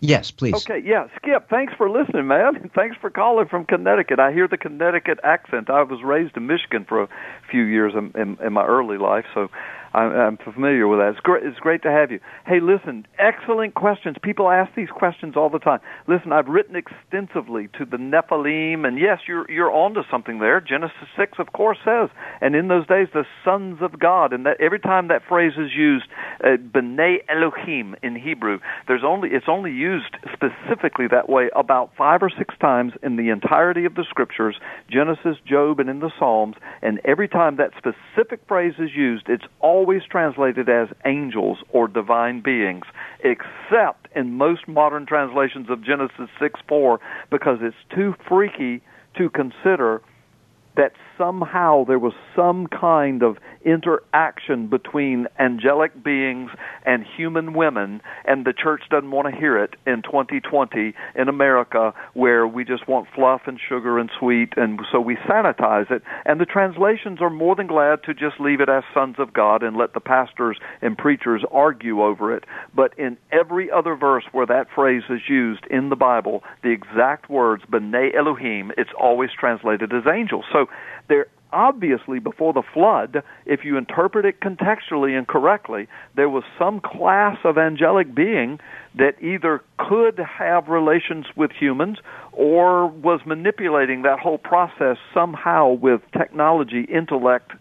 Yes, 0.00 0.30
please. 0.30 0.54
Okay, 0.54 0.82
yeah, 0.84 1.06
Skip. 1.16 1.48
Thanks 1.48 1.72
for 1.78 1.88
listening, 1.88 2.26
man. 2.26 2.70
Thanks 2.74 2.96
for 3.00 3.08
calling 3.08 3.48
from 3.48 3.64
Connecticut. 3.64 4.20
I 4.20 4.32
hear 4.32 4.46
the 4.46 4.58
Connecticut 4.58 5.18
accent. 5.24 5.70
I 5.70 5.82
was 5.82 6.02
raised 6.02 6.36
in 6.36 6.46
Michigan 6.46 6.84
for 6.86 7.04
a 7.04 7.08
few 7.50 7.62
years 7.62 7.94
in, 7.96 8.12
in, 8.20 8.36
in 8.44 8.52
my 8.52 8.66
early 8.66 8.98
life, 8.98 9.24
so 9.32 9.48
I'm, 9.94 10.12
I'm 10.12 10.36
familiar 10.36 10.88
with 10.88 10.98
that. 10.98 11.10
It's 11.10 11.20
great. 11.20 11.44
It's 11.44 11.58
great 11.60 11.82
to 11.82 11.90
have 11.90 12.10
you. 12.10 12.18
Hey, 12.46 12.58
listen, 12.60 13.06
excellent 13.18 13.74
questions. 13.74 14.16
People 14.20 14.50
ask 14.50 14.74
these 14.74 14.90
questions 14.90 15.34
all 15.36 15.48
the 15.48 15.60
time. 15.60 15.78
Listen, 16.08 16.32
I've 16.32 16.48
written 16.48 16.74
extensively 16.74 17.68
to 17.78 17.84
the 17.84 17.96
Nephilim, 17.96 18.86
and 18.86 18.98
yes, 18.98 19.20
you're 19.28 19.48
you're 19.50 19.70
onto 19.70 20.02
something 20.10 20.40
there. 20.40 20.60
Genesis 20.60 20.96
six, 21.16 21.38
of 21.38 21.52
course, 21.52 21.78
says, 21.84 22.10
and 22.40 22.56
in 22.56 22.66
those 22.66 22.86
days, 22.88 23.06
the 23.14 23.24
sons 23.44 23.78
of 23.80 23.98
God, 24.00 24.32
and 24.32 24.44
that 24.46 24.60
every 24.60 24.80
time 24.80 25.08
that 25.08 25.22
phrase 25.28 25.52
is 25.56 25.70
used, 25.72 26.06
uh, 26.42 26.56
b'nai 26.56 27.18
Elohim 27.28 27.94
in 28.02 28.16
Hebrew, 28.16 28.58
there's 28.88 29.04
only 29.04 29.28
it's 29.30 29.46
only 29.48 29.70
used 29.70 30.16
specifically 30.32 31.06
that 31.08 31.28
way 31.28 31.50
about 31.54 31.92
five 31.96 32.20
or 32.20 32.30
six 32.36 32.56
times 32.60 32.94
in 33.02 33.14
the 33.14 33.28
entirety 33.28 33.84
of 33.84 33.94
the 33.94 34.04
scriptures, 34.10 34.56
Genesis, 34.90 35.36
Job, 35.46 35.78
and 35.78 35.88
in 35.88 36.00
the 36.00 36.10
Psalms, 36.18 36.56
and 36.82 37.00
every 37.04 37.28
time 37.28 37.56
that 37.56 37.70
specific 37.78 38.40
phrase 38.48 38.74
is 38.80 38.90
used, 38.92 39.28
it's 39.28 39.44
all 39.60 39.83
always 39.84 40.02
translated 40.10 40.66
as 40.70 40.88
angels 41.04 41.58
or 41.68 41.86
divine 41.86 42.40
beings, 42.40 42.86
except 43.22 44.08
in 44.16 44.32
most 44.32 44.66
modern 44.66 45.04
translations 45.04 45.68
of 45.68 45.84
Genesis 45.84 46.30
6 46.40 46.58
4, 46.66 46.98
because 47.30 47.58
it's 47.60 47.76
too 47.94 48.14
freaky 48.26 48.80
to 49.18 49.28
consider 49.28 50.00
that 50.74 50.92
somehow 51.18 51.84
there 51.84 51.98
was 51.98 52.12
some 52.34 52.66
kind 52.66 53.22
of 53.22 53.36
interaction 53.64 54.68
between 54.68 55.26
angelic 55.38 56.02
beings 56.02 56.50
and 56.84 57.04
human 57.16 57.54
women, 57.54 58.00
and 58.24 58.44
the 58.44 58.52
church 58.52 58.82
doesn't 58.90 59.10
want 59.10 59.32
to 59.32 59.38
hear 59.38 59.62
it 59.62 59.74
in 59.86 60.02
2020 60.02 60.94
in 61.14 61.28
America, 61.28 61.94
where 62.12 62.46
we 62.46 62.64
just 62.64 62.86
want 62.86 63.08
fluff 63.14 63.42
and 63.46 63.58
sugar 63.68 63.98
and 63.98 64.10
sweet, 64.18 64.50
and 64.56 64.80
so 64.92 65.00
we 65.00 65.16
sanitize 65.28 65.90
it. 65.90 66.02
And 66.24 66.40
the 66.40 66.46
translations 66.46 67.20
are 67.20 67.30
more 67.30 67.54
than 67.54 67.66
glad 67.66 68.02
to 68.04 68.14
just 68.14 68.38
leave 68.38 68.60
it 68.60 68.68
as 68.68 68.82
sons 68.92 69.16
of 69.18 69.32
God 69.32 69.62
and 69.62 69.76
let 69.76 69.94
the 69.94 70.00
pastors 70.00 70.58
and 70.82 70.96
preachers 70.96 71.42
argue 71.50 72.02
over 72.02 72.34
it. 72.34 72.44
But 72.74 72.98
in 72.98 73.16
every 73.32 73.70
other 73.70 73.96
verse 73.96 74.24
where 74.32 74.46
that 74.46 74.66
phrase 74.74 75.04
is 75.08 75.20
used 75.28 75.64
in 75.70 75.88
the 75.88 75.96
Bible, 75.96 76.42
the 76.62 76.70
exact 76.70 77.30
words, 77.30 77.62
B'nai 77.70 78.14
Elohim, 78.14 78.72
it's 78.76 78.90
always 78.98 79.30
translated 79.38 79.92
as 79.92 80.02
angels. 80.12 80.44
So 80.52 80.66
there 81.08 81.26
obviously 81.52 82.18
before 82.18 82.52
the 82.52 82.62
flood, 82.74 83.22
if 83.46 83.64
you 83.64 83.76
interpret 83.78 84.24
it 84.24 84.40
contextually 84.40 85.16
and 85.16 85.28
correctly, 85.28 85.86
there 86.16 86.28
was 86.28 86.42
some 86.58 86.80
class 86.80 87.38
of 87.44 87.56
angelic 87.56 88.12
being 88.14 88.58
that 88.96 89.14
either 89.22 89.62
could 89.78 90.18
have 90.18 90.68
relations 90.68 91.26
with 91.36 91.52
humans 91.52 91.98
or 92.32 92.88
was 92.88 93.20
manipulating 93.24 94.02
that 94.02 94.18
whole 94.18 94.38
process 94.38 94.96
somehow 95.12 95.70
with 95.70 96.00
technology, 96.16 96.82
intellect, 96.92 97.52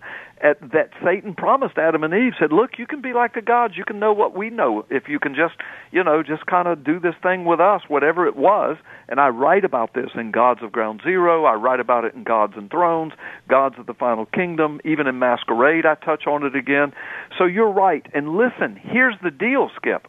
at, 0.44 0.60
that 0.72 0.90
Satan 1.04 1.34
promised 1.34 1.78
Adam 1.78 2.04
and 2.04 2.14
Eve 2.14 2.34
said, 2.38 2.52
"Look, 2.52 2.78
you 2.78 2.86
can 2.86 3.02
be 3.02 3.14
like 3.14 3.34
the 3.34 3.42
gods. 3.42 3.76
You 3.78 3.86
can 3.86 3.98
know 3.98 4.14
what 4.14 4.36
we 4.36 4.50
know 4.50 4.86
if 4.90 5.08
you 5.08 5.18
can 5.18 5.34
just, 5.34 5.56
you 5.92 6.04
know, 6.04 6.22
just 6.22 6.46
kind 6.46 6.68
of 6.68 6.84
do 6.84 7.00
this 7.00 7.16
thing 7.24 7.46
with 7.46 7.60
us, 7.60 7.82
whatever 7.88 8.28
it 8.28 8.36
was." 8.36 8.78
And 9.08 9.20
I 9.20 9.30
write 9.30 9.64
about 9.64 9.94
this 9.94 10.10
in 10.16 10.32
Gods 10.32 10.62
of 10.62 10.72
Ground 10.72 11.02
Zero. 11.04 11.46
I 11.46 11.54
write 11.54 11.80
about 11.80 12.04
it 12.04 12.14
in 12.14 12.24
Gods 12.24 12.54
and 12.58 12.70
Thrones, 12.70 13.14
Gods 13.48 13.76
of 13.80 13.86
the 13.86 13.94
Final 13.94 14.26
Kingdom, 14.28 14.82
even 14.84 15.08
in 15.08 15.18
Masquerade. 15.18 15.86
I 15.86 15.96
touch 15.96 16.28
on 16.28 16.44
it 16.44 16.56
again. 16.56 16.94
So 17.38 17.46
you're 17.46 17.72
right. 17.72 18.06
And 18.14 18.36
listen, 18.36 18.76
here's 18.76 19.16
the 19.24 19.32
deal, 19.32 19.72
Skip. 19.76 20.08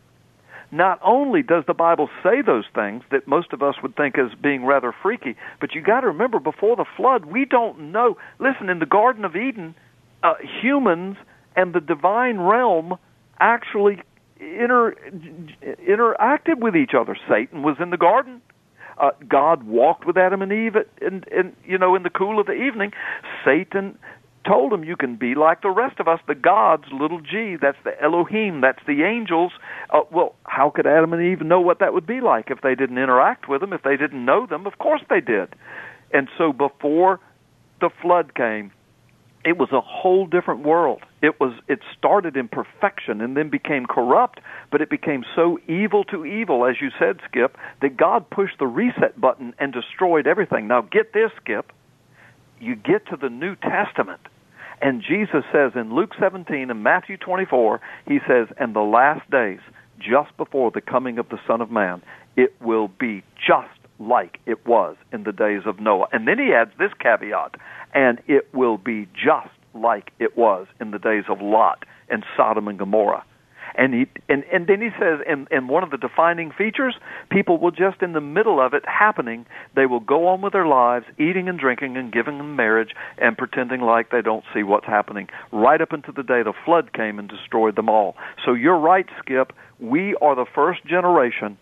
Not 0.73 0.99
only 1.05 1.43
does 1.45 1.63
the 1.69 1.75
Bible 1.75 2.11
say 2.25 2.43
those 2.43 2.65
things 2.75 3.05
that 3.13 3.29
most 3.29 3.53
of 3.53 3.63
us 3.63 3.77
would 3.81 3.95
think 3.95 4.19
as 4.19 4.35
being 4.43 4.65
rather 4.65 4.93
freaky, 4.93 5.37
but 5.61 5.73
you 5.73 5.81
got 5.81 6.01
to 6.01 6.09
remember 6.09 6.41
before 6.41 6.75
the 6.75 6.85
flood, 6.97 7.27
we 7.27 7.45
don't 7.45 7.93
know. 7.93 8.17
Listen, 8.41 8.69
in 8.69 8.81
the 8.81 8.87
Garden 8.87 9.25
of 9.25 9.37
Eden, 9.37 9.77
uh, 10.25 10.35
humans 10.61 11.17
and 11.55 11.73
the 11.75 11.81
divine 11.81 12.39
realm 12.39 12.97
actually 13.39 14.03
inter, 14.41 14.95
interacted 15.89 16.59
with 16.59 16.75
each 16.75 16.93
other. 16.99 17.17
Satan 17.29 17.63
was 17.63 17.77
in 17.81 17.91
the 17.91 17.97
garden. 17.97 18.41
Uh, 18.99 19.11
God 19.29 19.65
walked 19.65 20.07
with 20.07 20.17
Adam 20.17 20.41
and 20.41 20.53
Eve, 20.53 20.77
and 21.01 21.27
and 21.31 21.55
you 21.65 21.79
know 21.79 21.95
in 21.95 22.05
the 22.05 22.11
cool 22.11 22.41
of 22.41 22.47
the 22.47 22.53
evening, 22.53 22.93
Satan 23.45 23.99
told 24.47 24.73
him 24.73 24.85
you 24.85 24.97
can 24.97 25.17
be 25.17 25.35
like 25.35 25.63
the 25.63 25.71
rest 25.71 25.99
of 25.99 26.07
us, 26.07 26.21
the 26.29 26.35
gods, 26.35 26.85
little 26.93 27.21
g. 27.21 27.57
That's 27.61 27.79
the 27.83 28.01
Elohim. 28.01 28.61
That's 28.61 28.79
the 28.87 29.03
angels. 29.03 29.53
Uh, 29.91 30.03
well, 30.13 30.35
how 30.45 30.71
could 30.71 30.87
Adam 30.87 31.13
and 31.13 31.23
Eve 31.23 31.45
know 31.45 31.61
what 31.61 31.81
that 31.81 31.93
would 31.93 32.07
be 32.07 32.21
like 32.21 32.51
if 32.51 32.61
they 32.61 32.75
didn't 32.75 32.99
interact 32.99 33.49
with 33.49 33.61
them? 33.61 33.73
If 33.73 33.83
they 33.83 33.97
didn't 33.97 34.25
know 34.25 34.47
them, 34.47 34.67
of 34.67 34.79
course 34.79 35.03
they 35.11 35.21
did. 35.21 35.55
And 36.13 36.29
so 36.39 36.53
before 36.53 37.19
the 37.81 37.91
flood 38.01 38.35
came, 38.35 38.71
it 39.45 39.59
was 39.59 39.71
a 39.73 39.81
whole 39.81 40.27
different 40.27 40.65
world. 40.65 41.03
It 41.23 41.39
was 41.39 41.53
it 41.69 41.81
started 41.97 42.37
in 42.37 42.49
perfection 42.49 43.21
and 43.21 43.37
then 43.37 43.51
became 43.51 43.87
corrupt, 43.87 44.41
but 44.71 44.81
it 44.81 44.89
became 44.89 45.25
so 45.37 45.59
evil 45.69 46.05
to 46.05 46.25
evil, 46.25 46.65
as 46.65 46.77
you 46.81 46.91
said, 46.99 47.21
Skip, 47.29 47.57
that 47.83 47.97
God 47.97 48.29
pushed 48.31 48.59
the 48.59 48.67
reset 48.67 49.21
button 49.21 49.55
and 49.59 49.73
destroyed 49.73 50.27
everything. 50.27 50.67
Now 50.67 50.81
get 50.81 51.13
this, 51.13 51.31
Skip. 51.43 51.73
You 52.61 52.75
get 52.75 53.07
to 53.09 53.17
the 53.17 53.29
New 53.29 53.57
Testament, 53.57 54.21
and 54.81 55.03
Jesus 55.03 55.45
says 55.53 55.73
in 55.75 55.95
Luke 55.95 56.13
17 56.19 56.71
and 56.71 56.83
Matthew 56.83 57.19
24, 57.19 57.81
he 58.07 58.21
says, 58.27 58.49
"In 58.59 58.73
the 58.73 58.83
last 58.83 59.29
days, 59.31 59.61
just 59.99 60.35
before 60.39 60.71
the 60.71 60.81
coming 60.81 61.19
of 61.19 61.29
the 61.29 61.39
Son 61.47 61.61
of 61.61 61.71
Man, 61.71 62.01
it 62.37 62.55
will 62.61 62.89
be 62.89 63.23
just 63.37 63.69
like 63.99 64.39
it 64.47 64.67
was 64.67 64.97
in 65.13 65.25
the 65.25 65.33
days 65.33 65.63
of 65.67 65.81
Noah. 65.81 66.09
And 66.13 66.27
then 66.27 66.39
he 66.39 66.53
adds 66.53 66.71
this 66.79 66.91
caveat, 66.99 67.55
and 67.95 68.21
it 68.27 68.53
will 68.53 68.79
be 68.79 69.09
just 69.15 69.51
like 69.75 70.13
it 70.19 70.37
was 70.37 70.67
in 70.81 70.91
the 70.91 70.99
days 70.99 71.25
of 71.29 71.41
Lot 71.41 71.85
and 72.09 72.25
Sodom 72.37 72.69
and 72.69 72.79
Gomorrah. 72.79 73.25
And 73.77 73.93
he 73.93 74.07
and, 74.29 74.45
and 74.53 74.69
then 74.69 74.81
he 74.81 74.91
says 75.01 75.19
and, 75.29 75.49
and 75.51 75.69
one 75.69 75.83
of 75.83 75.91
the 75.91 75.97
defining 75.97 76.53
features, 76.53 76.95
people 77.31 77.59
will 77.59 77.73
just 77.73 78.03
in 78.03 78.13
the 78.13 78.21
middle 78.21 78.65
of 78.65 78.73
it 78.73 78.85
happening, 78.87 79.47
they 79.75 79.87
will 79.87 80.01
go 80.01 80.29
on 80.29 80.43
with 80.43 80.53
their 80.53 80.67
lives, 80.67 81.07
eating 81.19 81.49
and 81.49 81.59
drinking 81.59 81.97
and 81.97 82.13
giving 82.13 82.39
in 82.39 82.55
marriage 82.55 82.91
and 83.19 83.37
pretending 83.37 83.81
like 83.81 84.11
they 84.11 84.23
don't 84.23 84.45
see 84.55 84.63
what's 84.63 84.87
happening, 84.87 85.29
right 85.51 85.81
up 85.81 85.93
until 85.93 86.15
the 86.15 86.23
day 86.23 86.43
the 86.45 86.53
flood 86.65 86.93
came 86.93 87.19
and 87.19 87.29
destroyed 87.29 87.75
them 87.75 87.89
all. 87.89 88.15
So 88.45 88.55
you're 88.55 88.79
right, 88.79 89.07
Skip. 89.19 89.53
We 89.81 90.15
are 90.23 90.37
the 90.37 90.47
first 90.55 90.85
generation 90.87 91.59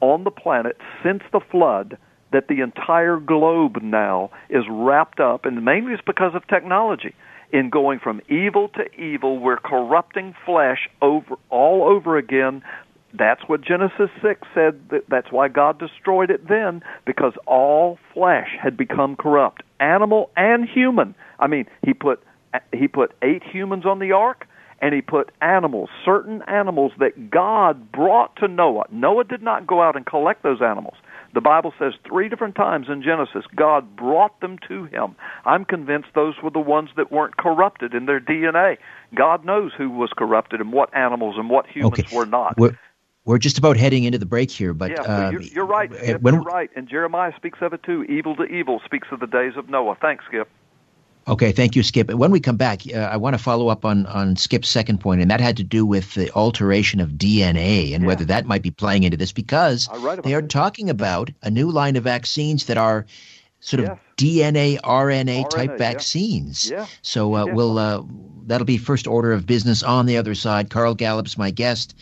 on 0.00 0.24
the 0.24 0.30
planet 0.30 0.76
since 1.02 1.22
the 1.32 1.40
flood 1.40 1.98
that 2.32 2.48
the 2.48 2.60
entire 2.60 3.18
globe 3.18 3.82
now 3.82 4.30
is 4.50 4.64
wrapped 4.68 5.20
up, 5.20 5.44
and 5.44 5.64
mainly 5.64 5.92
it's 5.92 6.02
because 6.04 6.34
of 6.34 6.46
technology, 6.48 7.14
in 7.52 7.70
going 7.70 7.98
from 8.00 8.20
evil 8.28 8.68
to 8.70 8.84
evil. 9.00 9.38
We're 9.38 9.56
corrupting 9.58 10.34
flesh 10.44 10.88
over 11.00 11.36
all 11.50 11.84
over 11.84 12.16
again. 12.16 12.62
That's 13.14 13.40
what 13.46 13.62
Genesis 13.62 14.10
6 14.20 14.40
said. 14.52 14.80
That 14.90 15.04
that's 15.08 15.30
why 15.30 15.48
God 15.48 15.78
destroyed 15.78 16.30
it 16.30 16.48
then, 16.48 16.82
because 17.04 17.32
all 17.46 17.98
flesh 18.12 18.48
had 18.60 18.76
become 18.76 19.16
corrupt, 19.16 19.62
animal 19.80 20.30
and 20.36 20.68
human. 20.68 21.14
I 21.38 21.46
mean, 21.46 21.66
he 21.84 21.94
put 21.94 22.22
he 22.72 22.88
put 22.88 23.12
eight 23.22 23.42
humans 23.42 23.86
on 23.86 23.98
the 23.98 24.12
ark 24.12 24.46
and 24.80 24.94
he 24.94 25.00
put 25.00 25.32
animals, 25.40 25.88
certain 26.04 26.42
animals 26.42 26.92
that 26.98 27.30
God 27.30 27.90
brought 27.92 28.36
to 28.36 28.48
Noah. 28.48 28.84
Noah 28.90 29.24
did 29.24 29.42
not 29.42 29.66
go 29.66 29.82
out 29.82 29.96
and 29.96 30.04
collect 30.04 30.42
those 30.42 30.60
animals. 30.60 30.96
The 31.34 31.40
Bible 31.40 31.74
says 31.78 31.92
three 32.06 32.28
different 32.28 32.54
times 32.54 32.86
in 32.88 33.02
Genesis, 33.02 33.44
God 33.54 33.94
brought 33.94 34.40
them 34.40 34.58
to 34.68 34.84
him. 34.84 35.16
I'm 35.44 35.64
convinced 35.64 36.08
those 36.14 36.34
were 36.42 36.50
the 36.50 36.60
ones 36.60 36.90
that 36.96 37.12
weren't 37.12 37.36
corrupted 37.36 37.94
in 37.94 38.06
their 38.06 38.20
DNA. 38.20 38.78
God 39.14 39.44
knows 39.44 39.72
who 39.76 39.90
was 39.90 40.10
corrupted 40.16 40.60
and 40.60 40.72
what 40.72 40.94
animals 40.96 41.36
and 41.36 41.50
what 41.50 41.66
humans 41.66 42.00
okay. 42.00 42.16
were 42.16 42.24
not. 42.24 42.56
We're, 42.56 42.78
we're 43.26 43.38
just 43.38 43.58
about 43.58 43.76
heading 43.76 44.04
into 44.04 44.18
the 44.18 44.24
break 44.24 44.50
here, 44.50 44.72
but 44.72 44.92
yeah, 44.92 45.02
uh, 45.02 45.30
you're, 45.30 45.42
you're, 45.42 45.66
right. 45.66 45.92
Skip, 45.92 46.22
when, 46.22 46.34
you're 46.34 46.42
right. 46.42 46.70
And 46.74 46.88
Jeremiah 46.88 47.32
speaks 47.36 47.58
of 47.60 47.72
it 47.72 47.82
too. 47.82 48.04
Evil 48.04 48.36
to 48.36 48.44
evil 48.44 48.80
speaks 48.84 49.08
of 49.10 49.20
the 49.20 49.26
days 49.26 49.54
of 49.56 49.68
Noah. 49.68 49.98
Thanks, 50.00 50.24
Skip. 50.26 50.48
Okay, 51.28 51.50
thank 51.50 51.74
you, 51.74 51.82
Skip. 51.82 52.08
When 52.12 52.30
we 52.30 52.38
come 52.38 52.56
back, 52.56 52.82
uh, 52.86 52.98
I 52.98 53.16
want 53.16 53.34
to 53.36 53.42
follow 53.42 53.66
up 53.66 53.84
on, 53.84 54.06
on 54.06 54.36
Skip's 54.36 54.68
second 54.68 55.00
point, 55.00 55.20
and 55.20 55.30
that 55.32 55.40
had 55.40 55.56
to 55.56 55.64
do 55.64 55.84
with 55.84 56.14
the 56.14 56.30
alteration 56.32 57.00
of 57.00 57.10
DNA 57.18 57.94
and 57.94 58.02
Yeah. 58.02 58.06
whether 58.06 58.24
that 58.26 58.46
might 58.46 58.62
be 58.62 58.70
playing 58.70 59.02
into 59.02 59.16
this 59.16 59.32
because 59.32 59.88
I 59.90 59.96
write 59.96 60.20
about 60.20 60.24
they 60.28 60.34
are 60.34 60.38
it. 60.40 60.48
talking 60.50 60.88
about 60.88 61.30
a 61.42 61.50
new 61.50 61.68
line 61.72 61.96
of 61.96 62.04
vaccines 62.04 62.66
that 62.66 62.76
are 62.78 63.06
sort 63.58 63.80
of 63.80 63.86
Yes. 63.86 63.98
DNA, 64.16 64.78
RNA 64.84 65.50
type 65.50 65.70
yeah. 65.72 65.76
vaccines. 65.78 66.70
Yeah. 66.70 66.86
So 67.02 67.34
uh, 67.34 67.46
we'll 67.46 67.76
uh, 67.76 68.02
that'll 68.46 68.64
be 68.64 68.78
first 68.78 69.08
order 69.08 69.32
of 69.32 69.46
business 69.46 69.82
on 69.82 70.06
the 70.06 70.18
other 70.18 70.36
side. 70.36 70.70
Carl 70.70 70.94
Gallups' 70.94 71.36
my 71.36 71.50
guest, 71.50 71.96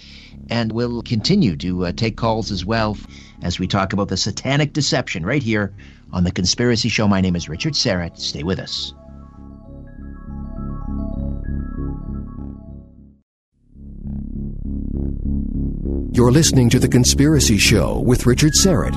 and 0.50 0.70
we'll 0.70 1.00
continue 1.00 1.56
to 1.56 1.86
uh, 1.86 1.92
take 1.92 2.18
calls 2.18 2.50
as 2.50 2.66
well 2.66 2.98
as 3.42 3.58
we 3.58 3.66
talk 3.68 3.94
about 3.94 4.08
the 4.08 4.18
satanic 4.18 4.74
deception 4.74 5.24
right 5.24 5.42
here 5.42 5.72
on 6.12 6.24
the 6.24 6.30
Conspiracy 6.30 6.90
Show. 6.90 7.08
My 7.08 7.22
name 7.22 7.36
is 7.36 7.48
Richard 7.48 7.72
Syrett. 7.72 8.18
Stay 8.18 8.42
with 8.42 8.58
us. 8.58 8.92
You're 16.14 16.30
listening 16.30 16.70
to 16.70 16.78
The 16.78 16.86
Conspiracy 16.88 17.58
Show 17.58 17.98
with 17.98 18.24
Richard 18.24 18.52
Syrett. 18.52 18.94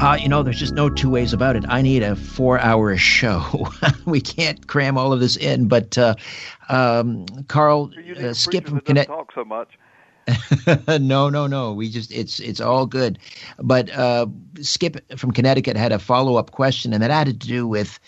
Uh, 0.00 0.14
you 0.14 0.28
know, 0.28 0.44
there's 0.44 0.58
just 0.60 0.72
no 0.72 0.88
two 0.88 1.10
ways 1.10 1.32
about 1.32 1.56
it. 1.56 1.64
I 1.68 1.82
need 1.82 2.04
a 2.04 2.14
four-hour 2.14 2.96
show. 2.96 3.68
we 4.06 4.20
can't 4.20 4.64
cram 4.68 4.96
all 4.96 5.12
of 5.12 5.18
this 5.18 5.36
in. 5.36 5.66
But 5.66 5.98
uh, 5.98 6.14
um, 6.68 7.26
Carl, 7.48 7.90
You 8.04 8.14
uh, 8.28 8.34
Skip 8.34 8.66
from 8.66 8.76
that 8.76 8.84
Connect. 8.84 9.08
talk 9.08 9.32
so 9.34 9.44
much. 9.44 9.68
no, 11.00 11.28
no, 11.28 11.48
no. 11.48 11.72
We 11.72 11.90
just 11.90 12.12
it's 12.12 12.38
it's 12.38 12.60
all 12.60 12.86
good. 12.86 13.18
But 13.58 13.90
uh, 13.90 14.26
Skip 14.60 15.18
from 15.18 15.32
Connecticut 15.32 15.76
had 15.76 15.90
a 15.90 15.98
follow 15.98 16.36
up 16.36 16.52
question, 16.52 16.92
and 16.92 17.02
that 17.02 17.10
had 17.10 17.26
to 17.26 17.32
do 17.32 17.66
with 17.66 17.98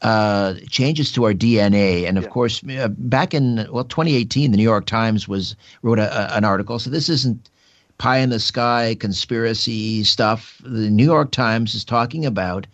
uh, 0.00 0.54
changes 0.70 1.12
to 1.12 1.24
our 1.24 1.34
DNA. 1.34 2.08
And 2.08 2.16
of 2.16 2.24
Yeah. 2.24 2.30
course, 2.30 2.62
uh, 2.64 2.88
back 2.88 3.34
in 3.34 3.66
well 3.70 3.84
2018, 3.84 4.50
the 4.50 4.56
New 4.56 4.62
York 4.62 4.86
Times 4.86 5.28
was 5.28 5.56
wrote 5.82 5.98
a, 5.98 6.32
a, 6.34 6.36
an 6.38 6.44
article. 6.44 6.78
So 6.78 6.88
this 6.88 7.10
isn't 7.10 7.50
pie 7.98 8.18
in 8.18 8.30
the 8.30 8.40
sky 8.40 8.96
conspiracy 8.98 10.04
stuff. 10.04 10.60
The 10.64 10.90
New 10.90 11.04
York 11.04 11.30
Times 11.30 11.74
is 11.74 11.84
talking 11.84 12.24
about 12.26 12.66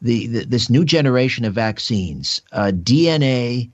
the, 0.00 0.26
the 0.26 0.44
this 0.44 0.70
new 0.70 0.84
generation 0.84 1.44
of 1.44 1.54
vaccines, 1.54 2.42
uh, 2.52 2.72
DNA 2.72 3.70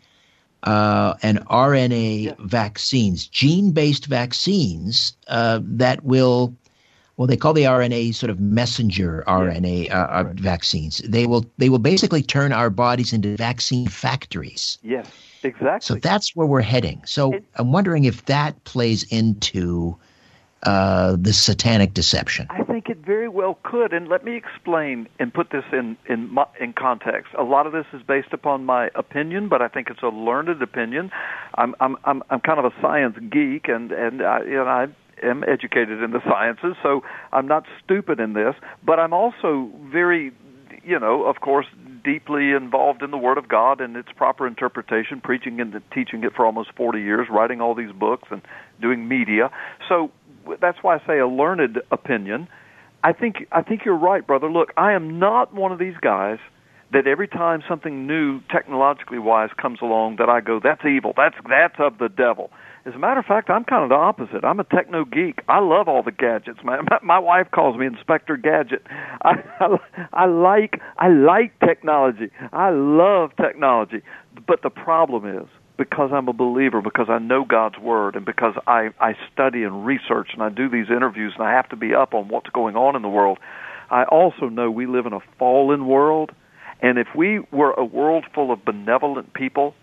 uh, 0.62 1.14
and 1.22 1.38
RNA 1.48 2.24
Yeah. 2.24 2.34
vaccines, 2.40 3.26
gene-based 3.26 4.06
vaccines 4.06 5.16
uh, 5.28 5.60
that 5.62 6.04
will, 6.04 6.54
well, 7.16 7.26
they 7.26 7.36
call 7.36 7.52
the 7.52 7.64
RNA 7.66 8.12
sort 8.12 8.30
of 8.30 8.40
messenger 8.40 9.22
RNA 9.26 9.90
uh, 9.90 9.94
uh, 9.94 10.24
vaccines. 10.34 10.98
They 10.98 11.26
will 11.26 11.44
they 11.58 11.68
will 11.68 11.78
basically 11.78 12.22
turn 12.22 12.52
our 12.52 12.70
bodies 12.70 13.12
into 13.12 13.36
vaccine 13.36 13.86
factories. 13.88 14.78
Yes, 14.82 15.06
exactly. 15.42 15.86
So 15.86 15.94
that's 15.96 16.34
where 16.34 16.46
we're 16.46 16.62
heading. 16.62 17.02
So 17.04 17.34
It- 17.34 17.44
I'm 17.56 17.72
wondering 17.72 18.04
if 18.04 18.24
that 18.26 18.64
plays 18.64 19.02
into 19.04 19.96
uh, 20.64 21.16
the 21.18 21.32
satanic 21.32 21.94
deception. 21.94 22.46
I 22.50 22.62
think 22.62 22.88
it 22.88 22.98
very 22.98 23.28
well 23.28 23.58
could, 23.62 23.92
and 23.92 24.08
let 24.08 24.24
me 24.24 24.36
explain 24.36 25.08
and 25.18 25.32
put 25.32 25.50
this 25.50 25.64
in 25.72 25.96
in 26.08 26.36
in 26.60 26.72
context. 26.72 27.32
A 27.38 27.42
lot 27.42 27.66
of 27.66 27.72
this 27.72 27.86
is 27.92 28.02
based 28.02 28.32
upon 28.32 28.64
my 28.64 28.90
opinion, 28.94 29.48
but 29.48 29.62
I 29.62 29.68
think 29.68 29.90
it's 29.90 30.02
a 30.02 30.08
learned 30.08 30.62
opinion. 30.62 31.10
I'm 31.56 31.74
I'm 31.80 31.96
I'm, 32.04 32.22
I'm 32.30 32.40
kind 32.40 32.58
of 32.58 32.64
a 32.64 32.74
science 32.80 33.16
geek, 33.30 33.68
and 33.68 33.92
and 33.92 34.22
I, 34.22 34.42
you 34.42 34.54
know 34.54 34.64
I 34.64 34.86
am 35.22 35.44
educated 35.46 36.02
in 36.02 36.10
the 36.10 36.20
sciences, 36.28 36.76
so 36.82 37.02
I'm 37.32 37.46
not 37.46 37.64
stupid 37.82 38.20
in 38.20 38.32
this. 38.34 38.54
But 38.84 38.98
I'm 38.98 39.12
also 39.12 39.70
very, 39.90 40.32
you 40.84 40.98
know, 40.98 41.24
of 41.24 41.40
course, 41.40 41.66
deeply 42.04 42.52
involved 42.52 43.02
in 43.02 43.10
the 43.10 43.16
Word 43.16 43.38
of 43.38 43.48
God 43.48 43.80
and 43.80 43.96
its 43.96 44.10
proper 44.14 44.46
interpretation, 44.46 45.20
preaching 45.20 45.60
and 45.60 45.80
teaching 45.92 46.22
it 46.22 46.34
for 46.34 46.44
almost 46.44 46.72
40 46.76 47.00
years, 47.00 47.28
writing 47.30 47.60
all 47.60 47.74
these 47.74 47.92
books 47.92 48.28
and 48.30 48.42
doing 48.80 49.08
media. 49.08 49.50
So 49.88 50.12
that's 50.60 50.78
why 50.82 50.96
I 50.96 51.06
say 51.06 51.18
a 51.18 51.26
learned 51.26 51.80
opinion. 51.90 52.48
I 53.02 53.12
think 53.12 53.46
I 53.52 53.62
think 53.62 53.84
you're 53.84 53.96
right, 53.96 54.26
brother. 54.26 54.50
Look, 54.50 54.72
I 54.76 54.92
am 54.92 55.18
not 55.18 55.54
one 55.54 55.72
of 55.72 55.78
these 55.78 55.96
guys 56.00 56.38
that 56.92 57.06
every 57.06 57.28
time 57.28 57.62
something 57.68 58.06
new 58.06 58.40
technologically 58.50 59.18
wise 59.18 59.50
comes 59.60 59.80
along 59.82 60.16
that 60.16 60.28
I 60.28 60.40
go, 60.40 60.60
that's 60.62 60.84
evil. 60.84 61.12
That's 61.16 61.34
that's 61.48 61.74
of 61.78 61.98
the 61.98 62.08
devil. 62.08 62.50
As 62.86 62.94
a 62.94 62.98
matter 62.98 63.18
of 63.20 63.26
fact, 63.26 63.48
I'm 63.48 63.64
kind 63.64 63.82
of 63.82 63.88
the 63.88 63.96
opposite. 63.96 64.44
I'm 64.44 64.60
a 64.60 64.64
techno 64.64 65.04
geek. 65.04 65.40
I 65.48 65.58
love 65.60 65.88
all 65.88 66.02
the 66.02 66.12
gadgets. 66.12 66.60
My 66.62 66.80
my 67.02 67.18
wife 67.18 67.48
calls 67.52 67.76
me 67.76 67.86
Inspector 67.86 68.36
Gadget. 68.38 68.86
I, 69.22 69.42
I 69.60 69.76
I 70.12 70.26
like 70.26 70.80
I 70.98 71.08
like 71.08 71.58
technology. 71.60 72.30
I 72.52 72.70
love 72.70 73.30
technology. 73.36 74.02
But 74.46 74.62
the 74.62 74.70
problem 74.70 75.26
is 75.26 75.48
because 75.76 76.10
I'm 76.12 76.28
a 76.28 76.32
believer, 76.32 76.80
because 76.80 77.06
I 77.08 77.18
know 77.18 77.44
God's 77.44 77.78
word, 77.78 78.16
and 78.16 78.24
because 78.24 78.54
I 78.66 78.90
I 79.00 79.16
study 79.32 79.64
and 79.64 79.84
research 79.84 80.28
and 80.32 80.42
I 80.42 80.48
do 80.48 80.68
these 80.68 80.86
interviews 80.88 81.34
and 81.36 81.46
I 81.46 81.52
have 81.52 81.68
to 81.70 81.76
be 81.76 81.94
up 81.94 82.14
on 82.14 82.28
what's 82.28 82.50
going 82.50 82.76
on 82.76 82.96
in 82.96 83.02
the 83.02 83.08
world. 83.08 83.38
I 83.90 84.04
also 84.04 84.48
know 84.48 84.70
we 84.70 84.86
live 84.86 85.06
in 85.06 85.12
a 85.12 85.20
fallen 85.38 85.86
world 85.86 86.32
and 86.80 86.98
if 86.98 87.08
we 87.14 87.40
were 87.50 87.72
a 87.72 87.84
world 87.84 88.26
full 88.34 88.52
of 88.52 88.64
benevolent 88.64 89.32
people, 89.32 89.74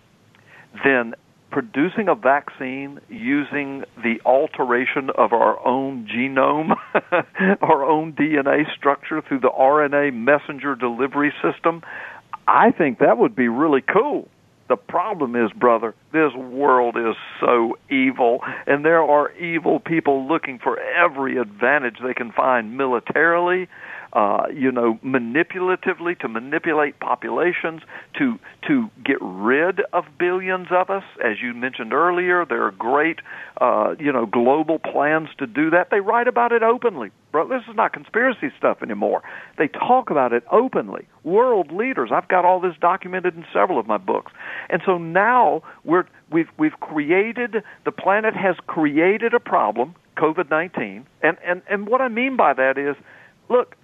then 0.84 1.14
producing 1.50 2.08
a 2.08 2.14
vaccine 2.14 3.00
using 3.08 3.84
the 4.02 4.20
alteration 4.24 5.10
of 5.10 5.32
our 5.32 5.64
own 5.66 6.06
genome, 6.06 6.74
our 7.60 7.84
own 7.84 8.12
DNA 8.12 8.72
structure 8.76 9.20
through 9.20 9.40
the 9.40 9.50
RNA 9.50 10.14
messenger 10.14 10.74
delivery 10.74 11.32
system, 11.42 11.82
I 12.46 12.70
think 12.70 13.00
that 13.00 13.18
would 13.18 13.34
be 13.36 13.48
really 13.48 13.82
cool. 13.82 14.28
The 14.72 14.76
problem 14.78 15.36
is, 15.36 15.52
brother, 15.52 15.94
this 16.14 16.32
world 16.34 16.96
is 16.96 17.14
so 17.40 17.76
evil, 17.90 18.40
and 18.66 18.82
there 18.82 19.02
are 19.02 19.30
evil 19.32 19.80
people 19.80 20.26
looking 20.26 20.58
for 20.58 20.78
every 20.80 21.36
advantage 21.36 21.96
they 22.02 22.14
can 22.14 22.32
find 22.32 22.74
militarily, 22.74 23.68
uh, 24.12 24.44
you 24.54 24.70
know, 24.70 24.98
manipulatively 25.04 26.18
to 26.20 26.28
manipulate 26.28 27.00
populations, 27.00 27.80
to 28.18 28.38
to 28.66 28.90
get 29.04 29.16
rid 29.20 29.80
of 29.92 30.04
billions 30.18 30.68
of 30.70 30.90
us. 30.90 31.04
As 31.24 31.40
you 31.42 31.54
mentioned 31.54 31.92
earlier, 31.92 32.44
there 32.44 32.64
are 32.64 32.72
great, 32.72 33.20
uh, 33.60 33.94
you 33.98 34.12
know, 34.12 34.26
global 34.26 34.78
plans 34.78 35.28
to 35.38 35.46
do 35.46 35.70
that. 35.70 35.88
They 35.90 36.00
write 36.00 36.28
about 36.28 36.52
it 36.52 36.62
openly. 36.62 37.10
Bro, 37.32 37.48
this 37.48 37.62
is 37.68 37.74
not 37.74 37.94
conspiracy 37.94 38.52
stuff 38.58 38.82
anymore. 38.82 39.22
They 39.56 39.68
talk 39.68 40.10
about 40.10 40.34
it 40.34 40.44
openly. 40.52 41.08
World 41.24 41.72
leaders. 41.72 42.10
I've 42.12 42.28
got 42.28 42.44
all 42.44 42.60
this 42.60 42.74
documented 42.78 43.34
in 43.34 43.46
several 43.52 43.78
of 43.78 43.86
my 43.86 43.96
books. 43.96 44.32
And 44.68 44.82
so 44.84 44.98
now 44.98 45.62
we're 45.84 46.04
we've 46.30 46.50
we've 46.58 46.78
created 46.80 47.62
the 47.86 47.92
planet 47.92 48.34
has 48.36 48.56
created 48.66 49.32
a 49.32 49.40
problem, 49.40 49.94
COVID-19. 50.18 51.04
And 51.22 51.38
and 51.42 51.62
and 51.70 51.88
what 51.88 52.02
I 52.02 52.08
mean 52.08 52.36
by 52.36 52.52
that 52.52 52.76
is, 52.76 52.96
look, 53.48 53.76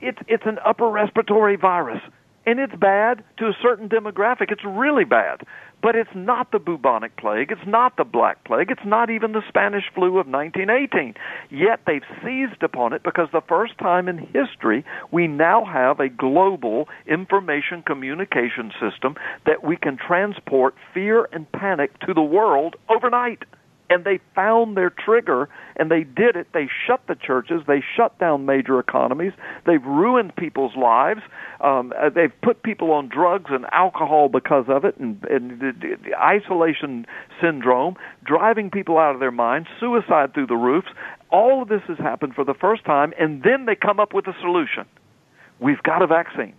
it's 0.00 0.18
it's 0.28 0.44
an 0.46 0.58
upper 0.64 0.88
respiratory 0.88 1.56
virus 1.56 2.00
and 2.46 2.58
it's 2.58 2.74
bad 2.74 3.22
to 3.38 3.46
a 3.46 3.56
certain 3.62 3.88
demographic. 3.88 4.50
It's 4.50 4.64
really 4.64 5.04
bad. 5.04 5.42
But 5.82 5.94
it's 5.94 6.10
not 6.14 6.52
the 6.52 6.58
bubonic 6.58 7.16
plague. 7.16 7.50
It's 7.50 7.66
not 7.66 7.96
the 7.96 8.04
black 8.04 8.44
plague. 8.44 8.70
It's 8.70 8.84
not 8.84 9.08
even 9.08 9.32
the 9.32 9.42
Spanish 9.48 9.84
flu 9.94 10.18
of 10.18 10.26
1918. 10.26 11.14
Yet 11.50 11.80
they've 11.86 12.02
seized 12.22 12.62
upon 12.62 12.92
it 12.92 13.02
because 13.02 13.28
the 13.32 13.40
first 13.48 13.78
time 13.78 14.08
in 14.08 14.18
history 14.18 14.84
we 15.10 15.26
now 15.26 15.64
have 15.64 16.00
a 16.00 16.08
global 16.08 16.88
information 17.06 17.82
communication 17.82 18.72
system 18.80 19.14
that 19.46 19.64
we 19.64 19.76
can 19.76 19.96
transport 19.96 20.74
fear 20.92 21.28
and 21.32 21.50
panic 21.52 21.98
to 22.00 22.12
the 22.12 22.22
world 22.22 22.76
overnight 22.90 23.44
and 23.90 24.04
they 24.04 24.20
found 24.34 24.76
their 24.76 24.88
trigger 24.88 25.48
and 25.76 25.90
they 25.90 26.04
did 26.04 26.36
it. 26.36 26.46
They 26.54 26.68
shut 26.86 27.02
the 27.08 27.16
churches. 27.16 27.62
They 27.66 27.82
shut 27.96 28.18
down 28.18 28.46
major 28.46 28.78
economies. 28.78 29.32
They've 29.66 29.84
ruined 29.84 30.36
people's 30.36 30.76
lives. 30.76 31.20
Um, 31.60 31.92
uh, 32.00 32.08
they've 32.08 32.32
put 32.42 32.62
people 32.62 32.92
on 32.92 33.08
drugs 33.08 33.50
and 33.50 33.66
alcohol 33.72 34.28
because 34.28 34.66
of 34.68 34.84
it, 34.84 34.96
and, 34.98 35.22
and 35.24 35.60
the, 35.60 35.72
the 36.04 36.14
isolation 36.16 37.04
syndrome, 37.42 37.96
driving 38.24 38.70
people 38.70 38.96
out 38.96 39.14
of 39.14 39.20
their 39.20 39.32
minds, 39.32 39.68
suicide 39.78 40.32
through 40.32 40.46
the 40.46 40.56
roofs. 40.56 40.88
All 41.30 41.62
of 41.62 41.68
this 41.68 41.82
has 41.88 41.98
happened 41.98 42.34
for 42.34 42.44
the 42.44 42.54
first 42.54 42.84
time, 42.84 43.12
and 43.18 43.42
then 43.42 43.66
they 43.66 43.74
come 43.74 44.00
up 44.00 44.14
with 44.14 44.26
a 44.28 44.34
solution. 44.40 44.86
We've 45.58 45.82
got 45.82 46.00
a 46.00 46.06
vaccine. 46.06 46.54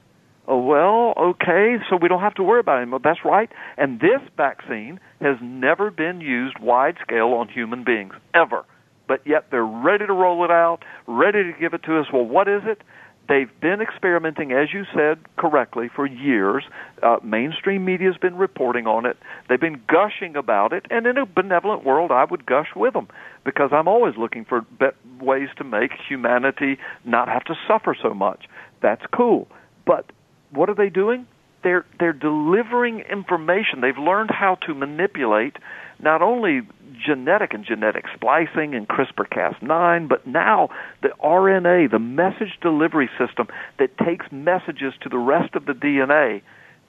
Oh, 0.48 0.60
well, 0.60 1.14
okay, 1.18 1.78
so 1.90 1.98
we 2.02 2.08
don't 2.08 2.22
have 2.22 2.34
to 2.36 2.44
worry 2.44 2.60
about 2.60 2.80
it 2.80 2.82
anymore. 2.82 3.00
That's 3.04 3.24
right. 3.24 3.50
And 3.78 4.00
this 4.00 4.22
vaccine 4.36 5.00
has 5.22 5.38
never 5.42 5.92
been 5.92 6.20
used 6.20 6.58
wide 6.60 6.98
scale 7.02 7.28
on 7.34 7.48
human 7.48 7.84
beings, 7.84 8.14
ever. 8.34 8.66
But 9.08 9.26
yet 9.26 9.46
they're 9.52 9.66
ready 9.66 10.08
to 10.08 10.14
roll 10.14 10.44
it 10.44 10.52
out, 10.52 10.80
ready 11.08 11.44
to 11.44 11.54
give 11.60 11.74
it 11.74 11.84
to 11.84 12.00
us. 12.00 12.08
Well, 12.12 12.26
what 12.26 12.48
is 12.48 12.64
it? 12.66 12.82
They've 13.30 13.52
been 13.62 13.82
experimenting, 13.82 14.52
as 14.52 14.74
you 14.74 14.84
said 14.94 15.20
correctly, 15.38 15.90
for 15.96 16.06
years. 16.06 16.64
Uh, 17.02 17.18
mainstream 17.24 17.86
media 17.86 18.12
has 18.12 18.18
been 18.18 18.36
reporting 18.36 18.88
on 18.88 19.06
it. 19.06 19.16
They've 19.48 19.60
been 19.60 19.82
gushing 19.88 20.36
about 20.36 20.74
it, 20.74 20.86
and 20.90 21.06
in 21.06 21.18
a 21.18 21.26
benevolent 21.26 21.86
world, 21.86 22.12
I 22.12 22.26
would 22.26 22.46
gush 22.46 22.70
with 22.76 22.94
them 22.94 23.08
because 23.46 23.70
I'm 23.72 23.88
always 23.88 24.16
looking 24.18 24.44
for 24.44 24.62
be- 24.62 24.88
ways 25.24 25.50
to 25.58 25.64
make 25.64 25.92
humanity 26.10 26.78
not 27.06 27.30
have 27.30 27.46
to 27.46 27.56
suffer 27.68 27.96
so 28.02 28.14
much. 28.14 28.46
That's 28.82 29.04
cool. 29.16 29.48
But 29.86 30.12
what 30.52 30.70
are 30.70 30.76
they 30.76 30.90
doing? 30.90 31.28
They're 31.64 31.86
they're 32.00 32.14
delivering 32.14 33.00
information. 33.02 33.82
They've 33.82 33.98
learned 33.98 34.32
how 34.32 34.56
to 34.68 34.74
manipulate 34.74 35.58
not 36.00 36.22
only 36.22 36.62
genetic 37.06 37.54
and 37.54 37.66
genetic 37.66 38.06
splicing 38.16 38.74
and 38.76 38.88
CRISPR-Cas9, 38.88 40.10
but 40.10 40.26
now 40.26 40.70
the 41.02 41.10
RNA, 41.24 41.92
the 41.92 42.00
message 42.00 42.58
delivery 42.62 43.10
system 43.20 43.48
that 43.80 43.98
takes 43.98 44.26
messages 44.32 44.94
to 45.02 45.10
the 45.10 45.18
rest 45.18 45.56
of 45.56 45.66
the 45.66 45.74
DNA 45.74 46.42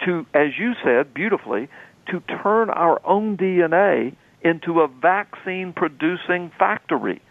to, 0.04 0.26
as 0.34 0.58
you 0.58 0.72
said 0.82 1.14
beautifully, 1.14 1.68
to 2.10 2.20
turn 2.42 2.70
our 2.70 3.00
own 3.06 3.36
DNA 3.36 4.16
into 4.42 4.80
a 4.80 4.88
vaccine 4.88 5.72
producing 5.72 6.50
factory. 6.58 7.22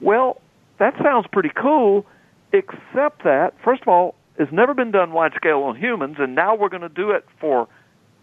Well, 0.00 0.40
that 0.78 0.94
sounds 1.02 1.26
pretty 1.32 1.50
cool, 1.54 2.06
except 2.52 3.24
that, 3.24 3.52
first 3.64 3.82
of 3.82 3.88
all, 3.88 4.14
it's 4.38 4.52
never 4.52 4.74
been 4.74 4.90
done 4.90 5.12
wide 5.12 5.32
scale 5.36 5.62
on 5.62 5.76
humans, 5.76 6.16
and 6.18 6.34
now 6.34 6.54
we're 6.54 6.68
going 6.68 6.82
to 6.82 6.88
do 6.88 7.10
it 7.10 7.24
for 7.40 7.68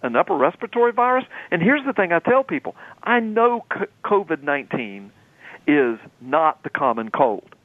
an 0.02 0.16
upper 0.16 0.36
respiratory 0.36 0.92
virus. 0.92 1.26
And 1.52 1.62
here's 1.62 1.86
the 1.86 1.94
thing 1.94 2.12
I 2.12 2.20
tell 2.20 2.44
people 2.44 2.76
I 3.04 3.20
know 3.20 3.66
COVID 4.04 4.44
19 4.44 5.12
is 5.68 6.00
not 6.22 6.64
the 6.64 6.70
common 6.70 7.10
cold. 7.12 7.56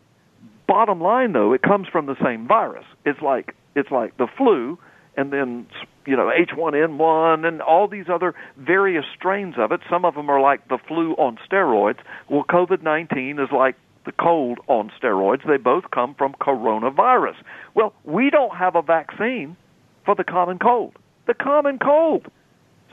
Bottom 0.67 1.01
line, 1.01 1.33
though, 1.33 1.53
it 1.53 1.63
comes 1.63 1.89
from 1.89 2.07
the 2.07 2.17
same 2.23 2.47
virus. 2.47 2.85
It's 3.05 3.21
like 3.21 3.55
it's 3.75 3.91
like 3.91 4.17
the 4.17 4.27
flu, 4.37 4.79
and 5.17 5.33
then 5.33 5.67
you 6.07 6.17
know 6.17 6.31
H1N1 6.31 7.47
and 7.47 7.63
all 7.63 7.89
these 7.89 8.07
other 8.13 8.35
various 8.57 9.05
strains 9.17 9.55
of 9.59 9.73
it. 9.73 9.81
Some 9.91 10.05
of 10.05 10.15
them 10.15 10.31
are 10.31 10.41
like 10.41 10.69
the 10.69 10.79
flu 10.89 11.13
on 11.13 11.39
steroids. 11.51 11.99
Well, 12.29 12.45
COVID-19 12.45 13.43
is 13.43 13.51
like 13.53 13.77
the 14.05 14.13
cold 14.13 14.59
on 14.69 14.91
steroids. 15.01 15.47
They 15.47 15.57
both 15.57 15.85
come 15.93 16.15
from 16.15 16.35
coronavirus. 16.41 17.37
Well, 17.75 17.95
we 18.05 18.31
don't 18.31 18.57
have 18.57 18.77
a 18.77 18.83
vaccine 18.83 19.57
for 20.05 20.15
the 20.15 20.25
common 20.25 20.59
cold. 20.59 20.97
The 21.27 21.35
common 21.35 21.79
cold. 21.79 22.27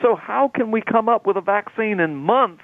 So 0.01 0.15
how 0.15 0.49
can 0.53 0.71
we 0.71 0.81
come 0.81 1.09
up 1.09 1.27
with 1.27 1.37
a 1.37 1.41
vaccine 1.41 1.99
in 1.99 2.15
months 2.15 2.63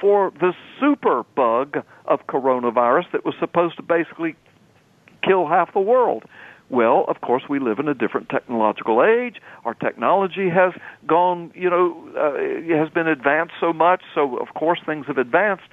for 0.00 0.32
the 0.40 0.52
super 0.80 1.24
bug 1.36 1.84
of 2.06 2.26
coronavirus 2.26 3.12
that 3.12 3.24
was 3.24 3.34
supposed 3.38 3.76
to 3.76 3.82
basically 3.82 4.34
kill 5.22 5.46
half 5.46 5.72
the 5.72 5.80
world? 5.80 6.24
Well, 6.70 7.04
of 7.08 7.20
course, 7.20 7.42
we 7.48 7.58
live 7.58 7.80
in 7.80 7.88
a 7.88 7.94
different 7.94 8.28
technological 8.28 9.02
age. 9.02 9.36
Our 9.64 9.74
technology 9.74 10.48
has 10.48 10.72
gone, 11.04 11.50
you 11.54 11.68
know, 11.68 12.08
uh, 12.16 12.76
has 12.78 12.88
been 12.90 13.08
advanced 13.08 13.54
so 13.60 13.72
much. 13.72 14.02
So, 14.14 14.36
of 14.36 14.54
course, 14.54 14.78
things 14.86 15.06
have 15.08 15.18
advanced. 15.18 15.64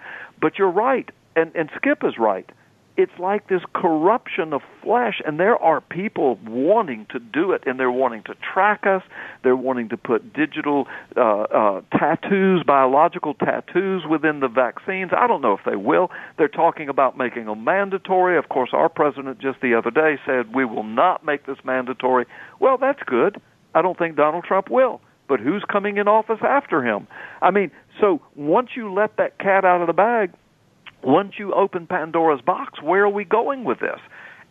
But 0.42 0.58
you're 0.58 0.72
right 0.72 1.10
and 1.38 1.56
and 1.56 1.70
Skip 1.76 2.04
is 2.04 2.18
right. 2.20 2.50
It's 2.98 3.12
like 3.20 3.48
this 3.48 3.62
corruption 3.76 4.54
of 4.54 4.62
flesh, 4.82 5.22
and 5.24 5.40
there 5.40 5.56
are 5.56 5.82
people 5.82 6.40
wanting 6.48 7.06
to 7.12 7.20
do 7.20 7.52
it, 7.52 7.62
and 7.68 7.80
they're 7.80 7.92
wanting 7.92 8.24
to 8.24 8.34
track 8.34 8.88
us. 8.88 9.04
They're 9.44 9.56
wanting 9.56 9.90
to 9.90 9.98
put 9.98 10.34
digital 10.34 10.88
uh, 11.16 11.42
uh, 11.44 11.82
tattoos, 11.96 12.64
biological 12.66 13.36
tattoos 13.36 14.02
within 14.10 14.40
the 14.40 14.48
vaccines. 14.48 15.12
I 15.16 15.28
don't 15.28 15.42
know 15.42 15.54
if 15.54 15.60
they 15.64 15.76
will. 15.76 16.10
They're 16.40 16.48
talking 16.48 16.90
about 16.90 17.16
making 17.16 17.46
them 17.46 17.64
mandatory. 17.64 18.36
Of 18.36 18.50
course, 18.50 18.72
our 18.74 18.90
president 18.90 19.38
just 19.38 19.62
the 19.62 19.76
other 19.76 19.92
day 19.92 20.18
said 20.26 20.56
we 20.56 20.66
will 20.66 20.82
not 20.82 21.24
make 21.24 21.46
this 21.46 21.58
mandatory. 21.64 22.26
Well, 22.60 22.80
that's 22.80 23.04
good. 23.06 23.40
I 23.76 23.84
don't 23.84 23.98
think 24.00 24.16
Donald 24.16 24.44
Trump 24.44 24.72
will 24.72 25.02
but 25.28 25.42
who's 25.42 25.64
coming 25.70 25.98
in 25.98 26.08
office 26.08 26.40
after 26.42 26.82
him? 26.82 27.06
I 27.42 27.52
mean, 27.52 27.70
so 28.00 28.22
once 28.36 28.70
you 28.76 28.94
let 28.94 29.18
that 29.18 29.40
cat 29.40 29.66
out 29.66 29.82
of 29.82 29.88
the 29.88 29.94
bag, 29.94 30.32
once 31.04 31.34
you 31.38 31.54
open 31.54 31.88
Pandora's 31.88 32.42
box, 32.42 32.82
where 32.82 33.04
are 33.04 33.10
we 33.10 33.24
going 33.24 33.64
with 33.64 33.80
this? 33.80 34.00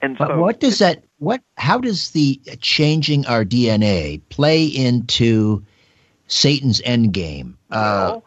And 0.03 0.17
so, 0.19 0.27
but 0.27 0.39
what 0.39 0.61
does 0.61 0.79
that 0.79 1.05
what 1.19 1.41
how 1.57 1.79
does 1.79 2.11
the 2.11 2.41
changing 2.61 3.27
our 3.27 3.45
DNA 3.45 4.21
play 4.29 4.65
into 4.65 5.65
Satan's 6.29 6.83
end 6.85 7.13
game? 7.13 7.57
Uh, 7.71 8.21
well, 8.21 8.25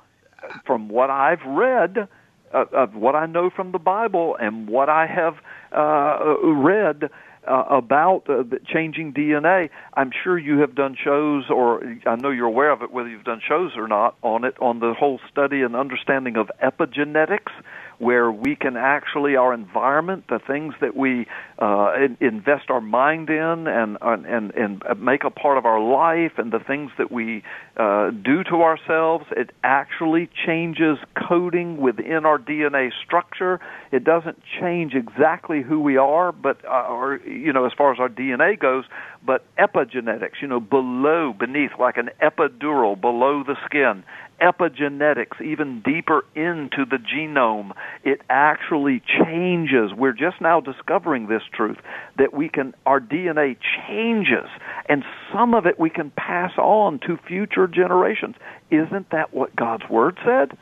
from 0.66 0.90
what 0.90 1.10
I've 1.10 1.44
read, 1.46 2.08
uh, 2.54 2.66
of 2.74 2.96
what 2.96 3.16
I 3.16 3.28
know 3.28 3.50
from 3.50 3.72
the 3.72 3.80
Bible 3.80 4.36
and 4.40 4.68
what 4.68 4.90
I 4.90 5.06
have 5.06 5.36
uh, 5.72 6.36
read, 6.42 7.10
uh, 7.48 7.64
about 7.70 8.30
uh, 8.30 8.44
changing 8.66 9.14
DNA. 9.14 9.70
I'm 9.96 10.12
sure 10.24 10.38
you 10.38 10.60
have 10.60 10.76
done 10.76 10.96
shows, 11.02 11.46
or 11.50 11.84
I 12.06 12.16
know 12.16 12.30
you're 12.30 12.46
aware 12.46 12.72
of 12.72 12.82
it, 12.82 12.92
whether 12.92 13.10
you've 13.10 13.24
done 13.24 13.42
shows 13.46 13.72
or 13.76 13.88
not 13.88 14.16
on 14.22 14.44
it, 14.44 14.56
on 14.60 14.80
the 14.80 14.94
whole 14.94 15.20
study 15.32 15.62
and 15.62 15.76
understanding 15.76 16.36
of 16.36 16.52
epigenetics 16.64 17.52
where 18.00 18.32
we 18.32 18.56
can 18.56 18.78
actually 18.78 19.36
our 19.36 19.54
environment, 19.54 20.26
the 20.30 20.40
things 20.40 20.74
that 20.82 20.96
we 20.96 21.28
uh, 21.60 21.94
invest 22.20 22.70
our 22.70 22.82
mind 22.82 23.30
in 23.30 23.68
and 23.68 23.98
and 24.02 24.52
and 24.52 24.84
make 25.00 25.24
a 25.24 25.30
part 25.30 25.58
of 25.58 25.66
our 25.66 25.80
life, 25.80 26.32
and 26.38 26.52
the 26.52 26.60
things 26.60 26.92
that 26.98 27.12
we 27.12 27.44
uh, 27.78 28.10
do 28.12 28.44
to 28.46 28.64
ourselves, 28.64 29.26
it 29.32 29.52
actually 29.64 30.30
changes 30.46 30.98
coding 31.28 31.78
within 31.78 32.26
our 32.26 32.40
DNA 32.40 32.92
structure. 33.06 33.60
It 33.92 34.04
doesn't 34.04 34.42
change 34.60 34.94
exactly 34.94 35.62
who 35.62 35.80
we 35.80 35.98
are, 35.98 36.32
but 36.32 36.64
uh, 36.66 36.88
or 36.88 37.18
you 37.18 37.54
know 37.54 37.66
as 37.66 37.74
far 37.78 37.94
as 37.94 38.00
our 38.00 38.10
DNA 38.10 38.58
goes, 38.58 38.86
but 39.26 39.44
epigenetics, 39.58 40.42
you 40.42 40.48
know, 40.48 40.60
below, 40.60 41.34
beneath, 41.38 41.72
like 41.80 41.98
an 41.98 42.10
epidural 42.22 43.00
below 43.00 43.44
the 43.44 43.56
skin, 43.66 44.04
epigenetics, 44.42 45.42
even 45.42 45.82
deeper 45.82 46.24
into 46.36 46.86
the 46.86 46.98
genome, 46.98 47.72
it 48.04 48.22
actually 48.30 49.02
changes. 49.24 49.92
We're 49.96 50.14
just 50.14 50.42
now 50.42 50.60
discovering 50.60 51.28
this 51.28 51.44
truth 51.54 51.78
that 52.18 52.34
we 52.34 52.50
can, 52.50 52.74
our 52.86 53.00
DNA 53.00 53.58
changes, 53.88 54.50
and 54.88 55.04
some 55.34 55.54
of 55.54 55.66
it 55.66 55.80
we 55.80 55.90
can 55.90 56.12
pass 56.12 56.52
on 56.58 57.00
to 57.08 57.18
future 57.28 57.68
generations. 57.68 58.36
Isn't 58.72 59.10
that 59.12 59.34
what 59.34 59.56
God's 59.56 59.90
Word 59.90 60.18
said? 60.26 60.58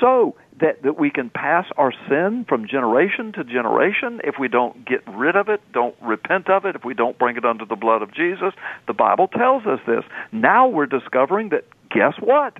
So, 0.00 0.36
that, 0.60 0.82
that 0.82 0.98
we 0.98 1.10
can 1.10 1.30
pass 1.30 1.66
our 1.76 1.92
sin 2.08 2.44
from 2.48 2.66
generation 2.66 3.32
to 3.32 3.44
generation 3.44 4.20
if 4.24 4.36
we 4.40 4.48
don't 4.48 4.84
get 4.84 5.06
rid 5.08 5.36
of 5.36 5.48
it, 5.48 5.60
don't 5.72 5.94
repent 6.02 6.50
of 6.50 6.64
it, 6.64 6.76
if 6.76 6.84
we 6.84 6.94
don't 6.94 7.18
bring 7.18 7.36
it 7.36 7.44
under 7.44 7.64
the 7.64 7.76
blood 7.76 8.02
of 8.02 8.12
Jesus. 8.12 8.52
The 8.86 8.92
Bible 8.92 9.28
tells 9.28 9.66
us 9.66 9.80
this. 9.86 10.04
Now 10.32 10.68
we're 10.68 10.86
discovering 10.86 11.50
that 11.50 11.64
guess 11.90 12.14
what? 12.20 12.54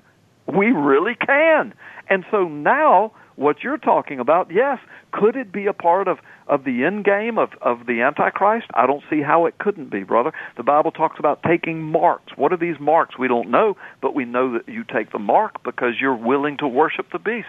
We 0.53 0.67
really 0.67 1.15
can. 1.15 1.75
And 2.09 2.25
so 2.31 2.49
now, 2.49 3.13
what 3.37 3.63
you're 3.63 3.79
talking 3.79 4.19
about, 4.19 4.51
yes, 4.51 4.79
could 5.13 5.37
it 5.37 5.53
be 5.53 5.67
a 5.67 5.73
part 5.73 6.09
of, 6.09 6.19
of 6.49 6.65
the 6.65 6.85
end 6.85 7.05
game 7.05 7.39
of, 7.39 7.51
of 7.61 7.87
the 7.87 8.01
Antichrist? 8.01 8.67
I 8.75 8.87
don't 8.87 9.03
see 9.11 9.21
how 9.23 9.47
it 9.47 9.59
couldn't 9.59 9.91
be, 9.91 10.03
brother. 10.03 10.33
The 10.57 10.63
Bible 10.63 10.91
talks 10.91 11.19
about 11.19 11.43
taking 11.43 11.83
marks. 11.83 12.33
What 12.37 12.53
are 12.53 12.57
these 12.57 12.81
marks? 12.81 13.19
We 13.19 13.29
don't 13.29 13.51
know, 13.51 13.77
but 14.01 14.15
we 14.15 14.25
know 14.25 14.53
that 14.55 14.69
you 14.69 14.85
take 14.85 15.13
the 15.13 15.19
mark 15.19 15.63
because 15.63 15.95
you're 16.01 16.17
willing 16.17 16.57
to 16.59 16.67
worship 16.67 17.13
the 17.13 17.19
beast. 17.19 17.49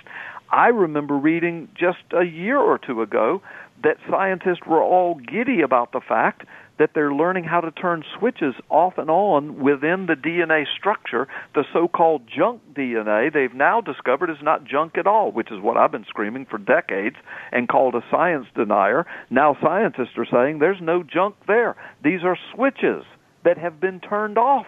I 0.51 0.67
remember 0.67 1.15
reading 1.15 1.69
just 1.75 1.99
a 2.11 2.23
year 2.23 2.57
or 2.57 2.77
two 2.77 3.01
ago 3.01 3.41
that 3.83 3.97
scientists 4.09 4.65
were 4.67 4.83
all 4.83 5.15
giddy 5.15 5.61
about 5.61 5.91
the 5.91 6.01
fact 6.01 6.45
that 6.79 6.91
they're 6.95 7.13
learning 7.13 7.43
how 7.43 7.59
to 7.59 7.71
turn 7.71 8.03
switches 8.17 8.55
off 8.69 8.97
and 8.97 9.09
on 9.09 9.59
within 9.59 10.05
the 10.07 10.15
DNA 10.15 10.63
structure. 10.77 11.27
The 11.53 11.65
so-called 11.73 12.21
junk 12.25 12.61
DNA 12.73 13.31
they've 13.31 13.53
now 13.53 13.81
discovered 13.81 14.29
is 14.29 14.41
not 14.41 14.63
junk 14.63 14.97
at 14.97 15.05
all, 15.05 15.31
which 15.31 15.51
is 15.51 15.59
what 15.59 15.75
I've 15.75 15.91
been 15.91 16.05
screaming 16.07 16.45
for 16.45 16.57
decades 16.57 17.17
and 17.51 17.67
called 17.67 17.95
a 17.95 18.03
science 18.09 18.47
denier. 18.55 19.05
Now 19.29 19.57
scientists 19.61 20.17
are 20.17 20.25
saying 20.31 20.59
there's 20.59 20.81
no 20.81 21.03
junk 21.03 21.35
there. 21.47 21.75
These 22.01 22.23
are 22.23 22.37
switches 22.55 23.03
that 23.43 23.57
have 23.57 23.81
been 23.81 23.99
turned 23.99 24.37
off, 24.37 24.67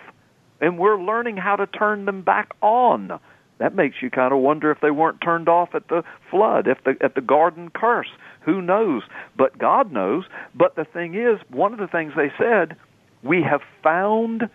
and 0.59 0.77
we're 0.77 1.01
learning 1.01 1.37
how 1.37 1.55
to 1.55 1.65
turn 1.65 2.05
them 2.05 2.23
back 2.23 2.51
on. 2.61 3.19
That 3.61 3.75
makes 3.75 3.97
you 4.01 4.09
kind 4.09 4.33
of 4.33 4.39
wonder 4.39 4.71
if 4.71 4.79
they 4.81 4.89
weren't 4.89 5.21
turned 5.21 5.47
off 5.47 5.69
at 5.75 5.87
the 5.87 6.01
flood, 6.31 6.67
if 6.67 6.83
the 6.83 6.95
at 6.99 7.13
the 7.13 7.21
garden 7.21 7.69
curse. 7.69 8.07
Who 8.43 8.59
knows? 8.59 9.03
But 9.37 9.59
God 9.59 9.91
knows. 9.91 10.23
But 10.55 10.75
the 10.75 10.83
thing 10.83 11.13
is, 11.13 11.39
one 11.47 11.71
of 11.71 11.77
the 11.77 11.85
things 11.85 12.13
they 12.15 12.31
said, 12.39 12.75
we 13.21 13.43
have 13.47 13.61
found 13.83 14.49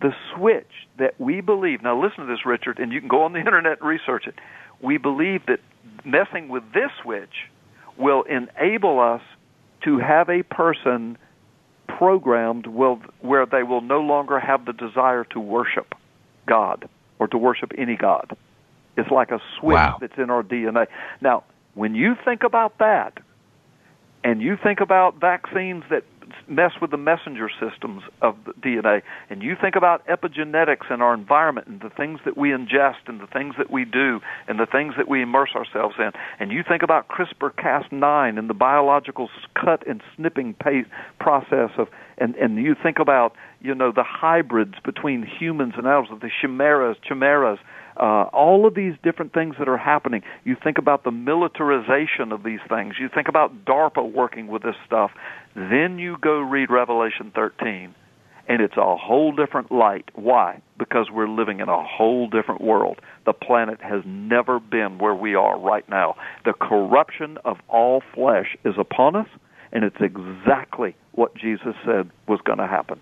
the 0.00 0.12
switch 0.32 0.70
that 1.00 1.18
we 1.18 1.40
believe. 1.40 1.82
Now 1.82 2.00
listen 2.00 2.24
to 2.24 2.32
this, 2.32 2.46
Richard, 2.46 2.78
and 2.78 2.92
you 2.92 3.00
can 3.00 3.08
go 3.08 3.22
on 3.22 3.32
the 3.32 3.38
internet 3.46 3.80
and 3.80 3.88
research 3.88 4.28
it. 4.28 4.36
We 4.80 4.96
believe 4.96 5.40
that 5.46 5.58
messing 6.04 6.48
with 6.48 6.62
this 6.72 6.92
switch 7.02 7.50
will 7.98 8.22
enable 8.22 9.00
us 9.00 9.22
to 9.86 9.98
have 9.98 10.28
a 10.28 10.44
person 10.44 11.18
programmed 11.88 12.68
will, 12.68 13.00
where 13.22 13.44
they 13.44 13.64
will 13.64 13.80
no 13.80 13.98
longer 13.98 14.38
have 14.38 14.66
the 14.66 14.72
desire 14.72 15.24
to 15.32 15.40
worship 15.40 15.96
God 16.46 16.88
or 17.18 17.26
to 17.26 17.38
worship 17.38 17.72
any 17.76 17.96
God. 17.96 18.36
It's 18.96 19.10
like 19.10 19.30
a 19.30 19.40
switch 19.58 19.74
wow. 19.74 19.98
that's 20.00 20.18
in 20.18 20.30
our 20.30 20.42
DNA. 20.42 20.86
Now, 21.20 21.44
when 21.74 21.94
you 21.94 22.14
think 22.24 22.42
about 22.42 22.78
that, 22.78 23.18
and 24.24 24.40
you 24.40 24.56
think 24.62 24.80
about 24.80 25.20
vaccines 25.20 25.84
that 25.90 26.04
mess 26.48 26.72
with 26.80 26.90
the 26.90 26.96
messenger 26.96 27.50
systems 27.60 28.02
of 28.20 28.36
the 28.44 28.52
DNA, 28.52 29.02
and 29.30 29.42
you 29.42 29.56
think 29.60 29.76
about 29.76 30.06
epigenetics 30.06 30.90
and 30.90 31.02
our 31.02 31.14
environment 31.14 31.66
and 31.66 31.80
the 31.80 31.90
things 31.90 32.20
that 32.24 32.36
we 32.36 32.50
ingest 32.50 33.06
and 33.06 33.20
the 33.20 33.26
things 33.26 33.54
that 33.58 33.70
we 33.70 33.84
do 33.84 34.20
and 34.48 34.58
the 34.58 34.66
things 34.66 34.94
that 34.96 35.08
we 35.08 35.22
immerse 35.22 35.50
ourselves 35.54 35.96
in, 35.98 36.10
and 36.38 36.52
you 36.52 36.62
think 36.66 36.82
about 36.82 37.08
CRISPR-Cas9 37.08 38.38
and 38.38 38.48
the 38.48 38.54
biological 38.54 39.28
cut 39.54 39.86
and 39.86 40.02
snipping 40.16 40.54
process 41.18 41.70
of, 41.76 41.88
and 42.18 42.34
and 42.36 42.56
you 42.58 42.74
think 42.80 42.98
about 42.98 43.34
you 43.60 43.74
know 43.74 43.92
the 43.92 44.04
hybrids 44.04 44.74
between 44.84 45.24
humans 45.26 45.74
and 45.76 45.86
animals, 45.86 46.20
the 46.20 46.30
chimeras, 46.40 46.96
chimeras, 47.06 47.58
uh, 48.02 48.24
all 48.32 48.66
of 48.66 48.74
these 48.74 48.94
different 49.04 49.32
things 49.32 49.54
that 49.60 49.68
are 49.68 49.78
happening. 49.78 50.22
You 50.42 50.56
think 50.60 50.76
about 50.76 51.04
the 51.04 51.12
militarization 51.12 52.32
of 52.32 52.42
these 52.42 52.58
things. 52.68 52.96
You 52.98 53.08
think 53.08 53.28
about 53.28 53.64
DARPA 53.64 54.12
working 54.12 54.48
with 54.48 54.64
this 54.64 54.74
stuff. 54.84 55.12
Then 55.54 56.00
you 56.00 56.16
go 56.20 56.40
read 56.40 56.68
Revelation 56.68 57.30
13, 57.32 57.94
and 58.48 58.60
it's 58.60 58.76
a 58.76 58.96
whole 58.96 59.30
different 59.30 59.70
light. 59.70 60.10
Why? 60.16 60.60
Because 60.78 61.10
we're 61.12 61.28
living 61.28 61.60
in 61.60 61.68
a 61.68 61.80
whole 61.80 62.28
different 62.28 62.60
world. 62.60 63.00
The 63.24 63.32
planet 63.32 63.80
has 63.80 64.02
never 64.04 64.58
been 64.58 64.98
where 64.98 65.14
we 65.14 65.36
are 65.36 65.56
right 65.56 65.88
now. 65.88 66.16
The 66.44 66.54
corruption 66.54 67.38
of 67.44 67.58
all 67.68 68.02
flesh 68.16 68.56
is 68.64 68.74
upon 68.78 69.14
us, 69.14 69.28
and 69.70 69.84
it's 69.84 70.00
exactly 70.00 70.96
what 71.12 71.36
Jesus 71.36 71.76
said 71.86 72.10
was 72.26 72.40
going 72.44 72.58
to 72.58 72.66
happen. 72.66 72.98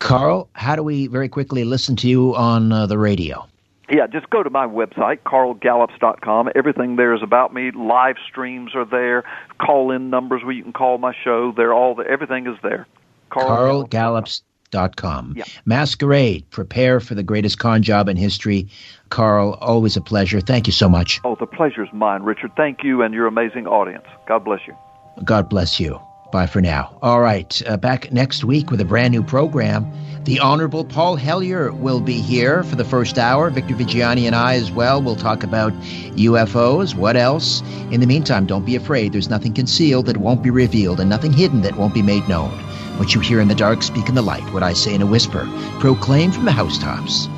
Carl, 0.00 0.48
how 0.54 0.74
do 0.74 0.82
we 0.82 1.06
very 1.06 1.28
quickly 1.28 1.62
listen 1.62 1.94
to 1.96 2.08
you 2.08 2.34
on 2.34 2.72
uh, 2.72 2.86
the 2.86 2.98
radio? 2.98 3.46
Yeah, 3.90 4.06
just 4.06 4.30
go 4.30 4.42
to 4.42 4.50
my 4.50 4.66
website, 4.66 5.20
carlgallups.com. 5.20 6.50
Everything 6.54 6.96
there 6.96 7.14
is 7.14 7.22
about 7.22 7.52
me. 7.52 7.70
Live 7.72 8.16
streams 8.28 8.74
are 8.74 8.84
there. 8.84 9.24
Call 9.60 9.90
in 9.90 10.10
numbers 10.10 10.42
where 10.42 10.52
you 10.52 10.62
can 10.62 10.72
call 10.72 10.98
my 10.98 11.14
show. 11.24 11.52
They're 11.56 11.74
all 11.74 11.94
the, 11.94 12.04
everything 12.04 12.46
is 12.46 12.56
there. 12.62 12.86
Carl, 13.30 13.86
carlgallups.com. 13.86 15.34
Yeah. 15.36 15.44
Masquerade, 15.64 16.48
prepare 16.50 17.00
for 17.00 17.14
the 17.14 17.22
greatest 17.22 17.58
con 17.58 17.82
job 17.82 18.08
in 18.08 18.16
history. 18.16 18.68
Carl, 19.10 19.58
always 19.60 19.96
a 19.96 20.00
pleasure. 20.00 20.40
Thank 20.40 20.66
you 20.66 20.72
so 20.72 20.88
much. 20.88 21.20
Oh, 21.24 21.36
the 21.36 21.46
pleasure's 21.46 21.92
mine, 21.92 22.22
Richard. 22.22 22.52
Thank 22.56 22.84
you 22.84 23.02
and 23.02 23.12
your 23.14 23.26
amazing 23.26 23.66
audience. 23.66 24.06
God 24.26 24.44
bless 24.44 24.60
you. 24.66 24.76
God 25.24 25.48
bless 25.48 25.80
you. 25.80 26.00
Bye 26.30 26.46
for 26.46 26.60
now. 26.60 26.96
All 27.02 27.20
right, 27.20 27.60
uh, 27.66 27.76
back 27.76 28.12
next 28.12 28.44
week 28.44 28.70
with 28.70 28.80
a 28.80 28.84
brand 28.84 29.12
new 29.12 29.22
program. 29.22 29.90
The 30.24 30.38
Honorable 30.38 30.84
Paul 30.84 31.16
Hellyer 31.16 31.72
will 31.72 32.00
be 32.00 32.20
here 32.20 32.62
for 32.62 32.76
the 32.76 32.84
first 32.84 33.18
hour. 33.18 33.50
Victor 33.50 33.74
Viggiani 33.74 34.26
and 34.26 34.36
I, 34.36 34.54
as 34.54 34.70
well, 34.70 35.02
will 35.02 35.16
talk 35.16 35.42
about 35.42 35.72
UFOs. 35.72 36.94
What 36.94 37.16
else? 37.16 37.62
In 37.90 38.00
the 38.00 38.06
meantime, 38.06 38.46
don't 38.46 38.66
be 38.66 38.76
afraid. 38.76 39.12
There's 39.12 39.30
nothing 39.30 39.54
concealed 39.54 40.06
that 40.06 40.18
won't 40.18 40.42
be 40.42 40.50
revealed, 40.50 41.00
and 41.00 41.10
nothing 41.10 41.32
hidden 41.32 41.62
that 41.62 41.76
won't 41.76 41.94
be 41.94 42.02
made 42.02 42.28
known. 42.28 42.50
What 42.98 43.14
you 43.14 43.20
hear 43.20 43.40
in 43.40 43.48
the 43.48 43.54
dark, 43.54 43.82
speak 43.82 44.08
in 44.08 44.14
the 44.14 44.22
light. 44.22 44.44
What 44.52 44.62
I 44.62 44.74
say 44.74 44.94
in 44.94 45.02
a 45.02 45.06
whisper, 45.06 45.48
proclaim 45.80 46.30
from 46.30 46.44
the 46.44 46.52
housetops. 46.52 47.28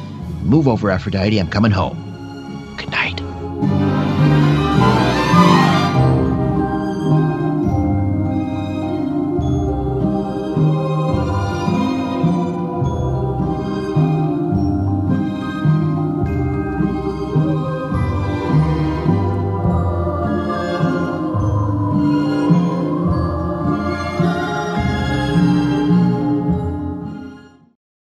Move 0.43 0.67
over, 0.67 0.91
Aphrodite. 0.91 1.39
I'm 1.39 1.49
coming 1.49 1.71
home. 1.71 1.97
Good 2.77 2.91
night. 2.91 4.12